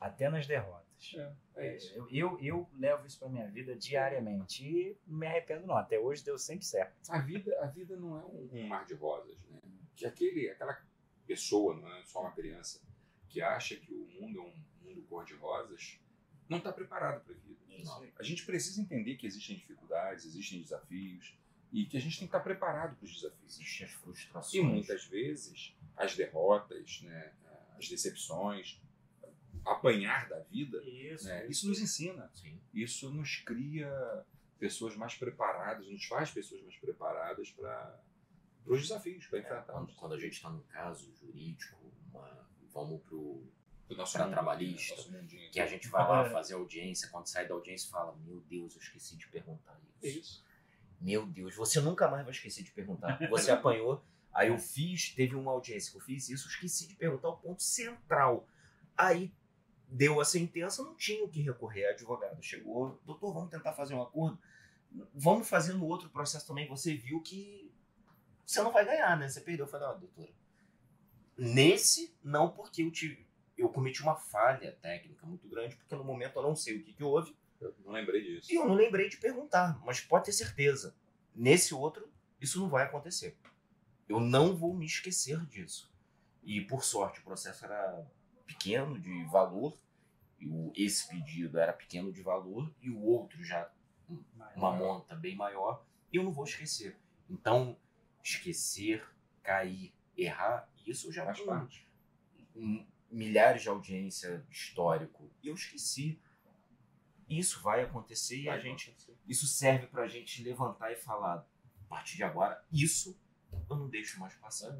[0.00, 1.14] até nas derrotas.
[1.14, 1.94] É, é isso.
[1.94, 5.76] Eu, eu, eu levo isso para minha vida diariamente e não me arrependo não.
[5.76, 6.96] Até hoje deu sempre certo.
[7.08, 9.60] A vida, a vida não é um, um mar de rosas, né?
[9.94, 10.82] Que aquele, aquela
[11.26, 12.80] pessoa, não é só uma criança,
[13.30, 15.98] que acha que o mundo é um mundo cor-de-rosas,
[16.48, 17.60] não está preparado para a vida.
[18.18, 21.34] A gente precisa entender que existem dificuldades, existem desafios
[21.72, 23.58] e que a gente tem que estar preparado para os desafios.
[23.58, 24.54] Existem as frustrações.
[24.54, 27.32] E muitas vezes as derrotas, né,
[27.78, 28.78] as decepções,
[29.64, 31.24] apanhar da vida, Isso.
[31.26, 32.30] né, isso nos ensina.
[32.34, 32.60] Sim.
[32.74, 33.90] Isso nos cria
[34.58, 37.98] pessoas mais preparadas, nos faz pessoas mais preparadas para
[38.66, 39.72] os desafios, para enfrentar.
[39.72, 41.78] Quando, quando a gente está num caso jurídico,
[42.12, 42.49] uma-
[42.84, 43.42] vamos pro
[43.88, 47.46] o nosso mundo, trabalhista, nosso mundinho que a gente vai lá fazer audiência, quando sai
[47.48, 50.18] da audiência fala, meu Deus, eu esqueci de perguntar É isso.
[50.20, 50.44] isso.
[51.00, 53.18] Meu Deus, você nunca mais vai esquecer de perguntar.
[53.28, 56.94] Você apanhou, aí eu fiz, teve uma audiência que eu fiz isso, eu esqueci de
[56.94, 58.46] perguntar o ponto central.
[58.96, 59.32] Aí
[59.88, 61.86] deu a sentença, não tinha o que recorrer.
[61.86, 64.38] A advogada chegou, doutor, vamos tentar fazer um acordo.
[65.14, 66.68] Vamos fazer no outro processo também.
[66.68, 67.72] Você viu que
[68.46, 69.28] você não vai ganhar, né?
[69.28, 69.64] Você perdeu.
[69.66, 70.30] Eu falei, ó, doutora,
[71.40, 73.26] nesse, não porque eu tive.
[73.56, 76.92] Eu cometi uma falha técnica muito grande, porque no momento eu não sei o que,
[76.92, 77.36] que houve.
[77.60, 78.52] Eu não lembrei disso.
[78.52, 80.94] E eu não lembrei de perguntar, mas pode ter certeza.
[81.34, 82.10] Nesse outro,
[82.40, 83.36] isso não vai acontecer.
[84.08, 85.90] Eu não vou me esquecer disso.
[86.42, 88.06] E por sorte, o processo era
[88.46, 89.78] pequeno de valor,
[90.38, 93.70] e o, esse pedido era pequeno de valor, e o outro já
[94.56, 96.96] uma monta bem maior, e eu não vou esquecer.
[97.28, 97.76] Então,
[98.22, 99.06] esquecer,
[99.42, 101.88] cair, errar, isso eu já Faz parte.
[102.54, 106.20] um- milhares de audiência histórico, e eu esqueci.
[107.28, 109.16] Isso vai acontecer e a Vai gente acontecer.
[109.26, 113.18] isso serve pra gente levantar e falar, a partir de agora, isso
[113.68, 114.76] eu não deixo mais passar.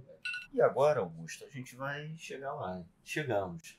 [0.53, 2.85] E agora, Augusto, a gente vai chegar lá.
[3.05, 3.79] Chegamos.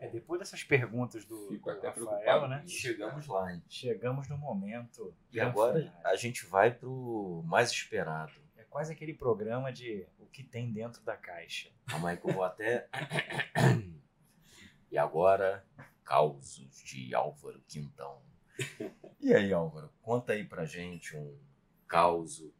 [0.00, 2.64] É, depois dessas perguntas do, Fico do até Rafael, preocupado né?
[2.64, 2.74] isso.
[2.76, 3.52] Chegamos lá.
[3.54, 3.62] hein?
[3.68, 5.14] Chegamos no momento.
[5.32, 8.32] E agora a gente vai pro mais esperado.
[8.72, 11.70] Quase aquele programa de o que tem dentro da caixa.
[11.86, 12.88] Calma aí que eu vou até.
[14.90, 15.62] e agora,
[16.02, 18.22] causos de Álvaro Quintão.
[19.20, 21.38] E aí, Álvaro, conta aí pra gente um
[21.86, 22.50] causo.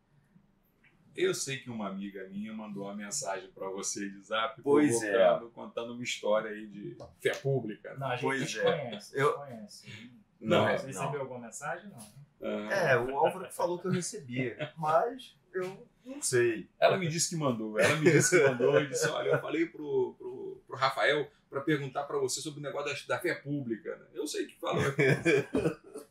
[1.17, 5.41] Eu sei que uma amiga minha mandou uma mensagem para você de zap, Pois é.
[5.55, 7.95] contando uma história aí de fé pública.
[7.97, 8.63] Não, a gente Pois é.
[8.63, 9.19] conhece.
[9.19, 10.21] Eu- te conhece.
[10.41, 10.87] Não, Você não.
[10.87, 11.89] recebeu alguma mensagem?
[11.91, 11.99] Não.
[11.99, 12.69] né?
[12.71, 16.69] Ah, É, o Álvaro que falou que eu recebi, mas eu não sei.
[16.81, 17.79] Ela me disse que mandou.
[17.79, 21.61] Ela me disse que mandou e disse: Olha, eu falei pro, pro, pro Rafael para
[21.61, 23.95] perguntar para você sobre o negócio da, da fé pública.
[23.97, 24.07] né?
[24.15, 24.83] Eu sei que falou.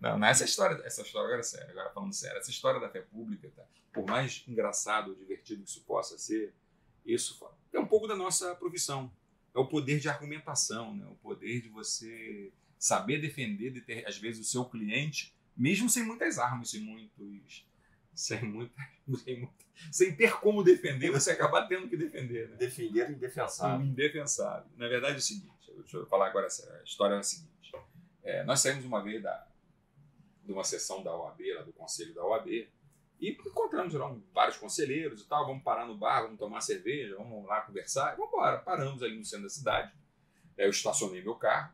[0.00, 2.88] Não, não, essa história, essa história agora é séria, agora falando sério, essa história da
[2.88, 3.64] fé pública, tá?
[3.92, 6.54] por mais engraçado ou divertido que isso possa ser,
[7.04, 9.10] isso é um pouco da nossa profissão.
[9.54, 11.06] É o poder de argumentação, né?
[11.10, 16.38] o poder de você saber defender, deter- às vezes, o seu cliente, mesmo sem muitas
[16.38, 17.66] armas, sem muitos.
[18.16, 18.74] Sem, muita,
[19.22, 22.48] sem, muita- sem ter como defender, você acabar tendo que defender.
[22.48, 22.56] Né?
[22.56, 23.86] Defender o o indefensável.
[23.86, 24.66] indefensável.
[24.76, 27.72] Na verdade é o seguinte, deixa eu falar agora a história é a seguinte.
[28.24, 29.46] É, nós saímos uma vez da,
[30.44, 32.48] de uma sessão da OAB, lá do conselho da OAB,
[33.20, 37.46] e encontramos lá vários conselheiros e tal, vamos parar no bar, vamos tomar cerveja, vamos
[37.46, 38.58] lá conversar, e vamos embora.
[38.58, 39.92] Paramos ali no centro da cidade,
[40.56, 41.72] É, eu estacionei meu carro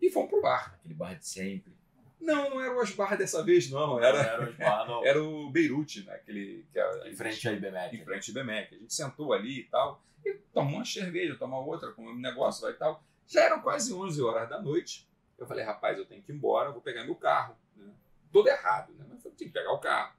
[0.00, 0.74] e fomos pro bar.
[0.78, 1.72] Aquele bar de sempre.
[2.20, 5.04] Não, não era o Osbar dessa vez, não, era, Era o bar, não.
[5.06, 6.14] era o Beirute, né?
[6.14, 7.96] Aquele, que é, Em frente ao IBMEC.
[7.96, 8.74] em frente ao IBMEC.
[8.74, 12.64] A gente sentou ali e tal, e tomou uma cerveja, tomou outra, com um negócio
[12.64, 13.02] lá e tal.
[13.26, 15.08] Já eram quase 11 horas da noite.
[15.38, 17.56] Eu falei, rapaz, eu tenho que ir embora, vou pegar meu carro.
[17.76, 17.90] Né?
[18.30, 19.06] Todo errado, né?
[19.08, 20.12] Mas eu tenho que pegar o carro.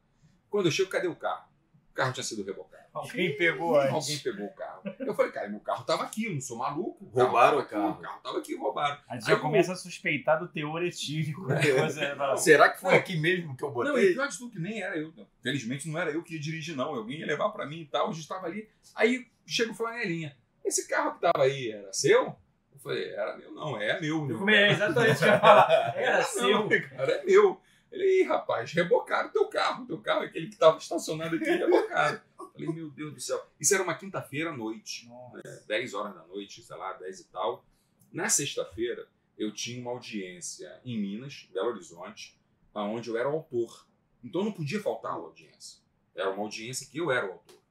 [0.49, 1.50] Quando eu chego, cadê o carro?
[1.91, 2.81] O carro tinha sido rebocado.
[2.93, 3.93] Alguém pegou antes.
[3.93, 4.81] Alguém pegou o carro.
[4.99, 7.05] Eu falei, cara, meu carro tava aqui, eu não sou maluco.
[7.13, 7.91] Roubaram o carro.
[7.91, 8.97] O carro tava aqui, roubaram.
[9.07, 11.45] A gente Aí já eu- começa a suspeitar do teor etílico.
[11.47, 14.13] Você fala, Será que foi aqui mesmo que eu Não, e botei?
[14.13, 15.13] pior de tudo que nem era eu.
[15.41, 16.93] Felizmente não era eu que ia dirigir, não.
[16.95, 18.09] Alguém ia levar pra mim e tal.
[18.09, 18.67] A gente tava ali.
[18.95, 20.35] Aí chega o flanelinha.
[20.65, 22.35] Esse carro que tava aí era seu?
[22.73, 24.17] Eu falei, era meu, não, é meu.
[24.17, 24.37] Eu meu.
[24.39, 25.93] come- é exatamente o que eu ia falar.
[25.95, 26.67] Era Não, seu.
[26.89, 27.61] cara, é meu.
[27.91, 29.85] Ele, Ih, rapaz, rebocaram teu carro.
[29.85, 32.21] Teu carro é aquele que tava estacionado aqui, rebocaram.
[32.37, 33.45] Falei, meu Deus do céu.
[33.59, 35.07] Isso era uma quinta-feira à noite.
[35.07, 35.65] Nossa.
[35.67, 37.65] 10 horas da noite, sei lá, 10 e tal.
[38.11, 39.07] Na sexta-feira,
[39.37, 42.39] eu tinha uma audiência em Minas, Belo Horizonte,
[42.73, 43.87] onde eu era o autor.
[44.23, 45.81] Então não podia faltar a audiência.
[46.15, 47.61] Era uma audiência que eu era o autor.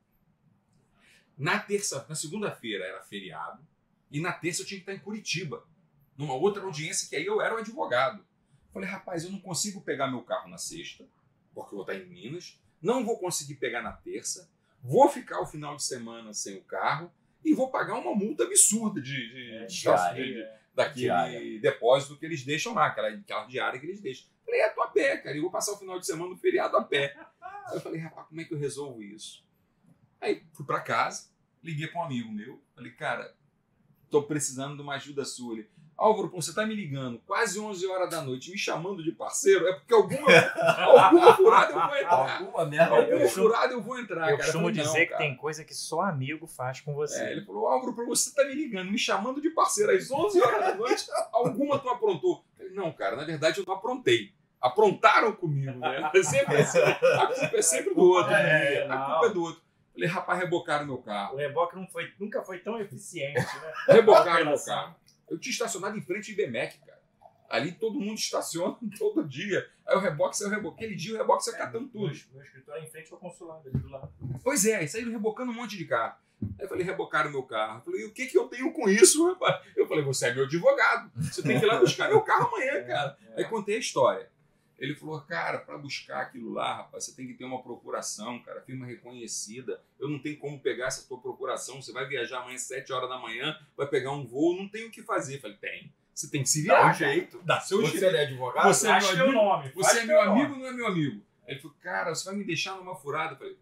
[1.36, 3.66] Na terça, na segunda-feira era feriado
[4.10, 5.66] e na terça eu tinha que estar em Curitiba,
[6.16, 8.24] numa outra audiência que aí eu era o advogado.
[8.72, 11.04] Falei, rapaz, eu não consigo pegar meu carro na sexta,
[11.54, 14.48] porque eu vou estar em Minas, não vou conseguir pegar na terça,
[14.82, 17.10] vou ficar o final de semana sem o carro
[17.44, 20.24] e vou pagar uma multa absurda de, de, É, de- diária.
[20.24, 21.60] de- daquele Diária.
[21.60, 24.26] depósito que eles deixam lá, aquela, aquela diária que eles deixam.
[24.46, 26.36] Falei, é, tô a pé, cara, e eu vou passar o final de semana no
[26.36, 27.16] feriado a pé.
[27.40, 29.44] Aí eu falei, rapaz, como é que eu resolvo isso?
[30.20, 31.28] Aí fui pra casa,
[31.62, 33.34] liguei pra um amigo meu, falei, cara,
[34.08, 35.54] tô precisando de uma ajuda sua.
[35.54, 35.68] Ele,
[36.00, 39.68] Álvaro, pô, você tá me ligando quase 11 horas da noite, me chamando de parceiro,
[39.68, 40.30] é porque alguma,
[40.78, 42.38] alguma furada eu vou entrar.
[42.38, 42.96] Alguma merda.
[42.96, 44.44] Alguma eu furada eu vou entrar, Eu cara.
[44.44, 45.18] costumo falei, não, dizer que cara.
[45.18, 47.22] tem coisa que só amigo faz com você.
[47.22, 50.40] É, ele falou, Álvaro, pra você tá me ligando, me chamando de parceiro às 11
[50.40, 52.42] horas da noite, alguma tu aprontou.
[52.56, 54.32] Falei, não, cara, na verdade eu não aprontei.
[54.58, 56.10] Aprontaram comigo, né?
[56.14, 58.32] É sempre assim, a culpa é sempre do outro.
[58.32, 59.06] É, a não.
[59.10, 59.62] culpa é do outro.
[59.92, 61.34] Falei, rapaz, rebocaram meu carro.
[61.34, 63.72] O reboque não foi, nunca foi tão eficiente, né?
[63.86, 64.94] Rebocaram meu carro.
[65.30, 67.00] Eu tinha estacionado em frente ao IBMEC, cara.
[67.48, 69.68] Ali todo mundo estaciona todo dia.
[69.86, 70.84] Aí o reboque saiu reboque.
[70.84, 72.06] Aquele dia o reboque saiu catando tudo.
[72.06, 74.12] Meu, meu escritório é em frente ao consulado ali do lado.
[74.42, 76.16] Pois é, e saíram rebocando um monte de carro.
[76.58, 77.78] Aí eu falei, rebocaram meu carro.
[77.78, 79.62] Eu falei, e o que, que eu tenho com isso, rapaz?
[79.76, 81.10] Eu falei, você é meu advogado.
[81.16, 83.16] Você tem que ir lá buscar meu carro amanhã, cara.
[83.36, 84.30] Aí contei a história.
[84.80, 88.62] Ele falou, cara, para buscar aquilo lá, rapaz, você tem que ter uma procuração, cara,
[88.62, 89.80] firma reconhecida.
[89.98, 91.82] Eu não tenho como pegar essa tua procuração.
[91.82, 94.86] Você vai viajar amanhã às 7 horas da manhã, vai pegar um voo, não tem
[94.86, 95.36] o que fazer.
[95.36, 95.92] Eu falei, tem.
[96.14, 96.80] Você tem que se Dá virar.
[96.80, 97.12] um cara.
[97.12, 97.42] jeito.
[97.44, 98.16] Dá seu Você jeito.
[98.16, 98.66] é advogado?
[98.68, 99.32] Você é meu amigo?
[99.32, 99.72] nome.
[99.74, 101.22] Você é meu amigo ou não é meu amigo?
[101.46, 103.34] Aí ele falou, cara, você vai me deixar numa furada?
[103.34, 103.58] Eu falei,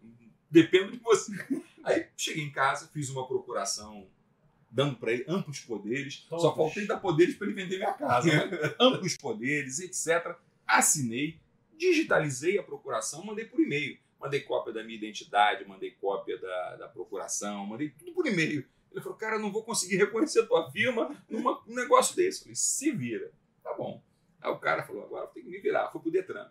[0.49, 1.33] depende de você.
[1.83, 4.07] Aí cheguei em casa, fiz uma procuração
[4.71, 6.25] dando para ele amplos poderes.
[6.29, 6.55] Só Todos.
[6.55, 8.27] faltei dar poderes para ele vender minha casa.
[8.27, 8.75] né?
[8.79, 10.35] amplos poderes, etc.
[10.69, 11.39] Assinei,
[11.75, 13.97] digitalizei a procuração, mandei por e-mail.
[14.19, 18.63] Mandei cópia da minha identidade, mandei cópia da, da procuração, mandei tudo por e-mail.
[18.91, 22.39] Ele falou, cara, eu não vou conseguir reconhecer a tua firma num negócio desse.
[22.39, 23.31] Eu falei, se vira.
[23.63, 24.01] Tá bom.
[24.39, 25.89] Aí o cara falou, agora tenho que me virar.
[25.89, 26.49] Foi pro Detran.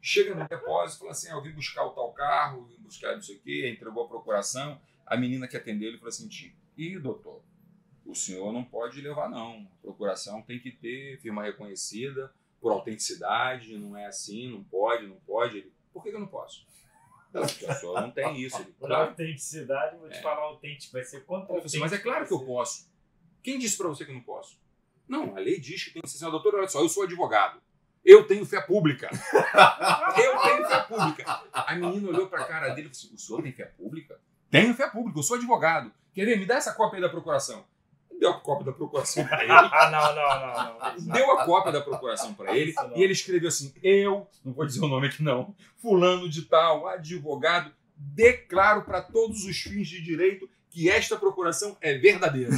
[0.00, 3.22] Chega no depósito, falou assim, ah, eu vim buscar o tal carro, vim buscar não
[3.22, 4.80] sei o quê, entregou a procuração.
[5.04, 6.28] A menina que atendeu ele falou assim,
[6.76, 7.42] ih, doutor,
[8.06, 9.68] o senhor não pode levar não.
[9.78, 15.16] A procuração tem que ter firma reconhecida por autenticidade, não é assim, não pode, não
[15.16, 15.58] pode.
[15.58, 16.66] Ele, por que que eu não posso?
[17.32, 18.56] Ela, porque o senhor não tem isso.
[18.60, 19.10] Ele, Por claro.
[19.10, 20.22] autenticidade, vou te É.
[20.22, 20.92] falar autêntico.
[20.92, 22.90] Vai ser falei assim, mas é claro que eu posso.
[23.42, 24.58] Quem disse pra você que eu não posso?
[25.08, 27.60] Não, a lei diz que tem que ser assim, doutor, olha só, eu sou advogado.
[28.04, 29.10] Eu tenho fé pública.
[29.12, 31.42] eu tenho fé pública.
[31.52, 34.20] A menina olhou pra cara dele e falou assim, o senhor tem fé pública?
[34.50, 35.92] Tenho fé pública, eu sou advogado.
[36.12, 36.38] Quer ver?
[36.38, 37.64] Me dá essa cópia aí da procuração.
[38.20, 39.50] Deu a cópia da procuração pra ele.
[39.50, 41.14] Ah, não, não, não, não.
[41.14, 44.84] Deu a cópia da procuração pra ele e ele escreveu assim: Eu, não vou dizer
[44.84, 50.48] o nome aqui não, fulano de tal, advogado, declaro para todos os fins de direito
[50.68, 52.50] que esta procuração é verdadeira.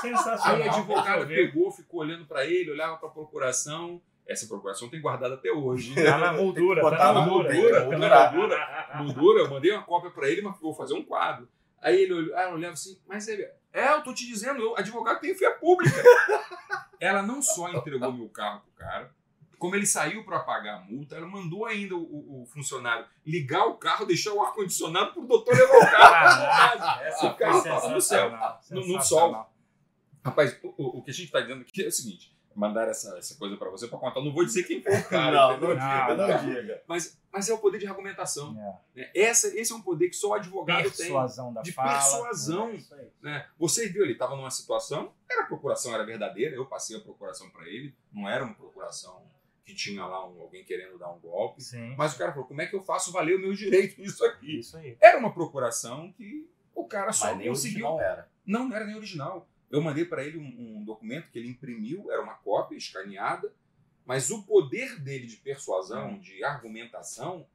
[0.00, 0.56] Sensacional.
[0.56, 1.52] Aí a advogada Deixa eu ver.
[1.52, 4.02] pegou, ficou olhando para ele, olhava para a procuração.
[4.26, 5.94] Essa procuração tem guardado até hoje.
[5.94, 7.54] Tá na moldura, Botar tá na na moldura.
[7.54, 9.04] moldura, tá moldura, na moldura.
[9.04, 11.48] Moldura, eu mandei uma cópia para ele, mas vou fazer um quadro.
[11.80, 15.34] Aí ele ah, olhava assim, mas é, é, eu tô te dizendo, eu, advogado tem
[15.34, 16.02] fé pública.
[17.00, 19.10] ela não só entregou meu carro pro cara,
[19.58, 23.64] como ele saiu para pagar a multa, ela mandou ainda o, o- o funcionário ligar
[23.66, 27.02] o carro, deixar o ar-condicionado pro doutor levar o carro.
[27.02, 28.36] Essa O cara foi tava no céu, no-
[28.80, 29.54] no sensacional.
[30.24, 33.16] Rapaz, o, o- o que a gente tá dizendo aqui é o seguinte: mandaram essa,
[33.18, 34.20] essa coisa para você para contar.
[34.22, 36.82] Não vou dizer quem foi o cara, Não, não diga, Não, não diga.
[36.86, 38.56] Mas, mas é o poder de argumentação.
[38.94, 39.00] É.
[39.00, 39.10] né?
[39.14, 40.92] Essa, esse é um poder que só o advogado tem.
[40.92, 41.92] Persuasão da De fala.
[41.92, 42.68] persuasão.
[42.68, 43.08] É isso aí.
[43.22, 43.46] né?
[43.58, 47.50] Você viu, ele estava numa situação, era a procuração era verdadeira, eu passei a procuração
[47.50, 49.22] para ele, não era uma procuração
[49.64, 51.62] que tinha lá um- alguém querendo dar um golpe.
[51.62, 51.94] Sim.
[51.96, 54.58] Mas o cara falou: como é que eu faço valer o meu direito nisso aqui?
[54.58, 54.96] Isso aí.
[55.00, 57.86] Era uma procuração que o cara só Mas conseguiu.
[57.86, 58.28] original era.
[58.46, 59.48] Não, não era nem original.
[59.74, 63.52] Eu mandei para ele um, um documento que ele imprimiu, era uma cópia escaneada,
[64.06, 67.46] mas o poder dele de persuasão, de argumentação,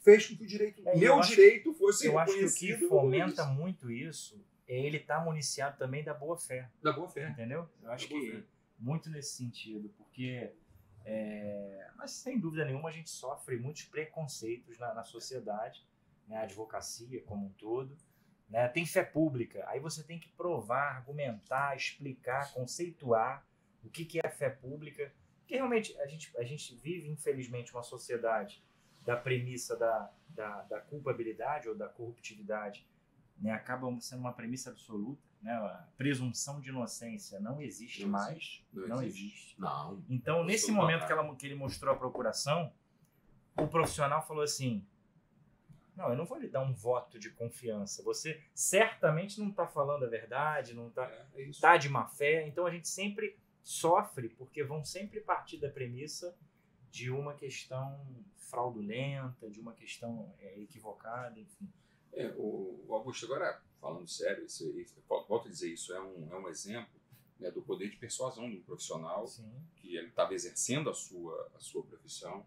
[0.00, 2.54] fez com que o direito, É, eu meu acho- direito fosse Eu acho que o
[2.54, 7.08] que reconhecido fomenta muito isso é ele estar municiado também da boa fé, da boa
[7.08, 7.28] fé.
[7.28, 7.68] entendeu?
[7.82, 8.44] Eu acho Da que
[8.78, 10.50] muito nesse sentido, porque
[11.04, 15.84] é, mas sem dúvida nenhuma a gente sofre muitos preconceitos na, na sociedade,
[16.28, 16.36] né?
[16.38, 17.96] a advocacia como um todo,
[18.50, 18.68] né?
[18.68, 23.46] tem fé pública, aí você tem que provar, argumentar, explicar, conceituar
[23.82, 27.72] o que, que é a fé pública, porque realmente a gente, a gente vive infelizmente
[27.72, 28.62] uma sociedade
[29.04, 32.86] da premissa da, da, da culpabilidade ou da corruptividade,
[33.38, 33.52] né?
[33.52, 35.52] acaba sendo uma premissa absoluta, né?
[35.52, 39.24] a presunção de inocência não existe Não mais, existe, não não existe.
[39.24, 39.60] existe.
[39.60, 40.04] Não.
[40.08, 42.72] Então, nesse momento que, ela, que ele mostrou a procuração,
[43.56, 44.86] o profissional falou assim:
[46.00, 48.02] Não, eu não vou lhe dar um voto de confiança.
[48.02, 52.48] Você certamente não está falando a verdade, não está É, é tá de má fé.
[52.48, 56.34] Então a gente sempre sofre porque vão sempre partir da premissa
[56.90, 58.00] de uma questão
[58.38, 61.68] fraudulenta, de uma questão é, equivocada, enfim.
[62.14, 66.32] É, o, o Augusto, agora, falando sério, isso, isso, volto a dizer, isso é um,
[66.32, 66.98] é um exemplo
[67.38, 69.52] né, do poder de persuasão de um profissional Sim.
[69.76, 72.44] que ele estava exercendo a sua, a sua profissão.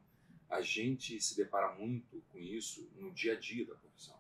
[0.54, 4.20] A gente se depara muito com isso no dia a dia da profissão.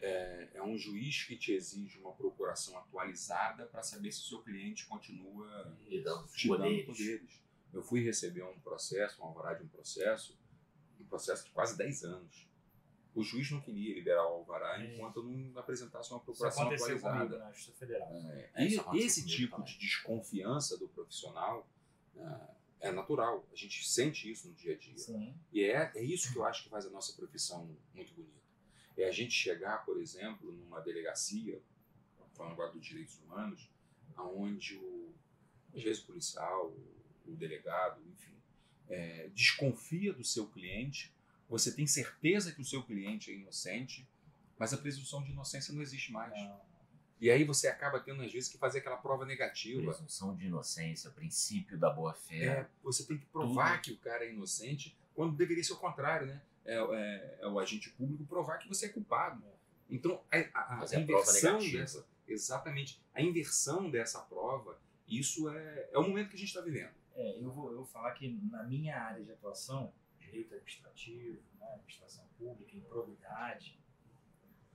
[0.00, 4.42] É, é um juiz que te exige uma procuração atualizada para saber se o seu
[4.42, 6.86] cliente continua E dando te dando poderes.
[6.86, 7.42] poderes.
[7.72, 10.38] Eu fui receber um processo, um alvará de um processo,
[10.98, 12.48] um processo de quase 10 anos.
[13.14, 14.94] O juiz não queria liberar o alvará É.
[14.94, 17.24] enquanto eu não apresentasse uma Isso procuração aconteceu atualizada.
[17.26, 18.08] comigo na Justiça Federal.
[18.30, 19.72] É, É, isso e aconteceu esse comigo tipo também.
[19.72, 21.68] de desconfiança do profissional
[22.16, 23.46] é, é natural.
[23.52, 24.98] A gente sente isso no dia a dia.
[24.98, 25.34] Sim.
[25.52, 28.40] E é, é isso que eu acho que faz a nossa profissão muito bonita.
[28.96, 31.62] É a gente chegar, por exemplo, numa delegacia,
[32.34, 33.70] falando agora dos direitos humanos,
[34.16, 35.14] aonde o,
[35.74, 36.74] às vezes o policial,
[37.26, 38.34] o, delegado, enfim,
[38.88, 41.14] é, desconfia do seu cliente,
[41.48, 44.08] você tem certeza que o seu cliente é inocente,
[44.58, 46.32] mas a presunção de inocência não existe mais.
[46.32, 46.60] Não.
[47.20, 49.82] E aí você acaba tendo, às vezes, que fazer aquela prova negativa.
[49.82, 52.44] Presunção de inocência, princípio da boa fé.
[52.44, 56.26] É, você tem que provar que o cara é inocente, quando deveria ser o contrário,
[56.26, 56.40] né?
[56.64, 59.42] É, é- é o agente público provar que você é culpado.
[59.88, 61.78] Então, a, a- a a inversão negativa.
[61.78, 62.06] dessa.
[62.26, 63.02] Exatamente.
[63.12, 66.92] A inversão dessa prova, isso é, é o momento que a gente está vivendo.
[67.14, 71.66] É, eu vou, eu vou falar que na minha área de atuação, direito administrativo, né,
[71.72, 73.78] administração pública, improbidade,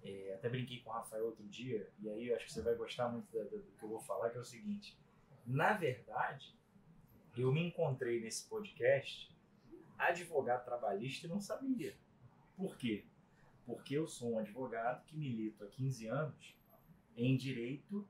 [0.06, 2.76] é, até brinquei com o Rafael outro dia, e aí eu acho que você vai
[2.76, 4.96] gostar muito do que eu vou falar, que é o seguinte.
[5.46, 6.56] Na verdade,
[7.36, 9.36] eu me encontrei nesse podcast
[9.98, 11.98] advogado trabalhista e não sabia.
[12.56, 13.04] Por quê?
[13.66, 16.56] Porque eu sou um advogado que milito há 15 anos
[17.18, 18.08] em direito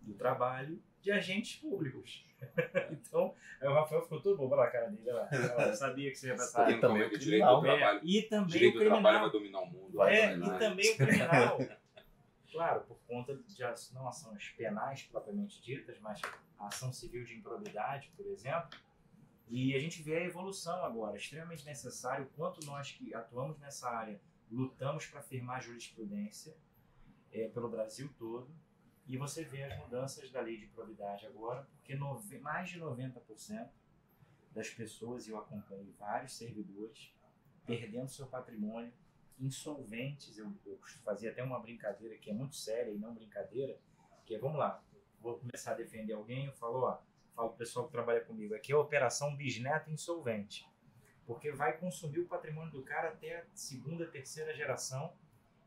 [0.00, 2.24] do trabalho de agentes públicos.
[2.90, 5.28] então, aí o Rafael ficou todo bobo olha lá a cara dele, lá.
[5.66, 6.66] Eu sabia que você ia passar.
[6.66, 7.64] vendo também o criminal.
[7.64, 9.22] É, trabalho, e também direito o do trabalho criminal.
[9.22, 10.02] vai dominar o mundo.
[10.02, 11.58] É, vai, e também o criminal.
[12.56, 16.22] Claro, por conta de não ações penais propriamente ditas, mas
[16.58, 18.78] a ação civil de improbidade, por exemplo.
[19.46, 23.90] E a gente vê a evolução agora, extremamente necessário, o quanto nós que atuamos nessa
[23.90, 24.18] área
[24.50, 26.56] lutamos para firmar jurisprudência
[27.30, 28.48] é, pelo Brasil todo.
[29.08, 33.68] E você vê as mudanças da lei de improbidade agora, porque nove- mais de 90%
[34.52, 37.12] das pessoas, e eu acompanho vários servidores,
[37.64, 38.92] perdendo seu patrimônio
[39.38, 40.36] insolventes.
[40.38, 43.78] Eu, eu fazia até uma brincadeira que é muito séria e não brincadeira,
[44.24, 44.82] que é, vamos lá,
[45.20, 46.98] vou começar a defender alguém, eu falo, ó,
[47.34, 50.68] falo pro pessoal que trabalha comigo, aqui é a operação bisneto insolvente.
[51.26, 55.12] Porque vai consumir o patrimônio do cara até a segunda, terceira geração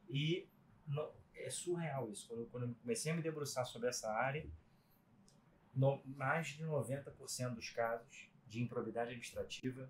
[0.09, 0.47] e
[0.87, 1.11] no-
[1.45, 2.27] é surreal isso.
[2.27, 4.45] Quando, quando eu comecei a me debruçar sobre essa área,
[5.73, 9.89] no- mais de 90% dos casos de improbidade administrativa,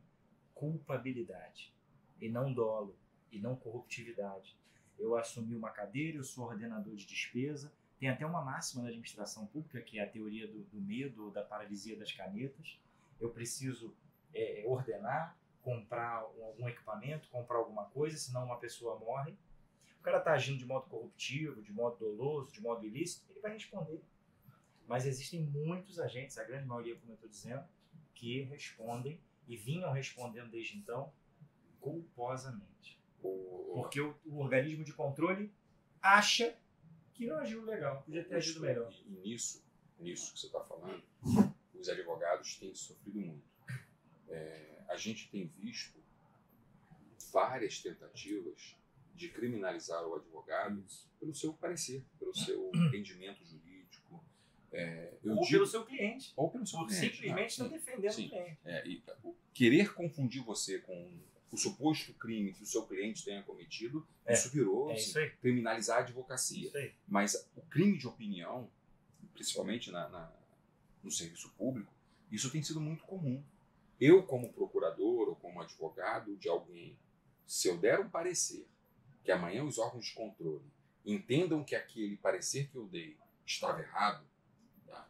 [0.53, 1.73] culpabilidade
[2.19, 2.95] e não dolo
[3.31, 4.57] e não corruptividade.
[4.97, 7.71] Eu assumi uma cadeira, eu sou ordenador de despesa.
[7.97, 11.43] Tem até uma máxima na administração pública, que é a teoria do, do medo, da
[11.43, 12.79] paralisia das canetas.
[13.19, 13.95] Eu preciso
[14.33, 19.33] é, ordenar, comprar um- algum equipamento, comprar alguma coisa, senão uma pessoa morre.
[19.99, 23.53] O cara está agindo de modo corruptivo, de modo doloso, de modo ilícito, ele vai
[23.53, 24.01] responder.
[24.87, 27.63] Mas existem muitos agentes, a grande maioria, como eu estou dizendo,
[28.15, 31.11] que respondem e vinham respondendo desde então
[31.79, 32.99] culposamente.
[33.21, 35.51] Porque o, o organismo de controle
[36.01, 36.55] acha
[37.13, 38.91] que não agiu legal, podia ter agido melhor.
[39.05, 39.63] E, e nisso,
[39.99, 41.03] nisso que você está falando,
[41.73, 43.49] os advogados têm sofrido muito.
[44.29, 45.99] É, a gente tem visto
[47.31, 48.75] várias tentativas
[49.19, 50.83] de criminalizar o advogado
[51.19, 54.23] pelo seu parecer, pelo seu entendimento jurídico.
[54.71, 56.31] É, Ou digo- pelo seu cliente.
[56.37, 57.67] ou pelo seu Por cliente, simplesmente né?
[57.67, 58.25] não defendendo Sim.
[58.27, 58.57] o cliente.
[58.65, 59.03] É, e,
[59.53, 61.19] querer confundir você com,
[61.51, 65.37] o suposto crime que o seu cliente tenha cometido, É, isso virou É assim, isso
[65.41, 66.71] criminalizar a advocacia.
[67.07, 68.69] Mas o crime de opinião,
[69.33, 70.31] principalmente na, na-
[71.03, 71.91] no serviço público,
[72.31, 73.43] isso tem sido muito comum.
[73.99, 76.95] Eu, como procurador ou como advogado de alguém,
[77.47, 78.67] se eu der um parecer
[79.29, 80.65] que amanhã os órgãos de controle
[81.05, 83.15] entendam que aquele parecer que eu dei
[83.45, 84.25] estava errado,
[84.81, 85.07] está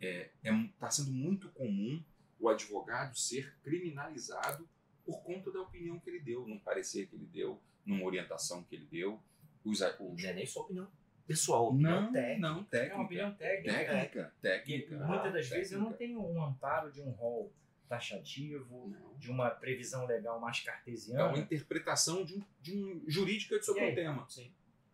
[0.00, 2.00] é, é, tá sendo muito comum
[2.38, 4.68] o advogado ser criminalizado
[5.04, 8.76] por conta da opinião que ele deu, num parecer que ele deu, numa orientação que
[8.76, 9.20] ele deu.
[9.64, 10.86] Os, os, Não é nem sua opinião
[11.26, 12.48] pessoal, opinião não, técnica.
[12.48, 12.94] não, É técnica.
[12.94, 13.72] uma opinião técnica.
[13.72, 15.06] Técnica, E técnica.
[15.08, 16.20] muitas das vezes eu não técnica.
[16.20, 17.52] tenho um amparo de um rol
[17.88, 19.14] taxativo, Não.
[19.18, 21.28] de uma previsão legal mais É cartesiana.
[21.28, 24.26] uma interpretação de um, de um jurídica sobre o tema.
[24.28, 24.52] Sim.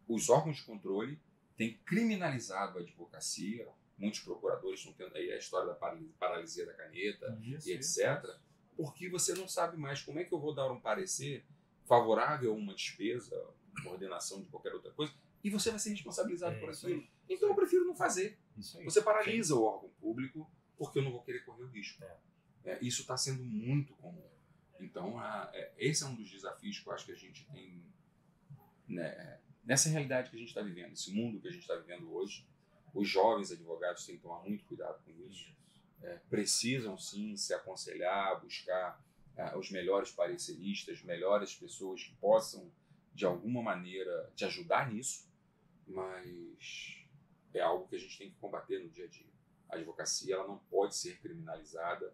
[0.09, 1.19] Os órgãos de controle
[1.57, 3.69] têm criminalizado a advocacia.
[3.99, 5.75] Muitos procuradores estão tendo aí a história da
[6.19, 8.01] paralisia, da caneta Isso, e isso.
[8.01, 8.37] etc.
[8.77, 11.45] Porque você não sabe mais como é que eu vou dar um parecer
[11.85, 13.37] favorável a uma despesa,
[13.81, 15.13] uma ordenação de qualquer outra coisa,
[15.45, 17.09] e você vai ser responsabilizado É, por isso aí.
[17.29, 18.39] Então eu prefiro não fazer.
[18.57, 18.83] Isso.
[18.85, 22.03] Você paralisa o órgão público porque eu não vou querer correr o risco.
[22.03, 22.17] É.
[22.65, 24.23] É, isso está sendo muito comum.
[24.81, 27.83] Então, a- é, esse é um dos desafios que eu acho que a gente tem
[28.89, 32.13] né, nessa realidade que a gente está vivendo, esse mundo que a gente está vivendo
[32.13, 32.47] hoje.
[32.93, 35.51] Os jovens advogados têm que tomar muito cuidado com isso.
[36.03, 39.03] É, precisam sim se aconselhar, buscar
[39.37, 42.71] ah, os melhores pareceristas, melhores pessoas que possam,
[43.15, 45.27] de alguma maneira, te ajudar nisso,
[45.87, 46.99] mas
[47.55, 49.31] é algo que a gente tem que combater no dia a dia.
[49.71, 52.13] A advocacia ela não pode ser criminalizada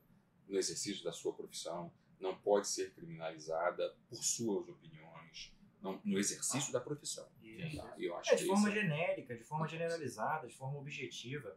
[0.48, 6.72] no exercício da sua profissão, não pode ser criminalizada por suas opiniões, não- no exercício
[6.72, 7.28] da profissão.
[7.42, 7.76] Isso.
[7.76, 7.94] Tá?
[7.98, 11.56] Eu acho É, de que forma é- genérica, de forma generalizada, de forma objetiva.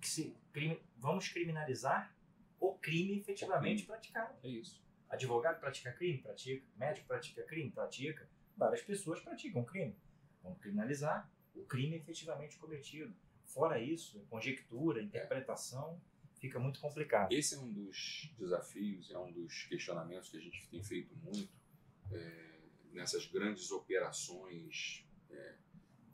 [0.00, 2.14] Que se crime- vamos criminalizar
[2.60, 4.34] o crime efetivamente praticado.
[4.42, 4.84] é isso.
[5.08, 6.18] Advogado pratica crime?
[6.18, 6.64] Pratica.
[6.76, 7.70] Médico pratica crime?
[7.70, 8.28] Pratica.
[8.56, 9.96] Várias pessoas praticam crime.
[10.42, 13.14] Vamos criminalizar o crime efetivamente cometido.
[13.44, 16.00] Fora isso, conjectura, interpretação,
[16.46, 17.32] fica muito complicado.
[17.32, 21.48] Esse é um dos desafios, é um dos questionamentos que a gente tem feito muito
[22.12, 22.60] é,
[22.92, 25.54] nessas grandes operações é,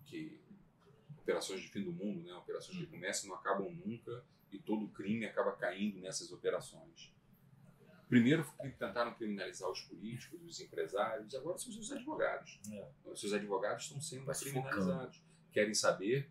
[0.06, 0.40] que
[1.18, 2.34] operações de fim do mundo, né?
[2.34, 7.12] Operações que começam e não acabam nunca e todo crime acaba caindo nessas operações.
[8.08, 8.44] Primeiro
[8.78, 12.60] tentaram criminalizar os políticos, os empresários, agora são os advogados.
[12.70, 12.90] É.
[13.06, 15.22] Os seus advogados estão sendo criminalizados.
[15.50, 16.30] Querem saber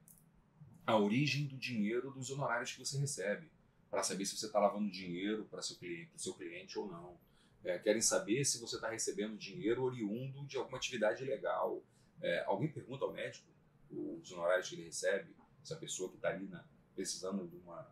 [0.85, 3.49] a origem do dinheiro dos honorários que você recebe,
[3.91, 7.17] para saber se você está lavando dinheiro para seu cliente, seu cliente ou não.
[7.63, 11.83] É, querem saber se você está recebendo dinheiro oriundo de alguma atividade ilegal.
[12.21, 13.47] É, alguém pergunta ao médico
[13.91, 16.65] os honorários que ele recebe, essa pessoa que está ali na-
[16.95, 17.87] precisando de uma,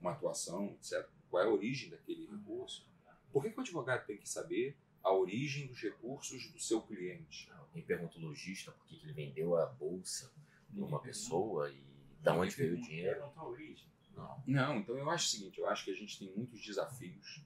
[0.00, 1.06] uma atuação, etc.
[1.28, 2.88] Qual é a origem daquele recurso?
[3.32, 7.50] Por que, que o advogado tem que saber a origem dos recursos do seu cliente?
[7.52, 10.32] Alguém pergunta o lojista por que que ele vendeu a bolsa
[10.72, 11.82] para uma pessoa e
[12.22, 12.90] da Ninguém onde veio o pergunta.
[12.90, 13.16] dinheiro.
[13.18, 13.88] Perguntou a origem.
[14.20, 14.42] Não.
[14.46, 17.42] Não, então eu acho o seguinte, eu acho que a gente tem muitos desafios.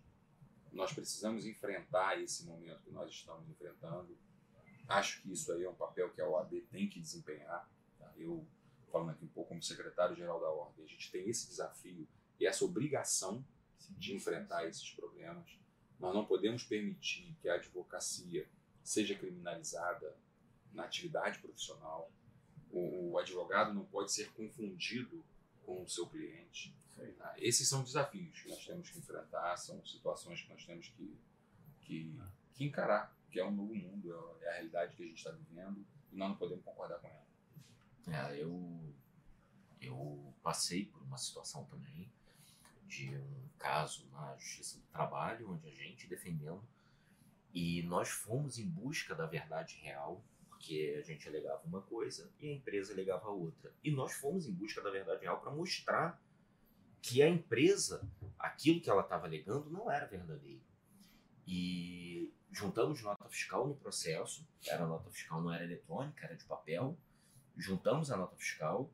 [0.73, 4.17] Nós precisamos enfrentar esse momento que nós estamos enfrentando.
[4.89, 7.69] Acho que isso aí é um papel que a OAB tem que desempenhar.
[7.99, 8.13] tá?
[8.17, 8.47] Eu,
[8.91, 12.07] falando aqui um pouco como secretário-geral da Ordem, a gente tem esse desafio
[12.39, 13.45] e essa obrigação
[13.91, 15.59] de enfrentar esses problemas.
[15.99, 18.49] Nós não podemos permitir que a advocacia
[18.83, 20.17] seja criminalizada
[20.73, 22.11] na atividade profissional.
[22.71, 25.25] O advogado não pode ser confundido
[25.65, 26.75] com o seu cliente.
[27.19, 27.35] Tá?
[27.39, 31.19] Esses são desafios que nós temos que enfrentar, são situações que nós temos que,
[31.81, 32.21] que,
[32.55, 34.13] que encarar, que é um novo mundo,
[34.43, 37.25] é a realidade que a gente está vivendo e nós não podemos concordar com ela.
[38.07, 38.95] É, eu,
[39.81, 42.11] eu passei por uma situação também
[42.87, 46.63] de um caso na Justiça do Trabalho, onde a gente defendendo,
[47.53, 50.23] e nós fomos em busca da verdade real,
[50.65, 53.71] porque a gente alegava uma coisa e a empresa alegava outra.
[53.85, 56.21] E nós fomos em busca da verdade real para mostrar
[57.03, 58.09] que a empresa,
[58.39, 60.63] aquilo que ela estava alegando, não era verdadeiro.
[61.47, 66.97] E juntamos nota fiscal no processo, era nota fiscal, não era eletrônica, era de papel,
[67.57, 68.91] juntamos a nota fiscal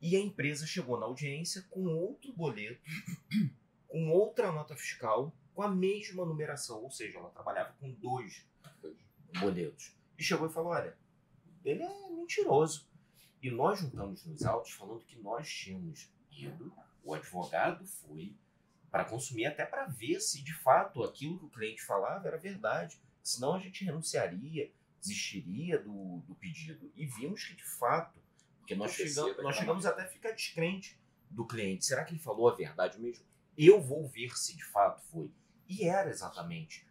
[0.00, 2.82] e a empresa chegou na audiência com outro boleto,
[3.86, 8.44] com outra nota fiscal, com a mesma numeração, ou seja, ela trabalhava com dois
[9.40, 9.97] boletos.
[10.18, 10.96] E chegou e falou: olha,
[11.64, 12.88] ele é mentiroso.
[13.40, 16.72] E nós juntamos nos autos falando que nós tínhamos ido,
[17.04, 18.36] o advogado foi
[18.90, 23.00] para consumir até para ver se de fato aquilo que o cliente falava era verdade.
[23.22, 26.90] Senão a gente renunciaria, desistiria do, do pedido.
[26.96, 28.18] E vimos que de fato,
[28.58, 30.98] porque nós chegamos, nós chegamos até a ficar descrente
[31.30, 31.84] do cliente.
[31.84, 33.24] Será que ele falou a verdade mesmo?
[33.56, 35.30] Eu vou ver se de fato foi.
[35.68, 36.86] E era exatamente.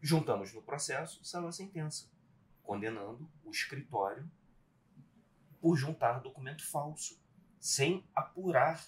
[0.00, 2.10] Juntamos no processo, saiu a sentença,
[2.64, 4.28] condenando o escritório
[5.60, 7.18] por juntar documento falso,
[7.60, 8.84] sem apurar,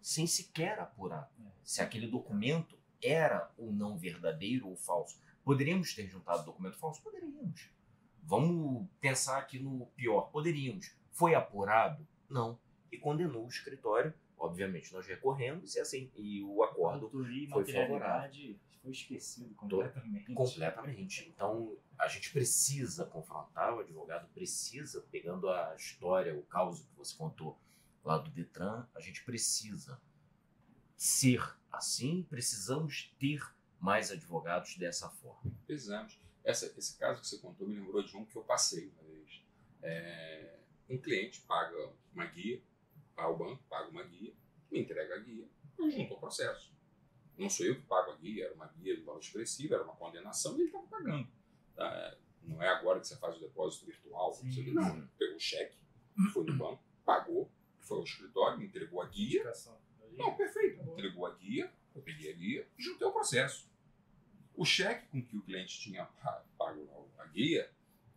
[0.00, 1.30] sem sequer apurar
[1.62, 5.20] se aquele documento era ou não verdadeiro ou falso.
[5.44, 7.02] Poderíamos ter juntado documento falso?
[7.02, 7.70] Poderíamos.
[8.22, 10.30] Vamos pensar aqui no pior.
[10.30, 10.94] Poderíamos.
[11.12, 12.06] Foi apurado?
[12.28, 12.58] Não.
[12.90, 14.14] E condenou o escritório.
[14.38, 20.32] Obviamente, nós recorremos e, assim, e o acordo Autoria foi materialidade foi esquecido completamente.
[20.32, 21.28] Completamente.
[21.28, 27.16] Então, a gente precisa confrontar, o advogado precisa, pegando a história, o caos que você
[27.16, 27.58] contou
[28.04, 30.00] lá do Detran, a gente precisa
[30.96, 33.42] ser assim, precisamos ter
[33.80, 35.52] mais advogados dessa forma.
[35.66, 36.20] Precisamos.
[36.44, 39.42] Essa, esse caso que você contou me lembrou de um que eu passei uma vez.
[39.82, 40.58] É,
[40.88, 42.62] um cliente paga uma guia
[43.16, 44.32] ao banco, paga uma guia,
[44.70, 46.75] me entrega a guia, eu junto ao processo.
[47.38, 49.94] Não sou eu que pago a guia, era uma guia de valor expressivo, era uma
[49.96, 51.28] condenação e ele estava pagando.
[51.74, 52.16] Tá?
[52.42, 54.50] Não é agora que você faz o depósito virtual, Sim.
[54.50, 55.06] você, não.
[55.18, 55.76] Pegou o cheque,
[56.32, 57.50] foi no banco, pagou,
[57.80, 59.40] foi ao escritório, me entregou a guia.
[59.40, 59.76] Indicação.
[60.12, 60.80] Não, perfeito.
[60.82, 63.68] Entregou a guia, eu peguei a guia e juntei o processo.
[64.54, 67.70] O cheque com que o cliente tinha pa- pago a guia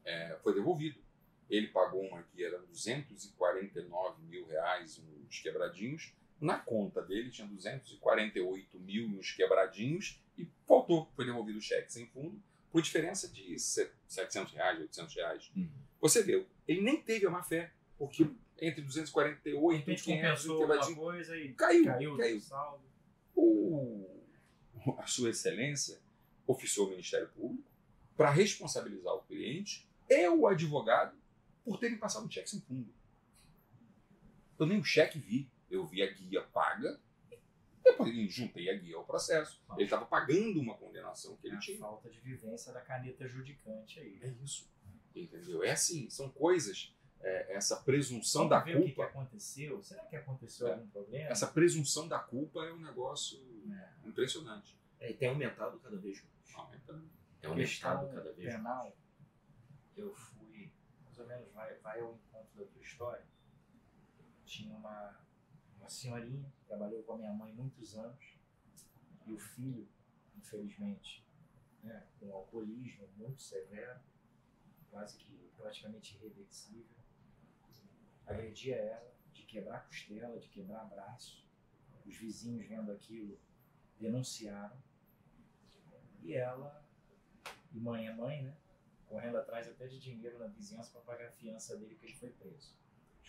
[0.06, 1.02] é, foi devolvido.
[1.50, 6.14] Ele pagou uma guia, era 249 mil reais, uns quebradinhos.
[6.42, 11.10] Na conta dele tinha 248 mil e uns quebradinhos e faltou.
[11.16, 12.42] Foi devolvido o cheque sem fundo
[12.72, 15.52] por diferença de se- 700 reais, 800 reais.
[16.00, 18.24] Você vê, ele nem teve a má fé, porque
[18.62, 22.38] entre De 248 e repente 500 compensou e alguma quebradinho, coisa e caiu, caiu, caiu.
[22.38, 22.84] o saldo.
[23.36, 24.10] o,
[24.98, 26.00] a Sua Excelência
[26.48, 27.64] oficiou o Ministério Público
[28.16, 31.18] para responsabilizar o cliente e o advogado
[31.66, 32.88] por terem passado um cheque sem fundo.
[34.58, 37.00] Eu nem o cheque vi, eu vi a guia paga,
[37.84, 39.62] depois juntei a guia ao processo.
[39.74, 41.78] Ele estava pagando uma condenação que É ele a tinha.
[41.80, 44.20] falta de vivência da caneta judicante aí.
[44.22, 44.70] É isso.
[45.16, 45.64] Entendeu?
[45.64, 49.10] É assim, são coisas, é, essa presunção Vamos da ver o que, que culpa.
[49.10, 49.82] aconteceu.
[49.84, 50.74] Será que aconteceu É.
[50.74, 51.30] algum problema?
[51.30, 53.40] Essa presunção da culpa é um negócio
[53.72, 54.08] É.
[54.08, 54.78] impressionante.
[55.00, 56.56] É, e tem aumentado cada vez mais.
[56.56, 57.10] Aumentando.
[57.42, 58.56] Tem aumentado cada vez mais.
[58.58, 58.98] penal,
[59.96, 60.72] eu fui,
[61.04, 63.26] mais ou menos, vai, vai ao encontro da tua história.
[64.46, 65.20] Tinha uma,
[65.90, 68.38] uma senhorinha, trabalhou com a minha mãe muitos anos,
[69.26, 69.90] e o filho,
[70.38, 71.26] infelizmente,
[71.84, 74.00] né, com alcoolismo muito severo,
[74.92, 76.96] quase que praticamente irreversível,
[78.28, 81.44] agredia ela de quebrar costela, de quebrar braço.
[82.06, 83.40] Os vizinhos vendo aquilo
[84.00, 84.78] denunciaram.
[86.22, 86.86] E ela
[87.72, 88.56] e mãe é mãe, né?
[89.08, 92.30] Correndo atrás até de dinheiro na vizinhança para pagar a fiança dele, que ele foi
[92.30, 92.76] preso.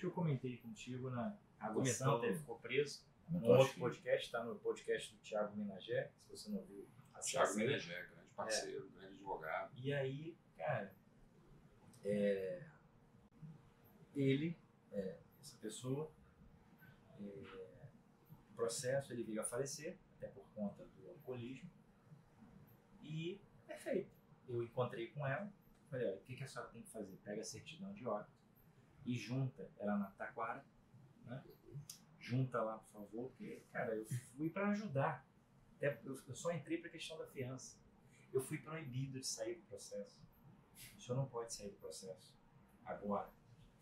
[0.01, 1.37] Que eu comentei contigo na.
[1.85, 3.05] Santa, ele ficou preso.
[3.37, 6.89] Acho outro podcast, está no podcast do Thiago Minagé, se você não viu.
[7.21, 7.55] Thiago.
[7.55, 9.77] Menegé, grande parceiro, grande advogado.
[9.77, 10.97] E aí, cara,
[12.03, 12.65] é,
[14.17, 14.59] ele,
[14.91, 16.11] é, essa pessoa,
[17.21, 21.71] é, o processo, ele veio a falecer, até por conta do alcoolismo,
[23.03, 24.17] e é feito.
[24.49, 25.53] Eu encontrei com ela,
[25.91, 27.21] falei, olha, o que, que a senhora tem que fazer?
[27.23, 28.40] Pega a certidão de óbito
[29.05, 30.65] e junta, ela na Taquara,
[31.25, 31.43] né?
[32.19, 34.05] Junta lá, por favor, porque, cara, eu
[34.37, 35.27] fui para ajudar.
[35.77, 37.79] Até, eu, eu só entrei para a questão da fiança.
[38.33, 40.23] Eu fui proibido de sair do processo.
[40.97, 42.37] O senhor não pode sair do processo
[42.85, 43.33] agora.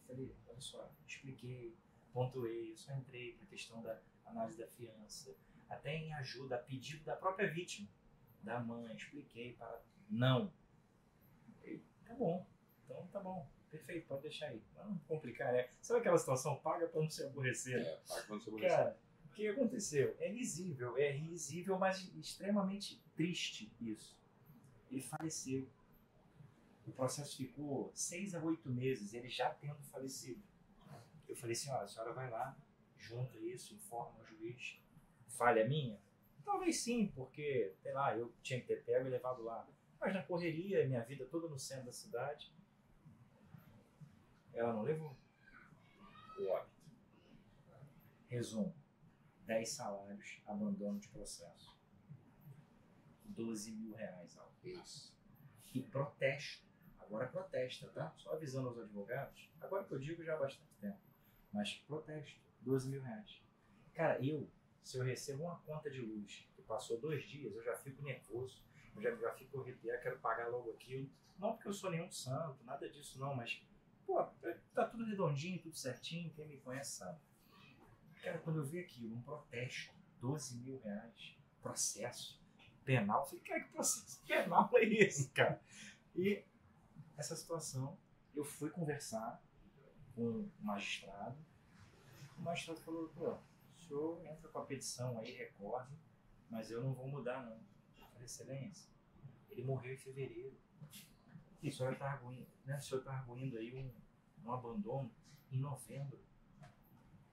[0.00, 1.76] Eu falei, olha só, expliquei,
[2.12, 5.36] pontuei, eu só entrei para a questão da análise da fiança,
[5.68, 7.88] até em ajuda, a pedido da própria vítima,
[8.42, 9.82] da mãe, expliquei para.
[10.08, 10.52] Não.
[11.58, 12.46] Falei, tá bom,
[12.84, 14.62] então tá bom, perfeito, pode deixar aí.
[14.76, 15.68] Não complicar, né?
[15.80, 17.80] Sabe aquela situação paga para não se aborrecer?
[17.80, 20.16] É, paga quando você Cara, o que aconteceu?
[20.18, 24.18] É risível, é risível, mas extremamente triste isso.
[24.90, 25.68] Ele faleceu.
[26.86, 30.42] O processo ficou seis a oito meses, ele já tendo falecido.
[31.28, 32.56] Eu falei assim, olha, a senhora vai lá,
[32.96, 34.80] junta isso, informa o juiz.
[35.28, 36.00] Falha minha?
[36.44, 39.68] Talvez sim, porque, sei lá, eu tinha que ter pego e levado lá.
[40.00, 42.50] Mas na correria, minha vida toda no centro da cidade,
[44.54, 45.16] ela não levou
[46.38, 46.78] o óbito.
[48.28, 48.74] Resumo:
[49.46, 51.78] 10 salários, abandono de processo.
[53.24, 54.58] 12 mil reais, Alves.
[54.64, 55.16] Isso.
[55.74, 56.66] E protesto.
[56.98, 58.12] Agora protesta, tá?
[58.18, 59.48] Só avisando aos advogados.
[59.60, 60.98] Agora que eu digo já há bastante tempo.
[61.52, 62.40] Mas protesto.
[62.60, 63.42] 12 mil reais.
[63.94, 64.50] Cara, eu,
[64.82, 68.62] se eu recebo uma conta de luz que passou dois dias, eu já fico nervoso.
[68.94, 71.08] Eu já, já fico arrepiado, quero pagar logo aquilo.
[71.38, 73.62] Não porque eu sou nenhum santo, nada disso não, mas,
[74.08, 74.24] pô,
[74.74, 77.20] tá tudo redondinho, tudo certinho, quem me conhece sabe.
[78.22, 82.40] Cara, quando eu vi aquilo, um protesto, 12 mil reais, processo,
[82.86, 83.20] penal.
[83.20, 85.60] Eu falei, cara, que processo penal é esse, cara?
[86.16, 86.42] E
[87.18, 87.98] essa situação,
[88.34, 89.42] eu fui conversar
[90.14, 91.36] com o magistrado.
[92.38, 95.94] O magistrado falou, pô, o senhor entra com a petição aí, recorre,
[96.48, 97.56] mas eu não vou mudar, não.
[98.00, 98.88] Eu falei, excelência,
[99.50, 100.56] ele morreu em fevereiro.
[101.62, 102.76] E o senhor está arguindo, né?
[102.76, 103.92] O senhor está arguindo aí um,
[104.44, 105.10] um abandono
[105.50, 106.18] em novembro.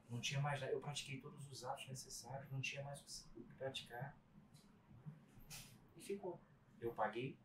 [0.10, 0.72] Não tinha mais nada.
[0.72, 4.18] Eu pratiquei todos os atos necessários, não tinha mais o que praticar.
[5.95, 6.39] E ficou.
[6.80, 7.38] Eu paguei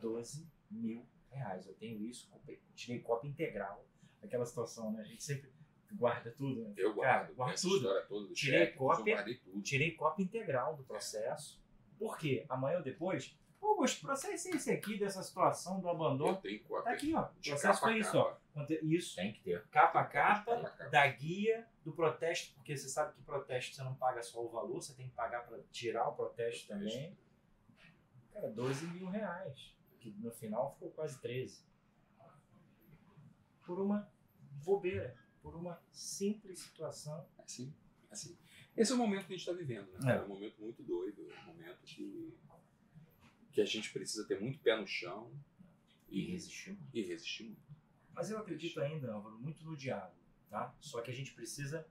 [0.00, 1.66] 12 mil reais.
[1.66, 2.30] Eu tenho isso,
[2.74, 3.86] tirei cópia integral.
[4.22, 5.00] Aquela situação, né?
[5.00, 5.52] A gente sempre
[5.92, 6.64] guarda tudo.
[6.64, 6.74] Né?
[6.76, 7.34] Eu guardo.
[7.34, 7.76] guardo essa tudo.
[7.76, 9.10] história toda do Tirei cheque, cópia.
[9.12, 9.62] Eu guardei tudo.
[9.62, 11.62] Tirei cópia integral do processo.
[11.98, 12.44] Por quê?
[12.48, 13.36] Amanhã ou depois,
[13.74, 16.36] mas processo é esse aqui dessa situação do Eu abandono.
[16.36, 17.28] tenho Tá aqui, ó.
[17.40, 18.36] De processo foi isso, ó.
[18.82, 19.16] Isso.
[19.16, 19.66] Tem que ter.
[19.68, 20.90] Capa a capa, Capa a capa.
[20.90, 24.82] da guia do protesto, porque você sabe que protesto você não paga só o valor,
[24.82, 27.16] você tem que pagar para tirar o protesto também.
[28.32, 29.74] Cara, 12 mil reais.
[29.98, 31.64] Que no final ficou quase 13.
[33.64, 34.08] Por uma
[34.64, 37.26] bobeira, por uma simples situação.
[37.38, 37.74] Assim,
[38.10, 38.36] assim.
[38.76, 40.12] Esse é o momento que a gente está vivendo, né?
[40.12, 40.16] É.
[40.16, 40.22] É.
[40.22, 42.36] um momento muito doido, é um momento que,
[43.56, 45.32] que a gente precisa ter muito pé no chão
[46.10, 46.90] E resistir muito.
[46.94, 47.62] e resistir muito.
[48.12, 50.14] Mas eu acredito ainda, Álvaro, muito no diálogo,
[50.50, 50.74] tá?
[50.78, 51.86] Só que a gente precisa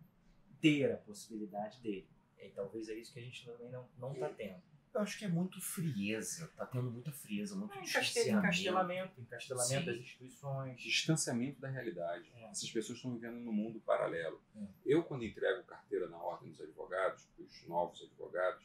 [0.61, 2.07] ter a possibilidade dele.
[2.39, 4.61] E talvez é isso que a gente também não, não tá tendo.
[4.93, 6.47] Eu acho que é muito frieza.
[6.55, 8.45] Tá tendo muita frieza, muito Encaste- distanciamento.
[8.45, 9.85] Encastelamento, encastelamento Sim.
[9.87, 10.81] das instituições.
[10.81, 12.31] Distanciamento da realidade.
[12.35, 12.43] É.
[12.45, 14.39] Essas pessoas estão vivendo num mundo paralelo.
[14.55, 14.67] É.
[14.85, 18.63] Eu, quando entrego carteira na Ordem dos Advogados, para os novos advogados,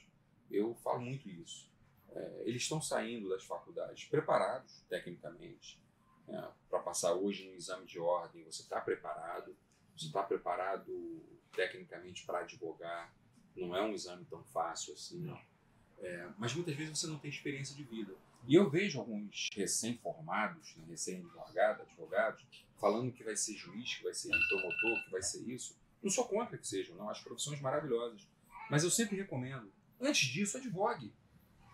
[0.51, 1.70] eu falo muito isso.
[2.13, 5.81] É, eles estão saindo das faculdades preparados, tecnicamente,
[6.69, 8.45] para passar hoje no exame de ordem.
[8.45, 9.57] Você está preparado,
[9.97, 11.23] você está preparado
[11.55, 13.13] tecnicamente para advogar.
[13.57, 15.33] Não é um exame tão fácil assim.
[15.99, 18.15] É, mas muitas vezes você não tem experiência de vida.
[18.47, 22.45] E eu vejo alguns recém-formados, né, recém-advogados, advogados,
[22.79, 25.77] falando que vai ser juiz, que vai ser promotor, que vai ser isso.
[26.03, 27.11] Não sou contra que sejam, não.
[27.11, 28.27] Acho profissões maravilhosas.
[28.71, 29.71] Mas eu sempre recomendo,
[30.01, 31.13] antes disso, advogue.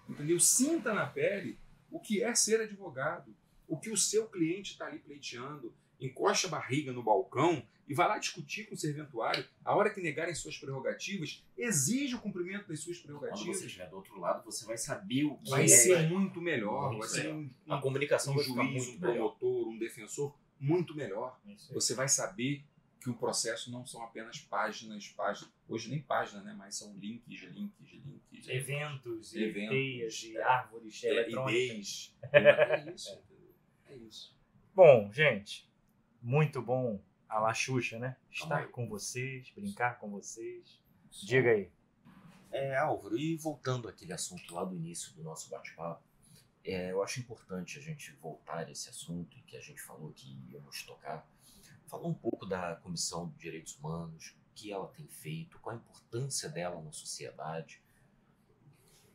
[0.08, 0.38] Entendeu?
[0.40, 1.58] Sinta na pele
[1.90, 3.34] o que é ser advogado,
[3.68, 5.72] o que o seu cliente está ali pleiteando.
[6.00, 9.44] Encoste a barriga no balcão e vai lá discutir com o serventuário.
[9.64, 13.58] A hora que negarem suas prerrogativas, exija o cumprimento das suas Quando prerrogativas.
[13.58, 15.68] você estiver do outro lado, você vai saber o que Vai é.
[15.68, 16.90] ser muito melhor.
[16.92, 19.36] Muito Vai ser um, A comunicação um juiz, um muito melhor.
[19.36, 21.38] promotor, um defensor muito melhor.
[21.48, 21.54] É.
[21.72, 22.62] Você vai saber
[23.06, 25.48] que o processo não são apenas páginas, páginas.
[25.68, 26.52] Hoje nem páginas, né?
[26.58, 28.48] Mas são links, links, links.
[28.48, 30.42] Eventos, e Eventos, teias, e é.
[30.42, 31.54] árvores é, eletrônicas.
[31.54, 32.16] ideias.
[32.32, 33.54] É isso, entendeu?
[33.86, 34.36] É isso.
[34.74, 35.70] Bom, gente,
[36.20, 38.16] muito bom a La Xuxa, né?
[38.28, 40.82] Estar com vocês, brincar com vocês.
[41.22, 41.70] Diga aí.
[42.50, 46.02] É, Álvaro, e voltando àquele assunto lá do início do nosso bate-papo,
[46.64, 50.36] é, eu acho importante a gente voltar a esse assunto que a gente falou que
[50.50, 51.24] íamos tocar,
[51.86, 55.78] falar um pouco da Comissão de Direitos Humanos, o que ela tem feito, qual a
[55.78, 57.82] importância dela na sociedade,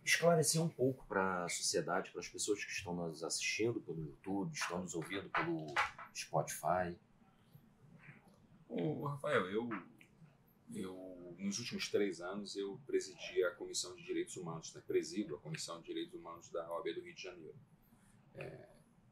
[0.03, 4.53] esclarecer um pouco para a sociedade, para as pessoas que estão nos assistindo pelo YouTube,
[4.53, 5.67] estão nos ouvindo pelo
[6.15, 6.97] Spotify.
[8.67, 9.69] Ô, Rafael, eu,
[10.73, 14.81] eu, nos últimos três anos, eu presidi a Comissão de Direitos Humanos, né?
[14.87, 17.57] presido a Comissão de Direitos Humanos da OAB do Rio de Janeiro.
[18.35, 18.70] É,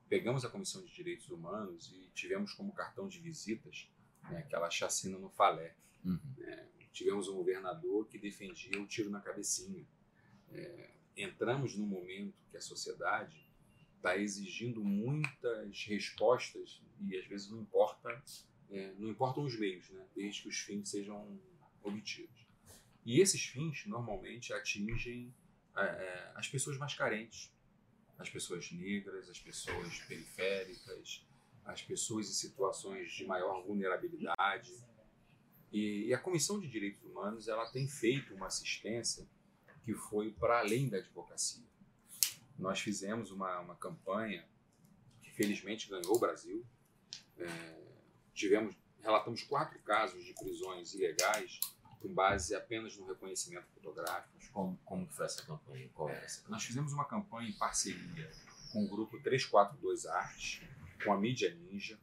[0.10, 3.90] pegamos a Comissão de Direitos Humanos e tivemos como cartão de visitas
[4.24, 5.76] né, aquela chacina no Falé.
[6.04, 6.20] Uhum.
[6.92, 9.86] Tivemos um governador que defendia o tiro na cabecinha.
[10.52, 13.48] É, entramos num momento que a sociedade
[13.96, 18.22] está exigindo muitas respostas e às vezes não importa
[18.72, 21.40] é, não importam os meios, né, desde que os fins sejam
[21.82, 22.48] obtidos.
[23.06, 25.34] E esses fins normalmente atingem
[25.76, 27.52] é, é, as pessoas mais carentes,
[28.20, 31.26] as pessoas negras, as pessoas periféricas,
[31.66, 34.74] as pessoas em situações de maior vulnerabilidade.
[35.72, 39.26] E, e a Comissão de Direitos Humanos ela tem feito uma assistência
[39.86, 41.64] que foi para além da advocacia.
[42.58, 44.46] Nós fizemos uma, uma campanha
[45.24, 46.66] que felizmente ganhou o Brasil.
[47.38, 47.48] É,
[48.34, 51.60] tivemos, relatamos quatro casos de prisões ilegais
[52.02, 54.34] com base apenas no reconhecimento fotográfico.
[54.52, 55.90] Como, como foi essa campanha?
[55.94, 56.48] Qual era essa?
[56.50, 58.32] Nós fizemos uma campanha em parceria
[58.72, 60.62] com o grupo 342 Artes,
[61.04, 62.00] com a mídia Ninja,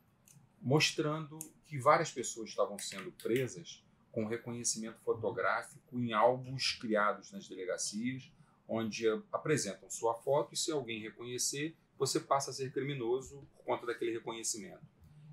[0.61, 8.33] mostrando que várias pessoas estavam sendo presas com reconhecimento fotográfico em álbuns criados nas delegacias,
[8.69, 13.87] onde apresentam sua foto e se alguém reconhecer, você passa a ser criminoso por conta
[13.87, 14.85] daquele reconhecimento.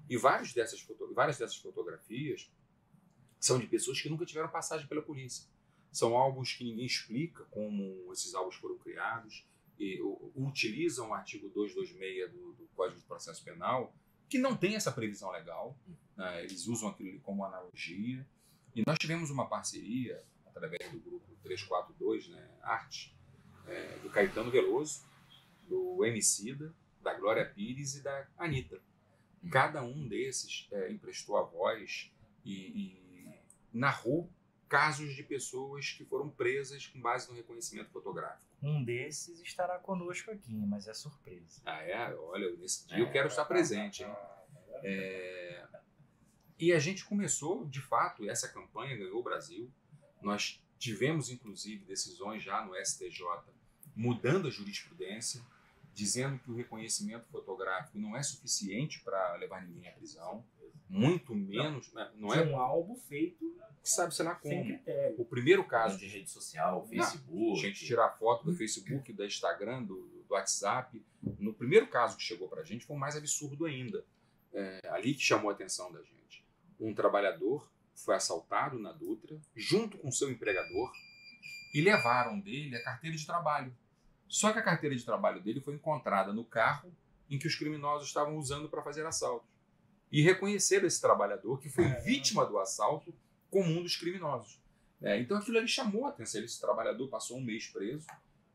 [0.10, 2.52] E várias dessas, várias dessas fotografias
[3.44, 5.46] são de pessoas que nunca tiveram passagem pela polícia.
[5.92, 9.46] São álbuns que ninguém explica como esses álbuns foram criados,
[9.78, 10.00] e,
[10.34, 13.94] utilizam o artigo 226 do, do Código de Processo Penal,
[14.30, 15.78] que não tem essa previsão legal,
[16.16, 16.42] né?
[16.46, 18.26] eles usam aquilo como analogia,
[18.74, 23.14] e nós tivemos uma parceria, através do grupo 342, né, Arte,
[23.68, 25.04] é, do Caetano Veloso,
[25.68, 28.82] do Emicida, da Glória Pires e da Anitta.
[29.52, 32.10] Cada um desses é, emprestou a voz
[32.46, 33.03] e, e
[33.74, 34.30] narrou
[34.70, 38.52] casos de pessoas que foram presas com base no reconhecimento fotográfico.
[38.62, 41.62] Um desses estará conosco aqui, mas é surpresa.
[41.66, 42.16] Ah, é?
[42.16, 44.04] Olha, nesse dia eu quero estar presente.
[44.04, 44.16] Hein?
[44.84, 45.66] É,
[46.58, 49.70] E a gente começou, de fato, essa campanha ganhou o Brasil.
[50.22, 53.26] Nós tivemos, inclusive, decisões já no STJ
[53.96, 55.42] mudando a jurisprudência,
[55.94, 60.44] dizendo que o reconhecimento fotográfico não é suficiente para levar ninguém à prisão,
[60.90, 63.54] muito menos, né, não De é um álbum feito
[63.84, 64.64] sabe sei lá como.
[64.64, 65.16] critério.
[65.20, 67.60] O primeiro caso de rede social, Facebook.
[67.60, 71.04] gente tirar foto do Facebook, do Instagram, do, do WhatsApp.
[71.38, 74.06] No primeiro caso que chegou pra gente foi o mais absurdo ainda.
[74.54, 76.46] É, ali que chamou a atenção da gente.
[76.80, 80.92] Um trabalhador foi assaltado na Dutra, junto com seu empregador,
[81.74, 83.76] e levaram dele a carteira de trabalho.
[84.28, 86.92] Só que a carteira de trabalho dele foi encontrada no carro
[87.30, 89.53] em que os criminosos estavam usando para fazer assaltos.
[90.14, 93.12] E reconheceram esse trabalhador, que foi vítima do assalto,
[93.50, 94.62] como um dos criminosos.
[95.02, 96.44] É, então aquilo ali chamou a atenção.
[96.44, 98.06] Esse trabalhador passou um mês preso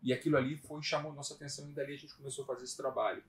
[0.00, 2.76] e aquilo ali foi chamou nossa atenção e dali a gente começou a fazer esse
[2.76, 3.24] trabalho.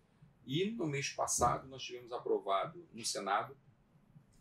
[0.46, 3.58] E no mês passado nós tivemos aprovado no Senado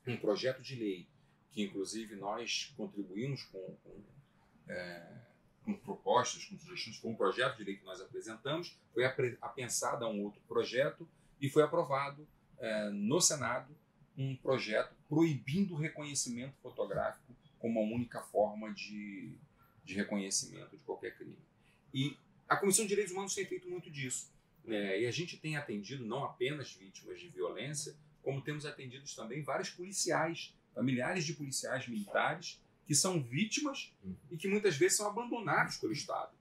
[0.06, 1.09] um projeto de lei
[1.51, 4.02] que inclusive nós contribuímos com, com,
[4.69, 5.19] é,
[5.65, 9.06] com propostas, com sugestões, foi um projeto de lei que nós apresentamos, foi
[9.40, 11.09] apensado a um outro projeto
[11.40, 12.28] e foi aprovado
[12.60, 13.74] é, no Senado
[14.16, 19.32] um projeto proibindo o reconhecimento fotográfico como a única forma de,
[19.85, 21.39] de reconhecimento de qualquer crime.
[21.93, 22.16] E
[22.48, 24.30] a Comissão de Direitos Humanos tem feito muito disso.
[24.64, 25.01] né?
[25.01, 29.70] e a gente tem atendido não apenas vítimas de violência, como temos atendido também vários
[29.70, 33.93] policiais, familiares de policiais militares, que são vítimas
[34.30, 36.32] e que muitas vezes são abandonados pelo Estado.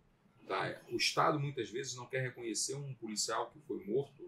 [0.48, 0.82] tá?
[0.90, 4.27] O Estado muitas vezes não quer reconhecer um policial que foi morto,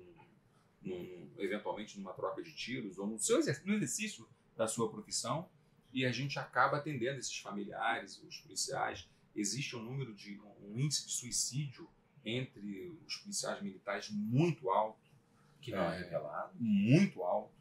[0.82, 5.50] num- eventualmente numa troca de tiros, ou no, seu exer- no exercício da sua profissão,
[5.94, 9.08] e a gente acaba atendendo esses familiares, os policiais.
[9.36, 11.90] Existe um número de um índice de suicídio
[12.26, 15.00] entre os policiais militares muito alto,
[15.62, 16.04] Que não é É.
[16.04, 16.54] revelado.
[16.60, 17.52] muito alto.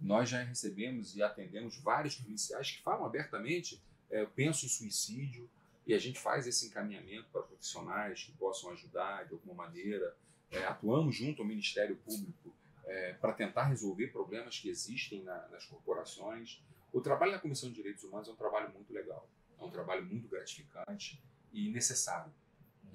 [0.00, 5.48] Nós já recebemos e atendemos vários policiais que falam abertamente, é, penso em suicídio,
[5.86, 10.16] e a gente faz esse encaminhamento para profissionais que possam ajudar de alguma maneira.
[10.50, 12.54] É, atuamos junto ao Ministério Público
[12.90, 16.60] é, para tentar resolver problemas que existem na- nas corporações.
[16.92, 20.04] O trabalho na Comissão de Direitos Humanos é um trabalho muito legal, é um trabalho
[20.04, 21.22] muito gratificante
[21.52, 22.32] e necessário.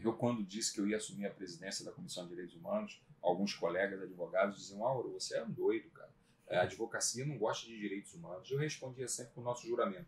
[0.04, 3.54] Eu, quando disse que eu ia assumir a presidência da Comissão de Direitos Humanos, alguns
[3.54, 6.14] colegas advogados diziam: Auro, você é um doido, cara.
[6.48, 8.52] É, A advocacia não gosta de direitos humanos.
[8.52, 10.08] Eu respondia sempre com o nosso juramento.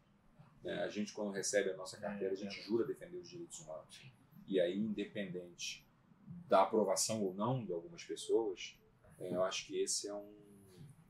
[0.64, 0.84] né?
[0.84, 4.12] a gente, quando recebe a nossa carteira, a gente jura defender os direitos humanos.
[4.46, 5.86] E aí, independente
[6.50, 8.87] da aprovação ou não de algumas pessoas, é,
[9.20, 10.34] eu acho que esse é um,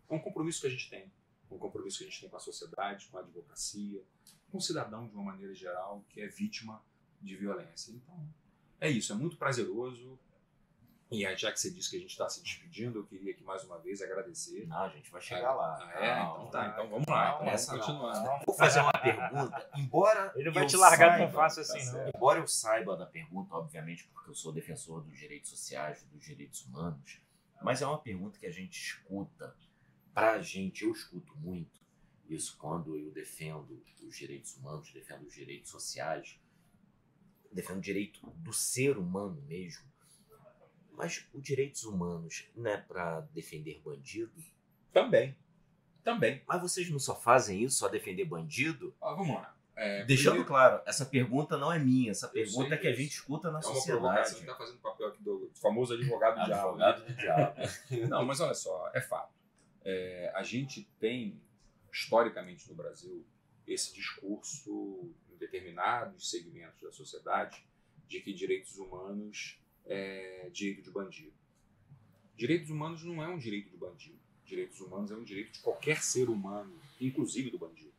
[0.09, 1.11] é um compromisso que a gente tem.
[1.49, 4.03] Um compromisso que a gente tem com a sociedade, com a advocacia,
[4.51, 6.81] com o cidadão de uma maneira geral que é vítima
[7.21, 7.91] de violência.
[7.91, 8.27] Então,
[8.79, 9.11] é isso.
[9.13, 10.19] É muito prazeroso.
[11.09, 13.63] E já que você disse que a gente está se despedindo, eu queria aqui mais
[13.63, 14.67] uma vez agradecer.
[14.67, 15.77] Não, a gente vai chegar lá.
[15.95, 16.21] Ah, é?
[16.21, 17.29] Então tá, então vamos lá.
[17.35, 18.43] Então vamos continuar.
[18.45, 19.69] Vou fazer uma pergunta.
[19.77, 21.93] Embora Ele vai eu te largar saiba- tão fácil tá assim, não.
[21.93, 22.15] certo.
[22.17, 26.65] Embora eu saiba da pergunta, obviamente, porque eu sou defensor dos direitos sociais, dos direitos
[26.65, 27.21] humanos,
[27.61, 29.55] mas é uma pergunta que a gente escuta.
[30.13, 31.79] Pra gente, eu escuto muito
[32.29, 36.39] isso quando eu defendo os direitos humanos, defendo os direitos sociais,
[37.51, 39.85] defendo o direito do ser humano mesmo.
[40.91, 44.33] Mas os direitos humanos não é pra defender bandido?
[44.91, 45.37] Também.
[46.03, 46.41] Também.
[46.47, 48.95] Mas vocês não só fazem isso, só defender bandido?
[48.99, 49.56] Ó, vamos lá.
[49.79, 53.11] É, Deixando primeiro- claro, essa pergunta não é minha, essa pergunta é que a gente
[53.11, 54.01] escuta na É uma sociedade.
[54.01, 56.77] provocação que está fazendo o papel aqui do famoso advogado do diabo.
[56.77, 56.85] né?
[56.85, 57.55] Advogado do diabo.
[58.09, 59.31] Não, mas olha só, é fato.
[59.85, 61.39] É, a gente tem,
[61.93, 63.23] historicamente no Brasil,
[63.67, 67.63] esse discurso em determinados segmentos da sociedade
[68.07, 71.33] de que direitos humanos é direito de bandido.
[72.35, 74.17] Direitos humanos não é um direito de bandido.
[74.43, 77.93] Direitos humanos é um direito de qualquer ser humano, inclusive do bandido.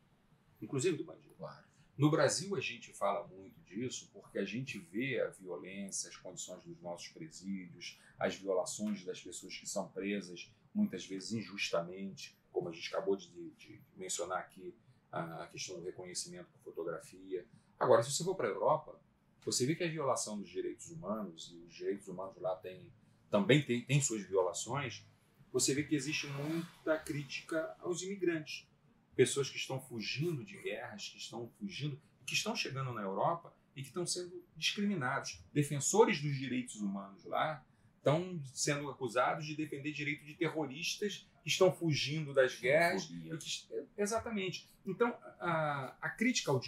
[0.60, 1.34] Inclusive do bandido.
[1.38, 1.67] Claro.
[1.98, 6.62] No Brasil a gente fala muito disso porque a gente vê a violência, as condições
[6.62, 12.72] dos nossos presídios, as violações das pessoas que são presas, muitas vezes injustamente, como a
[12.72, 14.72] gente acabou de, de mencionar aqui,
[15.10, 17.44] a questão do reconhecimento com fotografia.
[17.80, 19.00] Agora, se você for para a Europa,
[19.44, 22.92] você vê que a violação dos direitos humanos, e os direitos humanos lá tem,
[23.28, 25.04] também tem, tem suas violações,
[25.50, 28.67] você vê que existe muita crítica aos imigrantes.
[29.18, 33.82] Pessoas que estão fugindo de guerras, que estão fugindo, que estão chegando na Europa e
[33.82, 35.40] que estão sendo discriminados.
[35.52, 37.66] Defensores dos direitos humanos lá
[37.96, 43.06] estão sendo acusados de defender direito de terroristas que estão fugindo das guerras.
[43.06, 43.28] Que,
[43.96, 44.70] exatamente.
[44.86, 45.08] Então,
[45.40, 46.62] a, a crítica ao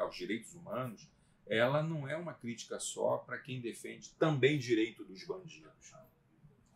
[0.00, 1.08] aos direitos humanos,
[1.46, 5.92] ela não é uma crítica só para quem defende também direito dos bandidos.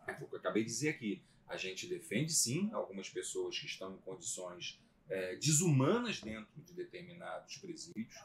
[0.07, 1.21] É o que eu acabei de dizer aqui.
[1.45, 4.79] A gente defende, sim, algumas pessoas que estão em condições
[5.09, 8.15] é, desumanas dentro de determinados presídios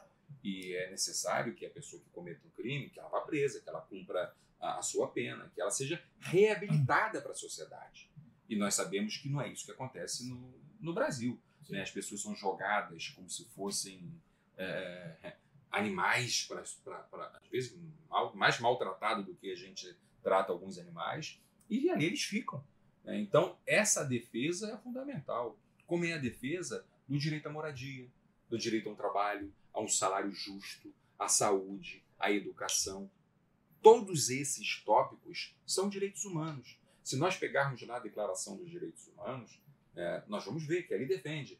[0.43, 3.69] e é necessário que a pessoa que cometa um crime, que ela vá presa, que
[3.69, 8.09] ela cumpra a, a sua pena, que ela seja reabilitada para a sociedade.
[8.49, 11.39] E nós sabemos que não é isso que acontece no, no Brasil.
[11.69, 11.81] Né?
[11.81, 14.11] As pessoas são jogadas como se fossem
[14.57, 15.35] é,
[15.71, 17.77] animais, pra, pra, pra, às vezes
[18.09, 21.39] mal, mais maltratados do que a gente trata alguns animais,
[21.69, 22.63] e ali eles ficam.
[23.03, 23.19] Né?
[23.19, 25.57] Então, essa defesa é fundamental.
[25.91, 28.07] Como é a defesa do direito à moradia,
[28.49, 30.89] do direito a um trabalho, a um salário justo,
[31.19, 33.11] à saúde, à educação.
[33.81, 36.79] Todos esses tópicos são direitos humanos.
[37.03, 39.59] Se nós pegarmos na Declaração dos Direitos Humanos,
[39.93, 41.59] é, nós vamos ver que ali defende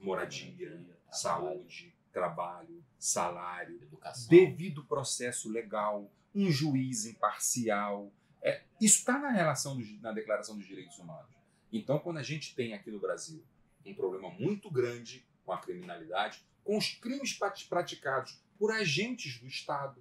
[0.00, 4.28] moradia, saúde, trabalho, salário, Educação.
[4.28, 8.12] devido processo legal, um juiz imparcial.
[8.42, 11.32] É, isso está na relação dos- na Declaração dos Direitos Humanos.
[11.76, 13.44] Então, quando a gente tem aqui no Brasil
[13.84, 17.36] um problema muito grande com a criminalidade, com os crimes
[17.68, 20.00] praticados por agentes do Estado,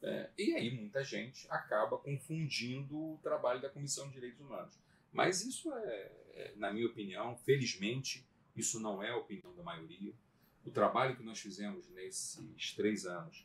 [0.00, 4.78] é, e aí muita gente acaba confundindo o trabalho da Comissão de Direitos Humanos.
[5.12, 8.24] Mas isso é, é, na minha opinião, felizmente,
[8.54, 10.14] isso não é a opinião da maioria.
[10.64, 13.44] O trabalho que nós fizemos nesses três anos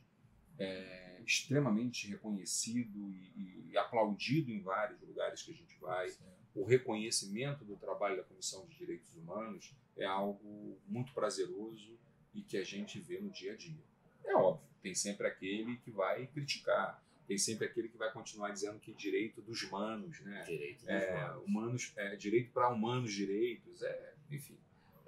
[0.60, 6.14] é extremamente reconhecido e, e aplaudido em vários lugares que a gente vai.
[6.56, 11.98] O reconhecimento do trabalho da Comissão de Direitos Humanos é algo muito prazeroso
[12.34, 13.84] e que a gente vê no dia a dia.
[14.24, 18.80] É óbvio, tem sempre aquele que vai criticar, tem sempre aquele que vai continuar dizendo
[18.80, 20.44] que direito dos humanos, né?
[20.44, 21.44] Direito dos é, humanos.
[21.46, 24.58] humanos, é, direito para humanos direitos, é, enfim.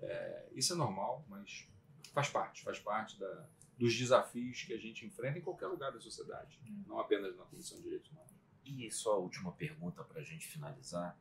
[0.01, 1.67] É, isso é normal, mas
[2.13, 3.47] faz parte, faz parte da,
[3.77, 7.77] dos desafios que a gente enfrenta em qualquer lugar da sociedade, não apenas na Comissão
[7.77, 8.31] de Direitos Humanos.
[8.65, 11.17] E só a última pergunta para a gente finalizar.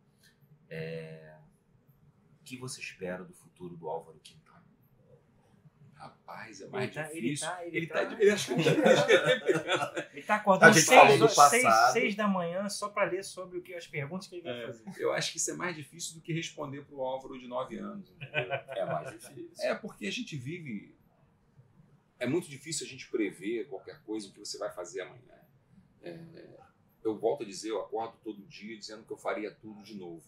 [0.70, 1.36] É...
[2.40, 4.46] O que você espera do futuro do Álvaro Quintana?
[5.94, 7.46] Rapaz, é mais Ele tá- ele difícil.
[7.48, 10.84] tá- ele ele tá- tá, ele ele tá- Ele tá acordando gente
[11.50, 14.62] seis, seis- da manhã só para ler sobre o que as perguntas que ele vai
[14.62, 14.66] É.
[14.66, 14.84] fazer.
[14.98, 17.78] Eu acho que isso é mais difícil do que responder para o Álvaro de 9
[17.78, 18.10] anos.
[18.10, 18.52] entendeu?
[18.52, 19.64] É mais difícil.
[19.64, 20.94] É porque a gente vive.
[22.18, 25.34] É muito difícil a gente prever qualquer coisa o que você vai fazer amanhã.
[26.02, 26.58] É,
[27.02, 30.22] eu volto a dizer, eu acordo todo dia dizendo que eu faria tudo de novo.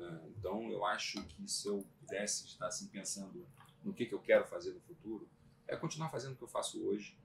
[0.00, 0.20] Né?
[0.38, 3.46] Então eu acho que se eu pudesse estar assim pensando
[3.84, 5.28] no que, que eu quero fazer no futuro,
[5.68, 7.16] é continuar fazendo o que eu faço hoje.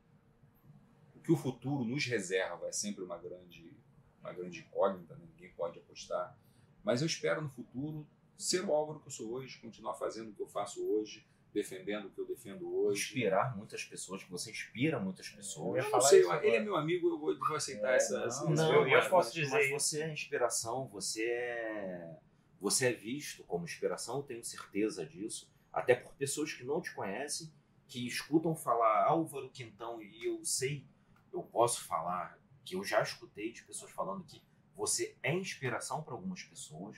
[1.15, 3.73] O que o futuro nos reserva é sempre uma grande,
[4.21, 5.25] uma grande incógnita, né?
[5.33, 6.37] ninguém pode apostar.
[6.83, 8.05] Mas eu espero no futuro
[8.37, 12.05] ser o Álvaro que eu sou hoje, continuar fazendo o que eu faço hoje, defendendo
[12.07, 13.01] o que eu defendo hoje.
[13.01, 15.75] Inspirar muitas pessoas, que você inspira muitas Eu pessoas.
[15.83, 16.47] ia Eu não sei, ele agora.
[16.47, 18.19] é meu amigo, eu vou, vou aceitar É, essa.
[18.19, 22.17] não, essa- não, eu- eu posso mas- dizer mas você é inspiração, você é
[22.59, 27.51] você é visto como inspiração, tenho certeza disso, até por pessoas que não te conhecem,
[27.87, 30.85] que escutam falar Álvaro Quintão e eu sei,
[31.31, 34.41] eu posso falar que eu já escutei de pessoas falando que
[34.73, 36.97] você é inspiração para algumas pessoas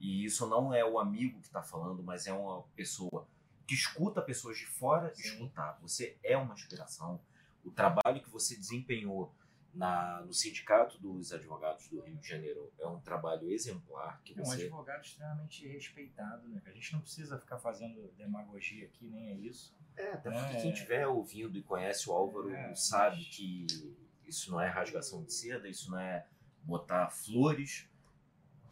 [0.00, 3.28] e isso não é o amigo que está falando, mas é uma pessoa
[3.66, 5.22] que escuta pessoas de fora Sim.
[5.22, 5.78] escutar.
[5.80, 7.20] Você é uma inspiração.
[7.64, 9.32] O trabalho que você desempenhou
[9.74, 14.40] na, no Sindicato dos Advogados do Rio de Janeiro é um trabalho exemplar que É
[14.42, 16.60] um você advogado extremamente respeitado, né?
[16.66, 19.74] A gente não precisa ficar fazendo demagogia aqui, nem é isso.
[19.96, 20.32] é até É.
[20.32, 23.66] porque quem estiver ouvindo e conhece o Álvaro É, sabe mas- que
[24.26, 26.26] isso não é rasgação de seda, isso não é
[26.64, 27.88] botar flores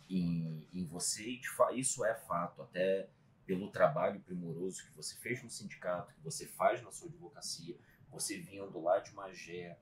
[0.08, 1.40] em, em você e
[1.80, 3.08] isso é fato até
[3.46, 7.76] pelo trabalho primoroso que você fez no sindicato, que você faz na sua advocacia,
[8.10, 9.78] você vindo lá de Magé,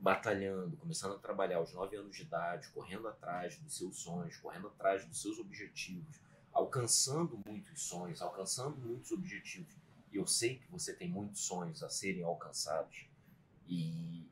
[0.00, 4.68] batalhando, começando a trabalhar aos 9 anos de idade, correndo atrás dos seus sonhos, correndo
[4.68, 6.20] atrás dos seus objetivos,
[6.52, 9.74] alcançando muitos sonhos, alcançando muitos objetivos.
[10.12, 13.06] E eu sei que você tem muitos sonhos a serem alcançados.
[13.66, 14.26] E,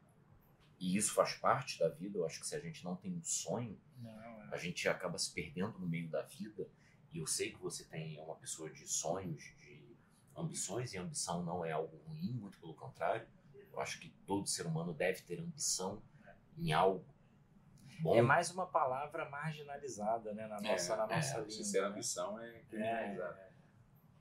[0.78, 2.18] e isso faz parte da vida.
[2.18, 4.48] Eu acho que se a gente não tem um sonho, Não, é.
[4.52, 6.66] a gente acaba se perdendo no meio da vida.
[7.12, 9.96] E eu sei que você tem é uma pessoa de sonhos, de
[10.34, 13.26] ambições, e ambição não é algo ruim, muito pelo contrário.
[13.76, 16.02] Eu acho que todo ser humano deve ter ambição
[16.56, 17.04] em algo
[18.00, 18.16] bom.
[18.16, 21.50] É mais uma palavra marginalizada, né, na nossa, É, na nossa é, língua.
[21.50, 21.92] sincera né?
[21.94, 23.52] ambição é É, criminalizada.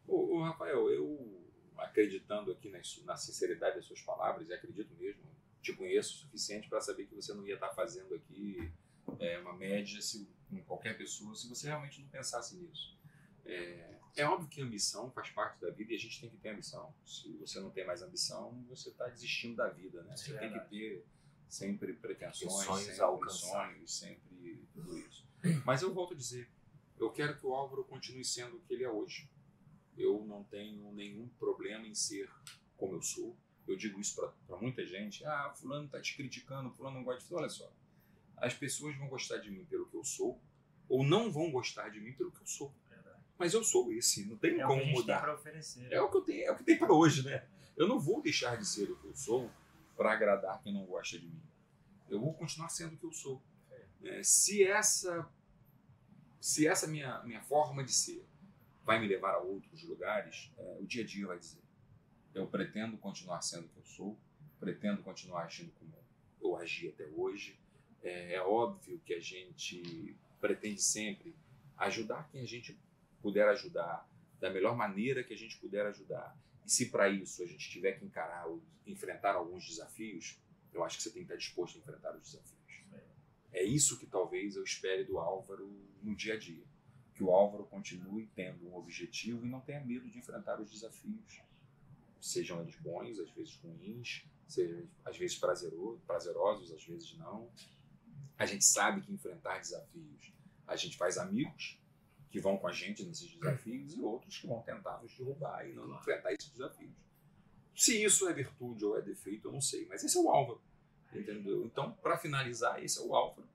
[0.08, 1.42] Ô, ô, Rafael, eu
[1.78, 5.24] acreditando aqui na, na sinceridade das suas palavras, e acredito mesmo,
[5.62, 8.72] te conheço o suficiente para saber que você não ia estar fazendo aqui
[9.20, 12.98] é, uma média se, com qualquer pessoa se você realmente não pensasse nisso.
[13.46, 16.38] É, é óbvio que a ambição faz parte da vida e a gente tem que
[16.38, 16.94] ter ambição.
[17.06, 20.16] Se você não tem mais ambição, você está desistindo da vida, né?
[20.16, 21.06] Você É tem que ter
[21.50, 23.48] sempre pretensões, Sonhos sempre alcançar.
[23.70, 25.26] sonhos, sempre tudo isso.
[25.66, 26.50] Mas eu volto a dizer,
[26.98, 29.30] eu quero que o Álvaro continue sendo o que ele é hoje.
[29.98, 32.30] Eu não tenho nenhum problema em ser
[32.78, 33.36] como eu sou.
[33.68, 34.16] Eu digo isso
[34.46, 35.26] para muita gente.
[35.26, 37.36] Ah, fulano tá te criticando, fulano não gosta de você.
[37.36, 37.72] Olha só,
[38.38, 40.40] as pessoas vão gostar de mim pelo que eu sou
[40.88, 42.74] ou não vão gostar de mim pelo que eu sou.
[43.38, 45.16] Mas eu sou esse, não tem É como mudar.
[45.16, 45.92] tem para oferecer.
[45.92, 47.46] É o que eu tenho, é o que tem para hoje, né?
[47.76, 49.52] Eu não vou deixar de ser o que eu sou
[49.98, 51.42] para agradar quem não gosta de mim.
[52.10, 53.42] Eu vou continuar sendo o que eu sou.
[54.04, 55.28] É, se essa
[56.40, 58.26] se essa minha minha forma de ser
[58.84, 61.62] vai me levar a outros lugares, é, o dia a dia vai dizer.
[62.34, 64.18] Eu pretendo continuar sendo o que eu sou,
[64.60, 65.92] pretendo continuar agindo como
[66.42, 67.60] eu agi até hoje.
[68.04, 71.36] É, é óbvio que a gente pretende sempre
[71.78, 72.78] ajudar quem a gente
[73.26, 74.08] puder ajudar,
[74.40, 76.38] da melhor maneira que a gente puder ajudar.
[76.64, 80.40] E se para isso a gente tiver que encarar, ou enfrentar alguns desafios,
[80.72, 82.84] eu acho que você tem que estar disposto a enfrentar os desafios.
[83.52, 85.68] É isso que talvez eu espere do Álvaro
[86.04, 86.64] no dia a dia.
[87.16, 91.42] Que o Álvaro continue tendo um objetivo e não tenha medo de enfrentar os desafios.
[92.22, 97.50] Sejam eles bons, às vezes ruins, sejam às vezes prazero- prazerosos, às vezes não.
[98.38, 100.32] A gente sabe que enfrentar desafios,
[100.68, 101.80] a gente faz amigos
[102.30, 105.74] que vão com a gente nesses desafios e outros que vão tentar nos derrubar e
[105.74, 106.94] não enfrentar esses desafios.
[107.76, 110.62] Se isso é virtude ou é defeito, eu não sei, mas esse é o Álvaro,
[111.14, 111.66] entendeu?
[111.66, 113.48] Então, para finalizar, esse é o Álvaro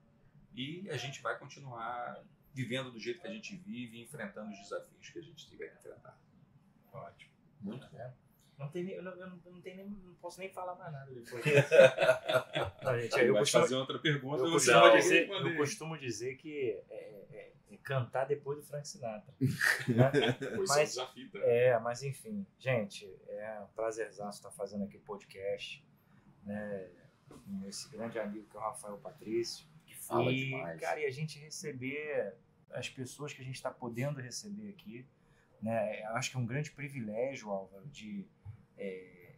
[0.54, 2.22] e a gente vai continuar
[2.52, 5.68] vivendo do jeito que a gente vive e enfrentando os desafios que a gente tiver
[5.68, 6.18] que enfrentar.
[6.92, 7.32] Ótimo.
[7.60, 8.12] Muito É.
[8.60, 10.92] Não tem nem, eu, não, eu não, não tenho nem, não posso nem falar mais
[10.92, 11.44] nada depois.
[12.84, 14.44] não, gente, eu, vai costumo, fazer outra pergunta.
[14.44, 15.50] eu, costumo vai dizer, responder.
[15.52, 16.94] eu costumo dizer que é,
[17.30, 19.34] é- é cantar depois do Frank Sinatra.
[19.88, 20.10] né?
[20.58, 21.38] Mas- é desafio, tá?
[21.42, 25.82] É, mas enfim, gente, é um prazerzaço estar fazendo aqui o podcast,
[26.44, 26.90] né?
[27.28, 29.66] Com esse grande amigo que é o Rafael Patrício.
[29.86, 30.80] Que fala e, demais.
[30.80, 32.34] cara, e a gente receber
[32.72, 35.06] as pessoas que a gente está podendo receber aqui,
[35.62, 36.02] né?
[36.02, 38.26] Eu acho que é um grande privilégio, Álvaro, de
[38.80, 39.34] é,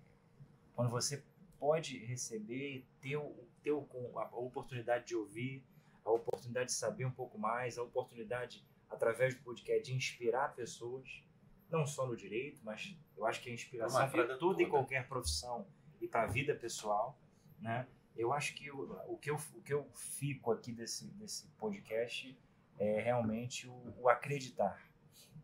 [0.75, 1.23] quando você
[1.59, 3.19] pode receber ter,
[3.63, 5.65] ter a oportunidade de ouvir,
[6.05, 11.25] a oportunidade de saber um pouco mais, a oportunidade, através do podcast, de inspirar pessoas,
[11.69, 15.67] não só no direito, mas eu acho que a inspiração para toda e qualquer profissão
[16.01, 17.19] e para a vida pessoal,
[17.59, 17.87] né?
[18.15, 22.39] Eu acho que o, o, que eu, o que eu fico aqui desse, desse podcast
[22.79, 24.87] é realmente o, o acreditar.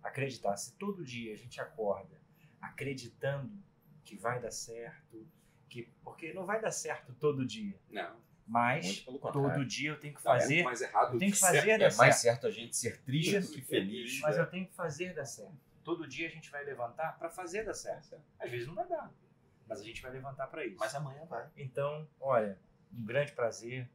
[0.03, 0.55] Acreditar.
[0.59, 2.21] Se todo dia a gente acorda
[2.61, 3.51] acreditando
[4.09, 5.27] que vai dar certo,
[5.69, 8.17] que porque não vai dar certo todo dia, Não,
[8.47, 11.33] mas todo dia eu tenho que não, é fazer, muito mais errado eu do tenho
[11.33, 11.55] que certo.
[11.57, 12.21] fazer dar É mais certo.
[12.23, 14.21] certo a gente ser triste do que feliz.
[14.21, 14.43] Mas né?
[14.43, 15.53] eu tenho que fazer dar certo.
[15.85, 18.19] Todo dia a gente vai levantar para fazer dar certo.
[18.39, 19.13] Às vezes não vai dar,
[19.67, 20.79] mas a gente vai levantar para isso.
[20.81, 21.47] Mas amanhã vai.
[21.55, 22.59] Então, olha,
[22.91, 23.91] um grande prazer.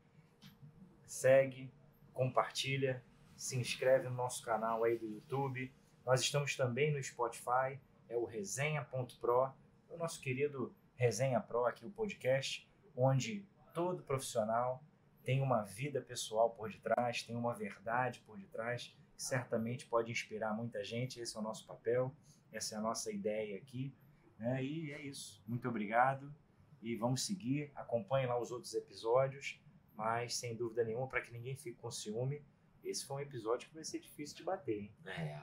[1.07, 1.71] Segue,
[2.13, 3.03] compartilha,
[3.35, 5.71] se inscreve no nosso canal aí do YouTube.
[6.05, 7.79] Nós estamos também no Spotify,
[8.09, 9.51] é o resenha.pro,
[9.93, 14.83] o nosso querido Resenha Pro aqui o podcast, onde todo profissional
[15.23, 20.53] tem uma vida pessoal por detrás, tem uma verdade por detrás, que certamente pode inspirar
[20.53, 21.19] muita gente.
[21.19, 22.13] Esse é o nosso papel,
[22.51, 23.95] essa é a nossa ideia aqui.
[24.37, 24.63] Né?
[24.63, 25.43] E é isso.
[25.47, 26.33] Muito obrigado
[26.81, 27.71] e vamos seguir.
[27.75, 29.61] Acompanhe lá os outros episódios,
[29.95, 32.43] mas sem dúvida nenhuma, para que ninguém fique com ciúme,
[32.83, 34.81] esse foi um episódio que vai ser difícil de bater.
[34.81, 34.93] Hein?
[35.05, 35.41] É.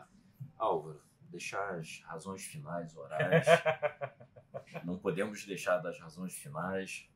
[0.59, 3.47] Álvaro, deixar as razões finais, horários.
[4.85, 7.09] Não podemos deixar das razões finais.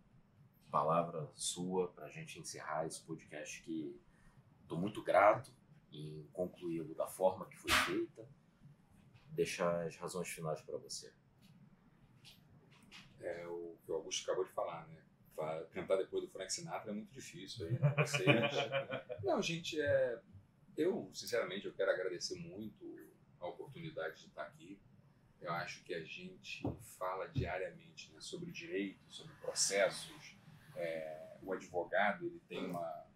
[0.71, 4.01] Palavra sua para a gente encerrar esse podcast que
[4.62, 5.53] estou muito grato
[5.93, 8.29] em concluí-lo da forma que foi feita.
[9.31, 11.12] Deixar as razões finais para você.
[13.21, 15.03] É o que o Augusto acabou de falar, né?
[15.73, 17.95] Cantar depois do Frank Sinatra é muito difícil aí, né?
[17.99, 18.27] Vocês...
[19.25, 20.21] Não, gente, é...
[20.77, 22.95] eu, sinceramente, eu quero agradecer muito
[23.41, 24.81] a oportunidade de estar aqui.
[25.40, 26.62] Eu acho que a gente
[26.98, 30.36] fala diariamente né, sobre direito, sobre processos.
[30.77, 33.06] É, o advogado, ele tem uma,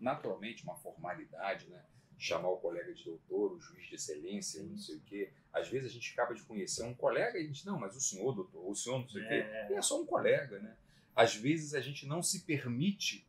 [0.00, 1.82] naturalmente, uma formalidade, né?
[2.18, 5.32] Chamar o colega de doutor, o juiz de excelência, não sei o quê.
[5.52, 8.00] Às vezes a gente acaba de conhecer um colega e a gente, não, mas o
[8.00, 9.34] senhor, doutor, o senhor não sei o quê.
[9.34, 9.72] É.
[9.72, 10.76] E é só um colega, né?
[11.14, 13.26] Às vezes a gente não se permite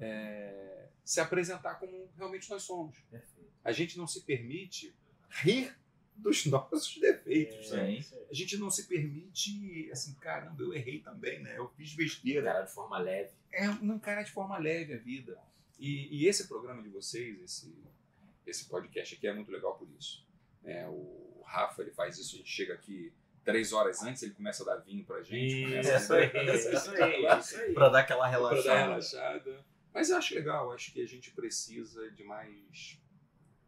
[0.00, 2.98] é, se apresentar como realmente nós somos.
[3.10, 3.52] Perfeito.
[3.64, 4.94] A gente não se permite
[5.28, 5.76] rir
[6.16, 7.72] dos nossos defeitos.
[7.72, 8.04] É, né?
[8.30, 11.56] A gente não se permite, assim, caramba, eu errei também, né?
[11.58, 12.40] Eu fiz besteira.
[12.40, 13.32] Encarar de forma leve.
[13.52, 15.38] É não encarar de forma leve a vida.
[15.78, 17.74] E, e esse programa de vocês, esse,
[18.46, 20.26] esse podcast aqui é muito legal por isso.
[20.64, 23.12] É, o Rafa, ele faz isso, a gente chega aqui
[23.44, 25.62] três horas antes, ele começa a dar vinho pra gente.
[25.64, 26.26] começa a- Isso aí,
[26.74, 27.74] isso aí, isso aí.
[27.74, 28.80] Pra dar aquela pra dar relaxada.
[28.80, 29.64] relaxada.
[29.92, 32.98] Mas eu acho legal, acho que a gente precisa de mais,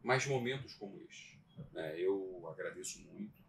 [0.03, 1.36] mais momentos como este.
[1.71, 1.99] Né?
[1.99, 3.41] eu agradeço muito,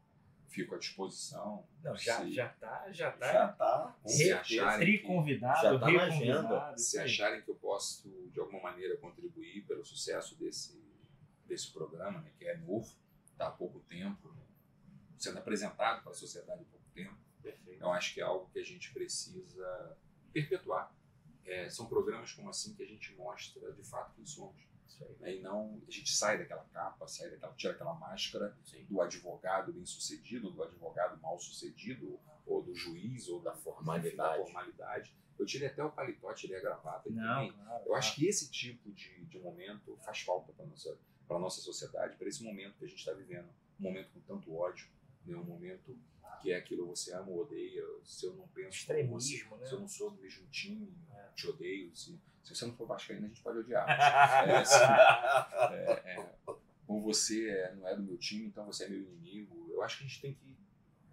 [0.49, 1.67] fico à disposição.
[1.83, 3.33] Não, já, Se- já tá, já tá.
[3.33, 3.99] Já tá.
[4.07, 6.79] Se acharem convidado, Já tá na reconvidado.
[6.79, 10.83] se acharem que eu posso, de alguma maneira, contribuir pelo sucesso desse,
[11.47, 12.91] desse programa, né, que é novo,
[13.33, 14.43] está há pouco tempo, né,
[15.17, 17.83] sendo apresentado para a sociedade há pouco tempo, Perfeito.
[17.83, 19.97] eu acho que é algo que a gente precisa
[20.33, 20.95] perpetuar.
[21.45, 24.61] É, são programas como assim que a gente mostra de fato quem somos.
[25.21, 28.85] Né, E não a gente sai daquela capa, sai daquela, tira aquela máscara Sim.
[28.87, 34.17] do advogado bem sucedido, do advogado mal sucedido, ou do juiz, ou da Formalidade.
[34.17, 35.15] da formalidade.
[35.39, 37.09] Eu tirei até o paletó, tirei a gravata.
[37.11, 37.85] Não, claro.
[37.87, 40.99] Eu acho que esse tipo de, de momento faz falta para nossa
[41.29, 43.49] para nossa sociedade, para esse momento que a gente está vivendo,
[43.79, 44.89] um momento com tanto ódio,
[45.27, 45.37] né?
[45.37, 45.95] um momento
[46.41, 49.67] que é aquilo você ama ou odeia, se eu não penso como você, Extremismo, né?
[49.67, 51.29] se eu não sou do mesmo time, É.
[51.37, 53.89] te odeio, se, se você não for vascaíno, a gente pode odiar.
[53.89, 56.27] É, assim, é, é,
[56.87, 59.69] ou você é- não é do meu time, então você é meu inimigo.
[59.71, 60.57] Eu acho que a gente tem que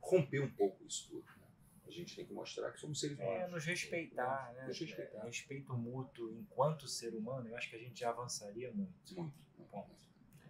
[0.01, 1.25] romper um pouco isso tudo.
[1.37, 1.45] né?
[1.87, 3.35] A gente tem que mostrar que somos seres humanos.
[3.41, 4.67] É, nos respeitar, né?
[4.67, 5.17] Nos respeitar.
[5.19, 8.93] É, Respeito mútuo enquanto ser humano, eu acho que a gente já avançaria muito.
[9.15, 9.33] Muito.
[9.69, 9.95] Ponto.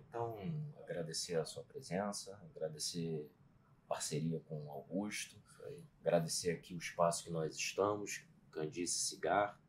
[0.07, 0.37] Então,
[0.83, 3.29] agradecer a sua presença, agradecer
[3.85, 5.35] a parceria com o Augusto,
[6.01, 9.59] agradecer aqui o espaço que nós estamos, Candice Cigar,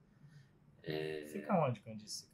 [1.32, 2.28] Fica onde, Candice,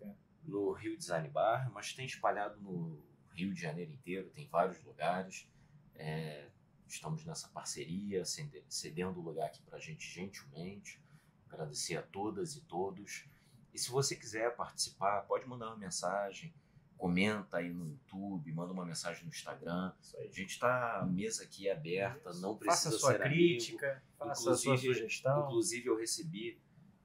[0.45, 3.03] no Rio Design Bar, mas tem espalhado no
[3.35, 5.49] Rio de Janeiro inteiro, tem vários lugares.
[5.95, 6.49] É,
[6.87, 11.01] estamos nessa parceria, cede- cedendo o lugar aqui para a gente gentilmente.
[11.49, 13.27] Agradecer a todas e todos.
[13.73, 16.53] E se você quiser participar, pode mandar uma mensagem,
[16.99, 19.93] comenta aí no YouTube, manda uma mensagem no Instagram.
[20.19, 23.35] A gente está, a mesa aqui é aberta, não Faça precisa a sua ser amigo.
[23.41, 25.45] crítica, faça a sua Inclusive- sugestão.
[25.47, 26.61] Inclusive, eu recebi,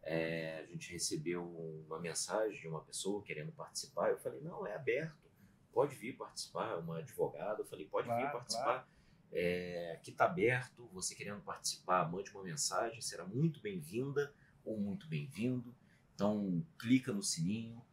[0.09, 1.43] é, a gente recebeu
[1.85, 4.09] uma mensagem de uma pessoa querendo participar.
[4.09, 5.29] Eu falei, não, é aberto,
[5.73, 6.77] pode vir participar.
[6.77, 8.87] Uma advogada, eu falei, pode vir Claro, participar.
[9.33, 15.07] É, aqui está aberto, você querendo participar, mande uma mensagem, será muito bem-vinda ou muito
[15.09, 15.75] bem-vindo.
[16.15, 17.85] Então, clica no sininho,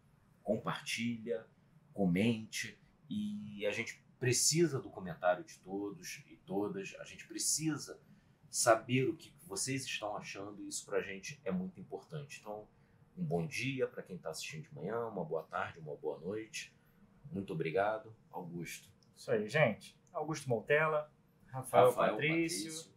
[0.44, 1.44] compartilha,
[1.92, 2.78] comente
[3.10, 6.94] e a gente precisa do comentário de todos e todas.
[7.00, 7.98] A gente precisa
[8.54, 12.38] saber o que vocês estão achando isso pra gente é muito importante.
[12.40, 12.68] Então,
[13.18, 16.72] um bom dia para quem está assistindo de manhã, uma boa tarde, uma boa noite.
[17.32, 18.88] Muito obrigado, Augusto.
[19.16, 19.98] Isso aí, gente.
[20.12, 21.12] Augusto Montella,
[21.48, 22.94] Rafael, Rafael Patrício.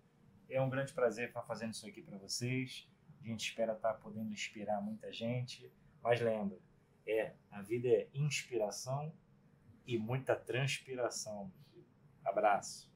[0.48, 2.88] É um grande prazer estar fazendo isso aqui para vocês.
[3.20, 5.74] A gente espera estar podendo inspirar muita gente.
[6.04, 6.60] Mas lembra,
[7.08, 9.12] é, a vida é inspiração
[9.88, 11.52] e muita transpiração.
[12.24, 12.88] Abraço.